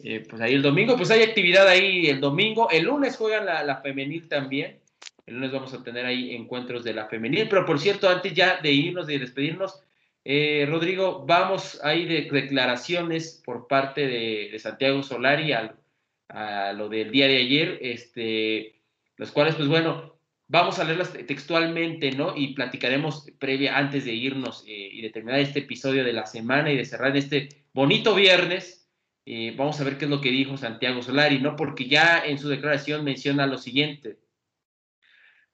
Eh, 0.00 0.24
pues 0.28 0.40
ahí 0.40 0.54
el 0.54 0.62
domingo, 0.62 0.96
pues 0.96 1.10
hay 1.10 1.22
actividad 1.22 1.66
ahí 1.66 2.06
el 2.06 2.20
domingo. 2.20 2.70
El 2.70 2.84
lunes 2.84 3.16
juega 3.16 3.42
la, 3.42 3.62
la 3.64 3.80
femenil 3.80 4.28
también. 4.28 4.80
El 5.28 5.34
lunes 5.34 5.52
vamos 5.52 5.74
a 5.74 5.82
tener 5.82 6.06
ahí 6.06 6.34
encuentros 6.34 6.82
de 6.84 6.94
la 6.94 7.06
femenil. 7.06 7.48
Pero 7.50 7.66
por 7.66 7.78
cierto, 7.78 8.08
antes 8.08 8.32
ya 8.32 8.60
de 8.62 8.72
irnos, 8.72 9.06
de 9.06 9.18
despedirnos, 9.18 9.82
eh, 10.24 10.66
Rodrigo, 10.68 11.24
vamos 11.26 11.78
ahí 11.84 12.06
de 12.06 12.22
declaraciones 12.30 13.42
por 13.44 13.68
parte 13.68 14.06
de, 14.06 14.58
Santiago 14.58 15.02
Solari 15.02 15.52
a 15.52 16.72
lo 16.72 16.88
del 16.88 17.10
día 17.10 17.28
de 17.28 17.36
ayer, 17.36 17.78
este, 17.82 18.74
los 19.16 19.30
cuales, 19.30 19.54
pues 19.54 19.68
bueno, 19.68 20.18
vamos 20.46 20.78
a 20.78 20.84
leerlas 20.84 21.12
textualmente, 21.12 22.10
¿no? 22.12 22.34
Y 22.34 22.54
platicaremos 22.54 23.26
previa 23.38 23.76
antes 23.76 24.06
de 24.06 24.14
irnos 24.14 24.64
eh, 24.66 24.88
y 24.92 25.02
de 25.02 25.10
terminar 25.10 25.40
este 25.40 25.60
episodio 25.60 26.04
de 26.04 26.12
la 26.14 26.24
semana 26.24 26.72
y 26.72 26.76
de 26.76 26.86
cerrar 26.86 27.16
este 27.16 27.48
bonito 27.74 28.14
viernes. 28.14 28.88
Eh, 29.26 29.52
vamos 29.56 29.78
a 29.78 29.84
ver 29.84 29.98
qué 29.98 30.06
es 30.06 30.10
lo 30.10 30.22
que 30.22 30.30
dijo 30.30 30.56
Santiago 30.56 31.02
Solari, 31.02 31.38
¿no? 31.38 31.54
Porque 31.54 31.86
ya 31.86 32.24
en 32.24 32.38
su 32.38 32.48
declaración 32.48 33.04
menciona 33.04 33.46
lo 33.46 33.58
siguiente. 33.58 34.16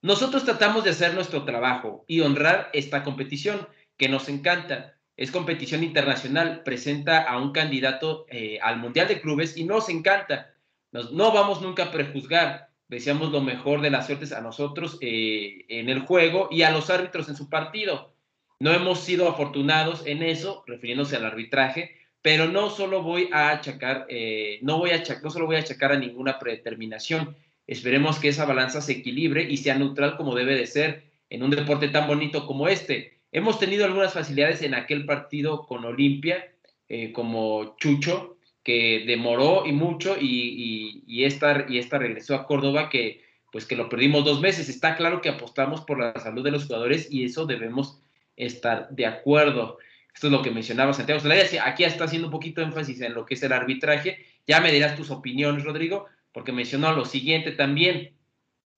Nosotros 0.05 0.45
tratamos 0.45 0.85
de 0.85 0.91
hacer 0.91 1.15
nuestro 1.15 1.47
trabajo 1.47 2.05
y 2.07 2.21
honrar 2.21 2.69
esta 2.75 3.03
competición 3.03 3.67
que 3.97 4.07
nos 4.07 4.29
encanta. 4.29 4.99
Es 5.17 5.31
competición 5.31 5.83
internacional, 5.83 6.63
presenta 6.63 7.23
a 7.23 7.39
un 7.39 7.53
candidato 7.53 8.27
eh, 8.29 8.59
al 8.61 8.77
Mundial 8.77 9.09
de 9.09 9.23
Clubes 9.23 9.57
y 9.57 9.65
nos 9.65 9.89
encanta. 9.89 10.53
no 10.93 11.33
vamos 11.33 11.63
nunca 11.63 11.85
a 11.85 11.91
prejuzgar. 11.91 12.69
Deseamos 12.87 13.33
lo 13.33 13.41
mejor 13.41 13.81
de 13.81 13.89
las 13.89 14.05
suertes 14.05 14.33
a 14.33 14.43
nosotros 14.43 14.99
eh, 15.01 15.65
en 15.71 15.89
el 15.89 16.01
juego 16.01 16.49
y 16.51 16.65
a 16.65 16.71
los 16.71 16.91
árbitros 16.91 17.31
en 17.31 17.37
su 17.37 17.49
partido. 17.49 18.15
No 18.61 18.75
hemos 18.75 19.01
sido 19.01 19.27
afortunados 19.27 20.07
en 20.07 20.23
eso, 20.23 20.65
refiriéndose 20.67 21.17
al 21.17 21.25
arbitraje, 21.25 21.97
pero 22.21 22.47
no 22.47 22.69
solo 22.69 23.03
voy 23.03 23.31
a 23.33 23.49
achacar, 23.53 24.05
eh, 24.11 24.59
no 24.61 24.77
voy 24.77 24.91
a 24.91 25.03
no 25.23 25.31
solo 25.31 25.47
voy 25.47 25.57
a 25.57 25.61
achacar 25.61 25.93
a 25.93 25.99
ninguna 25.99 26.39
predeterminación, 26.39 27.35
Esperemos 27.67 28.19
que 28.19 28.29
esa 28.29 28.45
balanza 28.45 28.81
se 28.81 28.93
equilibre 28.93 29.43
y 29.49 29.57
sea 29.57 29.77
neutral 29.77 30.17
como 30.17 30.35
debe 30.35 30.55
de 30.55 30.67
ser 30.67 31.05
en 31.31 31.43
un 31.43 31.51
deporte 31.51 31.89
tan 31.89 32.07
bonito 32.07 32.47
como 32.47 32.69
este. 32.69 33.19
Hemos 33.33 33.59
tenido 33.59 33.85
algunas 33.85 34.12
facilidades 34.12 34.62
en 34.62 34.75
aquel 34.75 35.07
partido 35.07 35.67
con 35.67 35.85
Olimpia, 35.85 36.53
eh, 36.89 37.12
como 37.12 37.77
Chucho, 37.79 38.37
que 38.62 39.05
demoró 39.07 39.67
y 39.67 39.73
mucho 39.73 40.17
y, 40.21 41.25
esta, 41.25 41.67
y 41.69 41.79
esta 41.79 41.99
regresó 41.99 42.35
a 42.35 42.47
Córdoba, 42.47 42.89
que 42.89 43.23
pues 43.51 43.67
que 43.67 43.77
lo 43.77 43.89
perdimos 43.89 44.25
dos 44.25 44.41
meses. 44.41 44.69
Está 44.69 44.97
claro 44.97 45.21
que 45.21 45.29
apostamos 45.29 45.83
por 45.83 46.01
la 46.01 46.19
salud 46.19 46.43
de 46.43 46.51
los 46.51 46.65
jugadores 46.65 47.09
y 47.11 47.25
eso 47.25 47.47
debemos 47.47 48.01
estar 48.37 48.89
de 48.91 49.07
acuerdo. 49.07 49.79
Esto 50.12 50.27
es 50.29 50.33
lo 50.33 50.43
que 50.43 50.51
mencionaba 50.51 50.93
Santiago 50.93 51.21
Solaya. 51.21 51.67
Aquí 51.67 51.85
está 51.85 52.05
haciendo 52.05 52.29
un 52.29 52.33
poquito 52.33 52.62
énfasis 52.62 53.01
en 53.01 53.15
lo 53.15 53.27
que 53.27 53.35
es 53.35 53.43
el 53.43 53.53
arbitraje. 53.53 54.25
Ya 54.47 54.61
me 54.61 54.73
dirás 54.73 54.97
tus 54.97 55.11
opiniones, 55.11 55.65
Rodrigo, 55.65 56.07
porque 56.35 56.53
mencionó 56.53 56.93
lo 56.93 57.05
siguiente 57.07 57.53
también. 57.53 58.12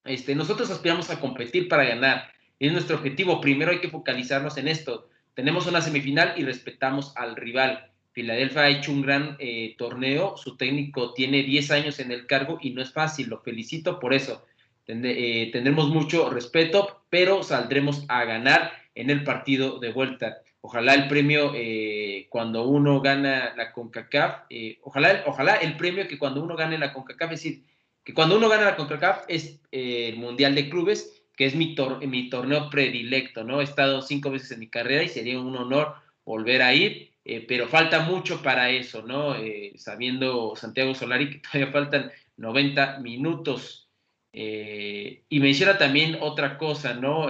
Este, 0.05 0.35
nosotros 0.35 0.69
aspiramos 0.69 1.09
a 1.09 1.19
competir 1.19 1.67
para 1.67 1.83
ganar. 1.83 2.31
Es 2.59 2.71
nuestro 2.71 2.95
objetivo. 2.95 3.41
Primero 3.41 3.71
hay 3.71 3.79
que 3.79 3.89
focalizarnos 3.89 4.57
en 4.57 4.67
esto. 4.67 5.09
Tenemos 5.33 5.65
una 5.65 5.81
semifinal 5.81 6.35
y 6.37 6.45
respetamos 6.45 7.17
al 7.17 7.35
rival. 7.35 7.91
Filadelfia 8.13 8.61
ha 8.61 8.69
hecho 8.69 8.91
un 8.91 9.01
gran 9.01 9.35
eh, 9.39 9.75
torneo. 9.77 10.37
Su 10.37 10.55
técnico 10.55 11.13
tiene 11.13 11.43
10 11.43 11.71
años 11.71 11.99
en 11.99 12.11
el 12.11 12.27
cargo 12.27 12.59
y 12.61 12.69
no 12.69 12.81
es 12.81 12.93
fácil. 12.93 13.27
Lo 13.27 13.39
felicito 13.39 13.99
por 13.99 14.13
eso. 14.13 14.45
Eh, 14.85 15.49
tendremos 15.51 15.89
mucho 15.89 16.29
respeto, 16.29 17.01
pero 17.09 17.41
saldremos 17.41 18.05
a 18.07 18.23
ganar 18.23 18.71
en 18.93 19.09
el 19.09 19.23
partido 19.23 19.79
de 19.79 19.91
vuelta. 19.91 20.37
Ojalá 20.67 20.95
el 20.95 21.07
premio 21.07 21.53
eh, 21.55 22.27
cuando 22.29 22.67
uno 22.67 22.99
gana 22.99 23.53
la 23.55 23.71
CONCACAF, 23.71 24.47
eh, 24.49 24.79
ojalá, 24.81 25.23
ojalá 25.25 25.55
el 25.55 25.77
premio 25.77 26.09
que 26.09 26.19
cuando 26.19 26.43
uno 26.43 26.57
gane 26.57 26.77
la 26.77 26.91
CONCACAF, 26.91 27.31
es 27.31 27.41
decir, 27.41 27.63
que 28.03 28.13
cuando 28.13 28.35
uno 28.35 28.49
gana 28.49 28.65
la 28.65 28.75
CONCACAF 28.75 29.23
es 29.29 29.61
eh, 29.71 30.09
el 30.09 30.17
Mundial 30.17 30.55
de 30.55 30.69
Clubes, 30.69 31.23
que 31.37 31.45
es 31.45 31.55
mi, 31.55 31.73
torneo 31.73 32.69
predilecto, 32.69 33.45
¿no? 33.45 33.61
He 33.61 33.63
estado 33.63 34.01
cinco 34.01 34.29
veces 34.29 34.51
en 34.51 34.59
mi 34.59 34.67
carrera 34.67 35.03
y 35.03 35.07
sería 35.07 35.39
un 35.39 35.55
honor 35.55 35.95
volver 36.25 36.61
a 36.61 36.73
ir, 36.73 37.13
pero 37.47 37.69
falta 37.69 38.01
mucho 38.01 38.43
para 38.43 38.69
eso, 38.69 39.03
¿no? 39.03 39.37
Sabiendo 39.77 40.53
Santiago 40.57 40.93
Solari 40.95 41.29
que 41.29 41.39
todavía 41.49 41.71
faltan 41.71 42.11
90 42.35 42.99
minutos. 42.99 43.89
Y 44.33 45.39
menciona 45.39 45.77
también 45.77 46.17
otra 46.19 46.57
cosa, 46.57 46.93
¿no? 46.93 47.27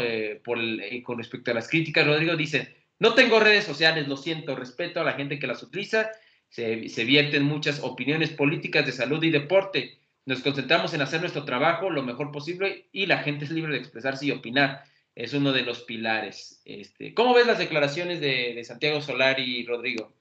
Con 1.04 1.18
respecto 1.20 1.52
a 1.52 1.54
las 1.54 1.70
críticas, 1.70 2.08
Rodrigo 2.08 2.36
dice, 2.36 2.87
no 3.00 3.14
tengo 3.14 3.40
redes 3.40 3.66
sociales, 3.66 4.08
lo 4.08 4.18
siento, 4.18 4.56
respeto 4.56 5.02
a 5.02 5.04
la 5.04 5.14
gente 5.14 5.40
que 5.40 5.48
las 5.48 5.62
utiliza, 5.62 6.12
se, 6.50 7.04
vierten 7.04 7.44
muchas 7.44 7.82
opiniones 7.82 8.32
políticas 8.32 8.86
de 8.86 8.92
salud 8.92 9.22
y 9.24 9.30
deporte. 9.30 10.00
Nos 10.26 10.42
concentramos 10.42 10.94
en 10.94 11.02
hacer 11.02 11.22
nuestro 11.22 11.46
trabajo 11.46 11.90
lo 11.90 12.04
mejor 12.04 12.32
posible 12.32 12.88
y 12.92 13.06
la 13.06 13.20
gente 13.20 13.46
es 13.46 13.52
libre 13.52 13.74
de 13.74 13.80
expresarse 13.80 14.26
y 14.26 14.32
opinar. 14.32 14.84
Es 15.16 15.34
uno 15.34 15.52
de 15.52 15.64
los 15.64 15.84
pilares. 15.84 16.62
Este, 16.66 17.14
¿Cómo 17.14 17.34
ves 17.34 17.48
las 17.48 17.58
declaraciones 17.58 18.20
de, 18.20 18.64
Santiago 18.64 19.02
Solari 19.02 19.60
y 19.60 19.66
Rodrigo? 19.66 20.14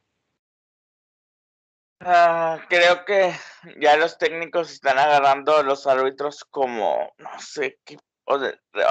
Ah, 2.00 2.60
creo 2.68 3.04
que 3.04 3.32
ya 3.80 3.96
los 3.96 4.18
técnicos 4.18 4.70
están 4.70 4.98
agarrando 4.98 5.56
a 5.56 5.62
los 5.62 5.86
árbitros 5.86 6.44
como, 6.44 7.14
no 7.18 7.40
sé, 7.40 7.78
qué, 7.84 7.96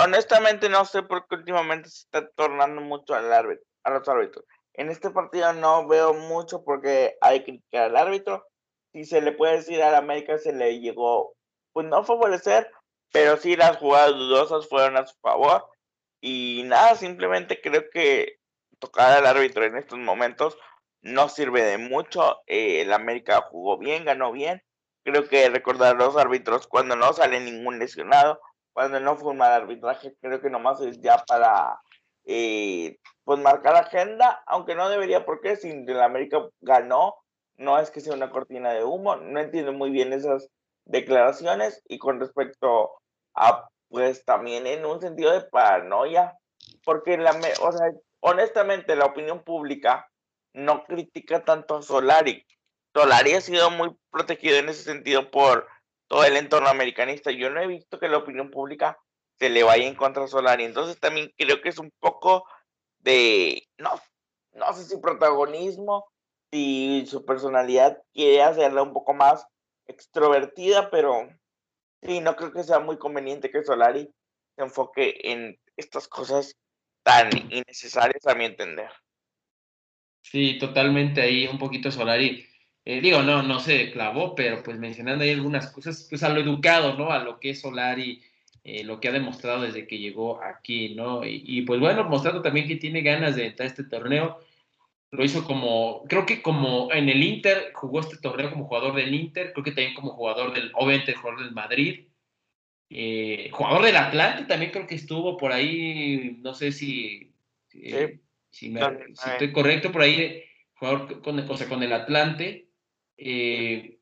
honestamente 0.04 0.70
no 0.70 0.86
sé 0.86 1.04
por 1.04 1.28
qué 1.28 1.36
últimamente 1.36 1.90
se 1.90 2.00
está 2.00 2.28
tornando 2.30 2.82
mucho 2.82 3.14
al 3.14 3.32
árbitro, 3.32 3.66
a 3.86 3.92
los 3.92 4.08
árbitros. 4.10 4.44
En 4.74 4.90
este 4.90 5.10
partido 5.10 5.54
no 5.54 5.88
veo 5.88 6.14
mucho 6.14 6.64
porque 6.64 7.18
hay 7.22 7.40
que 7.40 7.46
criticar 7.46 7.84
al 7.84 7.98
árbitro. 7.98 8.46
Si 8.92 9.06
se 9.06 9.22
le 9.22 9.32
puede 9.32 9.58
decir 9.58 9.82
al 9.82 9.96
América 9.96 10.38
se 10.38 10.52
le 10.52 10.80
llegó, 10.80 11.34
pues 11.72 11.88
no 11.88 12.04
favorecer, 12.04 12.70
pero 13.12 13.38
sí 13.38 13.56
las 13.56 13.78
jugadas 13.78 14.12
dudosas 14.12 14.68
fueron 14.68 14.98
a 14.98 15.06
su 15.06 15.16
favor. 15.22 15.70
Y 16.20 16.64
nada, 16.66 16.96
simplemente 16.96 17.62
creo 17.62 17.90
que 17.90 18.40
tocar 18.80 19.18
al 19.18 19.26
árbitro 19.26 19.64
en 19.64 19.78
estos 19.78 20.00
momentos 20.00 20.58
no 21.02 21.30
sirve 21.30 21.64
de 21.64 21.78
mucho. 21.78 22.42
Eh, 22.48 22.82
el 22.82 22.92
América 22.92 23.42
jugó 23.50 23.78
bien, 23.78 24.06
ganó 24.06 24.32
bien. 24.32 24.62
Creo 25.04 25.28
que 25.28 25.50
recordar 25.50 25.96
a 25.96 26.00
los 26.00 26.18
árbitros 26.18 26.68
cuando 26.68 26.96
no 26.96 27.14
sale 27.14 27.40
ningún 27.40 27.78
lesionado, 27.78 28.42
cuando 28.74 29.00
no 29.00 29.16
fue 29.16 29.32
un 29.32 29.38
mal 29.38 29.52
arbitraje, 29.52 30.16
creo 30.20 30.42
que 30.42 30.50
nomás 30.50 30.82
es 30.82 31.00
ya 31.00 31.24
para 31.26 31.80
eh, 32.26 32.98
pues 33.24 33.40
marcar 33.40 33.76
agenda, 33.76 34.44
aunque 34.48 34.76
no 34.76 34.90
debería, 34.90 35.26
porque 35.26 35.56
si 35.56 35.70
el 35.70 36.02
América 36.02 36.48
ganó, 36.62 37.16
no 37.58 37.80
es 37.80 37.92
que 37.92 38.02
sea 38.02 38.14
una 38.14 38.30
cortina 38.30 38.74
de 38.74 38.84
humo, 38.84 39.16
no 39.16 39.40
entiendo 39.40 39.74
muy 39.74 39.90
bien 39.90 40.14
esas 40.14 40.50
declaraciones 40.86 41.82
y 41.88 41.98
con 41.98 42.20
respecto 42.20 42.92
a, 43.34 43.68
pues 43.90 44.26
también 44.26 44.68
en 44.68 44.86
un 44.86 45.02
sentido 45.02 45.32
de 45.32 45.42
paranoia, 45.42 46.38
porque 46.84 47.18
la, 47.18 47.32
o 47.62 47.72
sea, 47.72 47.92
honestamente 48.20 48.96
la 48.96 49.06
opinión 49.06 49.44
pública 49.44 50.10
no 50.54 50.84
critica 50.86 51.44
tanto 51.44 51.78
a 51.78 51.82
Solari. 51.82 52.46
Solari 52.94 53.34
ha 53.34 53.42
sido 53.42 53.70
muy 53.72 53.96
protegido 54.10 54.58
en 54.58 54.70
ese 54.70 54.84
sentido 54.84 55.30
por 55.30 55.68
todo 56.08 56.24
el 56.24 56.38
entorno 56.38 56.70
americanista. 56.70 57.32
Yo 57.32 57.50
no 57.50 57.62
he 57.62 57.68
visto 57.68 58.00
que 58.00 58.08
la 58.08 58.18
opinión 58.18 58.52
pública 58.52 58.98
se 59.40 59.50
le 59.50 59.64
vaya 59.64 59.88
en 59.88 59.96
contra 59.96 60.24
a 60.24 60.28
Solari. 60.28 60.64
Entonces 60.64 61.00
también 61.00 61.32
creo 61.38 61.62
que 61.62 61.70
es 61.70 61.80
un 61.80 61.92
poco 62.00 62.46
de, 63.00 63.68
no, 63.78 63.92
no 64.54 64.74
sé 64.74 64.86
si 64.86 64.98
protagonismo, 64.98 66.06
si 66.52 67.06
su 67.08 67.26
personalidad 67.26 68.02
quiere 68.14 68.42
hacerla 68.42 68.82
un 68.82 68.94
poco 68.94 69.14
más 69.14 69.46
extrovertida, 69.88 70.90
pero 70.90 71.30
sí, 72.02 72.20
no 72.22 72.36
creo 72.36 72.52
que 72.52 72.64
sea 72.64 72.80
muy 72.80 72.98
conveniente 72.98 73.52
que 73.52 73.64
Solari 73.64 74.10
se 74.56 74.64
enfoque 74.64 75.20
en 75.24 75.60
estas 75.78 76.08
cosas 76.08 76.56
tan 77.04 77.30
innecesarias 77.52 78.26
a 78.26 78.36
mi 78.36 78.46
entender. 78.46 78.90
Sí, 80.24 80.58
totalmente 80.58 81.22
ahí 81.22 81.46
un 81.46 81.60
poquito 81.60 81.92
Solari. 81.92 82.48
Eh, 82.84 83.02
digo, 83.02 83.22
no, 83.22 83.44
no 83.44 83.60
se 83.60 83.92
clavó, 83.92 84.34
pero 84.34 84.64
pues 84.64 84.78
mencionando 84.80 85.24
ahí 85.24 85.32
algunas 85.32 85.72
cosas, 85.72 86.08
pues 86.10 86.24
a 86.24 86.30
lo 86.30 86.40
educado, 86.40 86.96
¿no? 86.96 87.12
A 87.12 87.20
lo 87.20 87.40
que 87.40 87.52
es 87.52 87.62
Solari 87.62 88.24
eh, 88.68 88.84
lo 88.84 89.00
que 89.00 89.10
ha 89.10 89.12
demostrado 89.12 89.62
desde 89.62 89.86
que 89.86 90.00
llegó 90.00 90.42
aquí, 90.42 90.96
¿no? 90.96 91.22
Y, 91.24 91.62
pues 91.62 91.80
bueno, 91.80 92.04
mostrando 92.06 92.42
también 92.42 92.68
que 92.68 92.78
tiene 92.78 93.02
ganas 93.02 93.36
de 93.36 93.46
entrar 93.46 93.68
a 93.68 93.70
este 93.70 93.84
torneo. 93.84 94.40
Lo 95.12 95.24
hizo 95.24 95.46
como, 95.46 96.04
creo 96.10 96.26
que 96.26 96.42
como 96.42 96.92
en 96.92 97.08
el 97.08 97.22
Inter, 97.22 97.72
jugó 97.76 98.00
este 98.00 98.18
torneo 98.18 98.50
como 98.50 98.66
jugador 98.66 98.96
del 98.96 99.14
Inter, 99.14 99.54
creo 99.54 99.64
que 99.64 99.72
también 99.72 99.94
como 99.94 100.14
jugador 100.14 100.52
del, 100.52 100.72
obviamente 100.74 101.14
jugador 101.14 101.44
del 101.44 101.54
Madrid. 101.54 102.08
Eh, 102.90 103.52
jugador 103.54 103.86
del 103.86 103.98
Atlante 103.98 104.46
también 104.46 104.72
creo 104.72 104.88
que 104.88 104.96
estuvo 104.96 105.38
por 105.38 105.52
ahí, 105.52 106.38
no 106.42 106.56
sé 106.56 106.72
si, 106.72 107.36
si, 107.70 108.74
estoy 109.28 109.52
correcto, 109.54 109.92
por 109.92 110.02
ahí, 110.02 110.44
jugador 110.80 111.22
con, 111.22 111.40
o 111.40 111.58
sea, 111.58 111.70
con 111.70 111.84
el 111.84 111.94
Atlante. 111.94 112.70
Eh, 113.16 113.95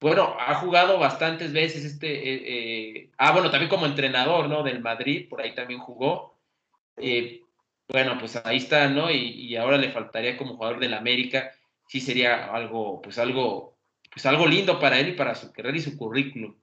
bueno, 0.00 0.34
ha 0.38 0.54
jugado 0.54 0.98
bastantes 0.98 1.52
veces 1.52 1.84
este, 1.84 2.08
eh, 2.08 2.42
eh, 2.46 3.10
ah, 3.18 3.32
bueno, 3.32 3.50
también 3.50 3.68
como 3.68 3.84
entrenador, 3.84 4.48
¿no? 4.48 4.62
Del 4.62 4.80
Madrid, 4.80 5.28
por 5.28 5.42
ahí 5.42 5.54
también 5.54 5.80
jugó. 5.80 6.38
Eh, 6.96 7.42
bueno, 7.88 8.16
pues 8.18 8.36
ahí 8.44 8.56
está, 8.58 8.88
¿no? 8.88 9.10
Y, 9.10 9.54
ahora 9.56 9.76
le 9.76 9.90
faltaría 9.90 10.36
como 10.38 10.56
jugador 10.56 10.80
del 10.80 10.94
América, 10.94 11.52
sí 11.86 12.00
sería 12.00 12.46
algo, 12.46 13.02
pues 13.02 13.18
algo, 13.18 13.76
pues 14.12 14.24
algo 14.26 14.46
lindo 14.46 14.78
para 14.80 14.98
él 14.98 15.10
y 15.10 15.12
para 15.12 15.34
su 15.34 15.52
carrera 15.52 15.76
y 15.76 15.80
su 15.80 15.96
currículum. 15.98 16.56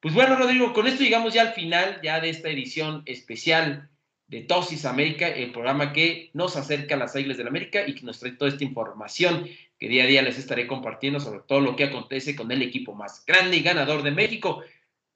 Pues 0.00 0.12
bueno, 0.12 0.36
Rodrigo, 0.36 0.72
con 0.72 0.86
esto 0.86 1.02
llegamos 1.02 1.32
ya 1.32 1.42
al 1.42 1.52
final 1.54 2.00
ya 2.02 2.20
de 2.20 2.30
esta 2.30 2.50
edición 2.50 3.02
especial 3.06 3.88
de 4.26 4.42
Tosis 4.42 4.84
América, 4.84 5.28
el 5.28 5.52
programa 5.52 5.92
que 5.92 6.30
nos 6.34 6.56
acerca 6.56 6.96
a 6.96 6.98
las 6.98 7.14
Águilas 7.14 7.38
del 7.38 7.48
América 7.48 7.86
y 7.86 7.94
que 7.94 8.04
nos 8.04 8.18
trae 8.18 8.32
toda 8.32 8.50
esta 8.50 8.64
información 8.64 9.48
que 9.78 9.88
día 9.88 10.04
a 10.04 10.06
día 10.06 10.22
les 10.22 10.38
estaré 10.38 10.66
compartiendo 10.66 11.20
sobre 11.20 11.40
todo 11.40 11.60
lo 11.60 11.76
que 11.76 11.84
acontece 11.84 12.34
con 12.34 12.50
el 12.50 12.62
equipo 12.62 12.94
más 12.94 13.24
grande 13.26 13.56
y 13.56 13.62
ganador 13.62 14.02
de 14.02 14.10
México. 14.10 14.62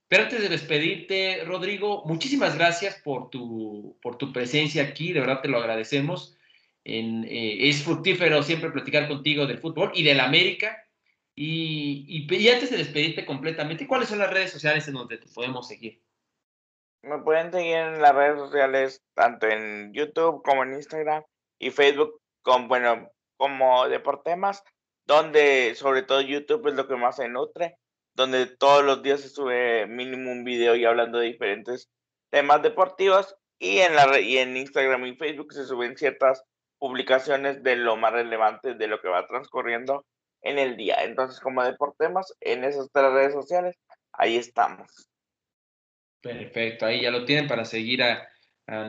Pero 0.09 0.25
antes 0.25 0.43
de 0.43 0.49
despedirte, 0.49 1.45
Rodrigo, 1.45 2.03
muchísimas 2.05 2.57
gracias 2.57 2.97
por 2.97 3.31
tu, 3.31 3.97
por 4.03 4.19
tu 4.19 4.33
presencia 4.33 4.83
aquí, 4.83 5.13
de 5.13 5.21
verdad 5.21 5.41
te 5.41 5.49
lo 5.49 5.59
agradecemos. 5.59 6.37
Eh, 6.85 7.69
es 7.69 7.83
fructífero 7.83 8.43
siempre 8.43 8.71
platicar 8.71 9.07
contigo 9.07 9.47
del 9.47 9.59
fútbol 9.59 9.93
y 9.95 10.03
del 10.03 10.21
América. 10.21 10.85
Y, 11.35 12.27
y, 12.29 12.49
antes 12.49 12.71
de 12.71 12.79
despedirte 12.79 13.25
completamente, 13.25 13.87
¿cuáles 13.87 14.09
son 14.09 14.19
las 14.19 14.31
redes 14.31 14.51
sociales 14.51 14.87
en 14.89 14.95
donde 14.95 15.19
te 15.19 15.29
podemos 15.29 15.69
seguir? 15.69 16.03
Me 17.03 17.19
pueden 17.19 17.51
seguir 17.51 17.77
en 17.77 18.03
las 18.03 18.15
redes 18.15 18.39
sociales, 18.39 19.03
tanto 19.15 19.47
en 19.47 19.93
YouTube 19.95 20.43
como 20.43 20.65
en 20.65 20.75
Instagram 20.75 21.23
y 21.59 21.71
Facebook, 21.71 22.21
con, 22.43 22.69
bueno, 22.69 23.11
como 23.41 23.89
Deportemas, 23.89 24.63
donde 25.07 25.75
sobre 25.75 26.03
todo 26.03 26.21
YouTube 26.21 26.69
es 26.69 26.75
lo 26.75 26.87
que 26.87 26.97
más 26.97 27.17
se 27.17 27.27
nutre, 27.27 27.79
donde 28.13 28.45
todos 28.45 28.85
los 28.85 29.03
días 29.03 29.23
se 29.23 29.31
sube 29.31 29.87
mínimo 29.87 30.31
un 30.31 30.45
video 30.45 30.77
y 30.77 30.85
hablando 30.85 31.19
de 31.19 31.29
diferentes 31.29 31.89
temas 32.29 32.61
deportivos 32.61 33.35
y 33.59 33.79
en, 33.79 33.97
la, 33.97 34.21
y 34.21 34.37
en 34.37 34.59
Instagram 34.59 35.07
y 35.07 35.17
Facebook 35.17 35.55
se 35.55 35.65
suben 35.65 35.97
ciertas 35.97 36.45
publicaciones 36.79 37.63
de 37.63 37.77
lo 37.77 37.97
más 37.97 38.13
relevante 38.13 38.75
de 38.75 38.87
lo 38.89 39.01
que 39.01 39.09
va 39.09 39.27
transcurriendo 39.27 40.05
en 40.43 40.59
el 40.59 40.77
día. 40.77 41.03
Entonces, 41.03 41.41
como 41.41 41.65
Deportemas, 41.65 42.35
en 42.41 42.65
esas 42.65 42.91
tres 42.93 43.11
redes 43.11 43.33
sociales, 43.33 43.79
ahí 44.13 44.37
estamos. 44.37 45.09
Perfecto, 46.21 46.85
ahí 46.85 47.01
ya 47.01 47.11
lo 47.11 47.25
tienen 47.25 47.49
para 47.49 47.65
seguir 47.65 48.03
a 48.03 48.29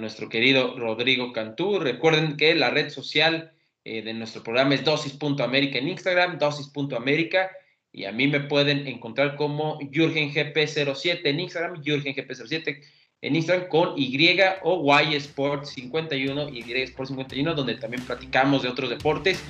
nuestro 0.02 0.28
querido 0.28 0.78
Rodrigo 0.78 1.32
Cantú. 1.32 1.80
Recuerden 1.80 2.36
que 2.36 2.54
la 2.54 2.70
red 2.70 2.90
social 2.90 3.54
eh, 3.84 4.02
de 4.02 4.14
nuestro 4.14 4.44
programa 4.44 4.76
es 4.76 4.84
dosis.america 4.84 5.78
en 5.78 5.88
Instagram, 5.88 6.38
dosis.america, 6.38 7.52
y 7.92 8.06
a 8.06 8.12
mí 8.12 8.28
me 8.28 8.40
pueden 8.42 8.88
encontrar 8.88 9.36
como 9.36 9.80
JurgenGP07 9.80 11.22
en 11.24 11.40
Instagram, 11.40 11.82
JurgenGP07 11.84 12.82
en 13.22 13.36
Instagram 13.36 13.68
con 13.68 13.94
Y 13.98 14.40
o 14.64 15.00
Y 15.02 15.16
Sport 15.16 15.66
51, 15.66 16.50
Y 16.50 16.60
Sport 16.84 17.10
51, 17.10 17.54
donde 17.54 17.76
también 17.76 18.04
platicamos 18.04 18.64
de 18.64 18.70
otros 18.70 18.90
deportes 18.90 19.44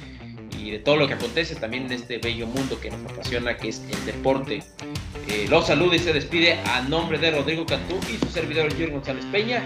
y 0.57 0.71
de 0.71 0.79
todo 0.79 0.97
lo 0.97 1.07
que 1.07 1.13
acontece 1.15 1.55
también 1.55 1.85
en 1.85 1.93
este 1.93 2.17
bello 2.17 2.47
mundo 2.47 2.79
que 2.79 2.91
nos 2.91 3.03
apasiona, 3.11 3.57
que 3.57 3.69
es 3.69 3.81
el 3.91 4.05
deporte. 4.05 4.63
Eh, 5.27 5.45
los 5.49 5.67
saluda 5.67 5.95
y 5.95 5.99
se 5.99 6.13
despide 6.13 6.53
a 6.65 6.81
nombre 6.81 7.17
de 7.17 7.31
Rodrigo 7.31 7.65
Cantú 7.65 7.99
y 8.13 8.17
su 8.17 8.29
servidor 8.31 8.71
Jürgen 8.73 8.93
González 8.93 9.25
Peña. 9.31 9.63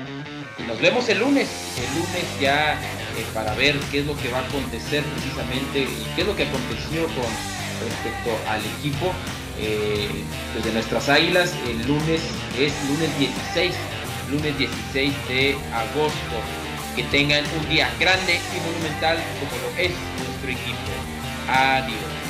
Y 0.60 0.64
nos 0.64 0.80
vemos 0.80 1.10
el 1.10 1.20
lunes, 1.20 1.50
el 1.78 2.00
lunes 2.00 2.40
ya 2.40 2.80
eh, 3.18 3.26
para 3.34 3.54
ver 3.56 3.78
qué 3.92 4.00
es 4.00 4.06
lo 4.06 4.18
que 4.18 4.30
va 4.30 4.40
a 4.40 4.46
acontecer 4.46 5.04
precisamente 5.04 5.84
y 5.84 6.06
qué 6.16 6.22
es 6.22 6.28
lo 6.28 6.36
que 6.36 6.44
aconteció 6.44 7.06
con 7.08 7.32
respecto 7.80 8.38
al 8.50 8.62
equipo 8.78 9.14
eh, 9.58 10.10
pues 10.52 10.64
desde 10.66 10.74
nuestras 10.74 11.08
águilas. 11.08 11.54
El 11.68 11.88
lunes 11.88 12.22
es 12.60 12.74
lunes 12.90 13.18
16, 13.18 13.74
lunes 14.32 14.58
16 14.58 15.14
de 15.30 15.58
agosto. 15.74 16.38
Que 16.96 17.04
tengan 17.04 17.44
un 17.60 17.70
día 17.70 17.90
grande 18.00 18.36
y 18.36 18.60
monumental 18.68 19.18
como 19.40 19.52
lo 19.62 19.70
es 19.78 19.92
nuestro 20.18 20.50
equipo. 20.50 20.92
Adiós. 21.48 22.26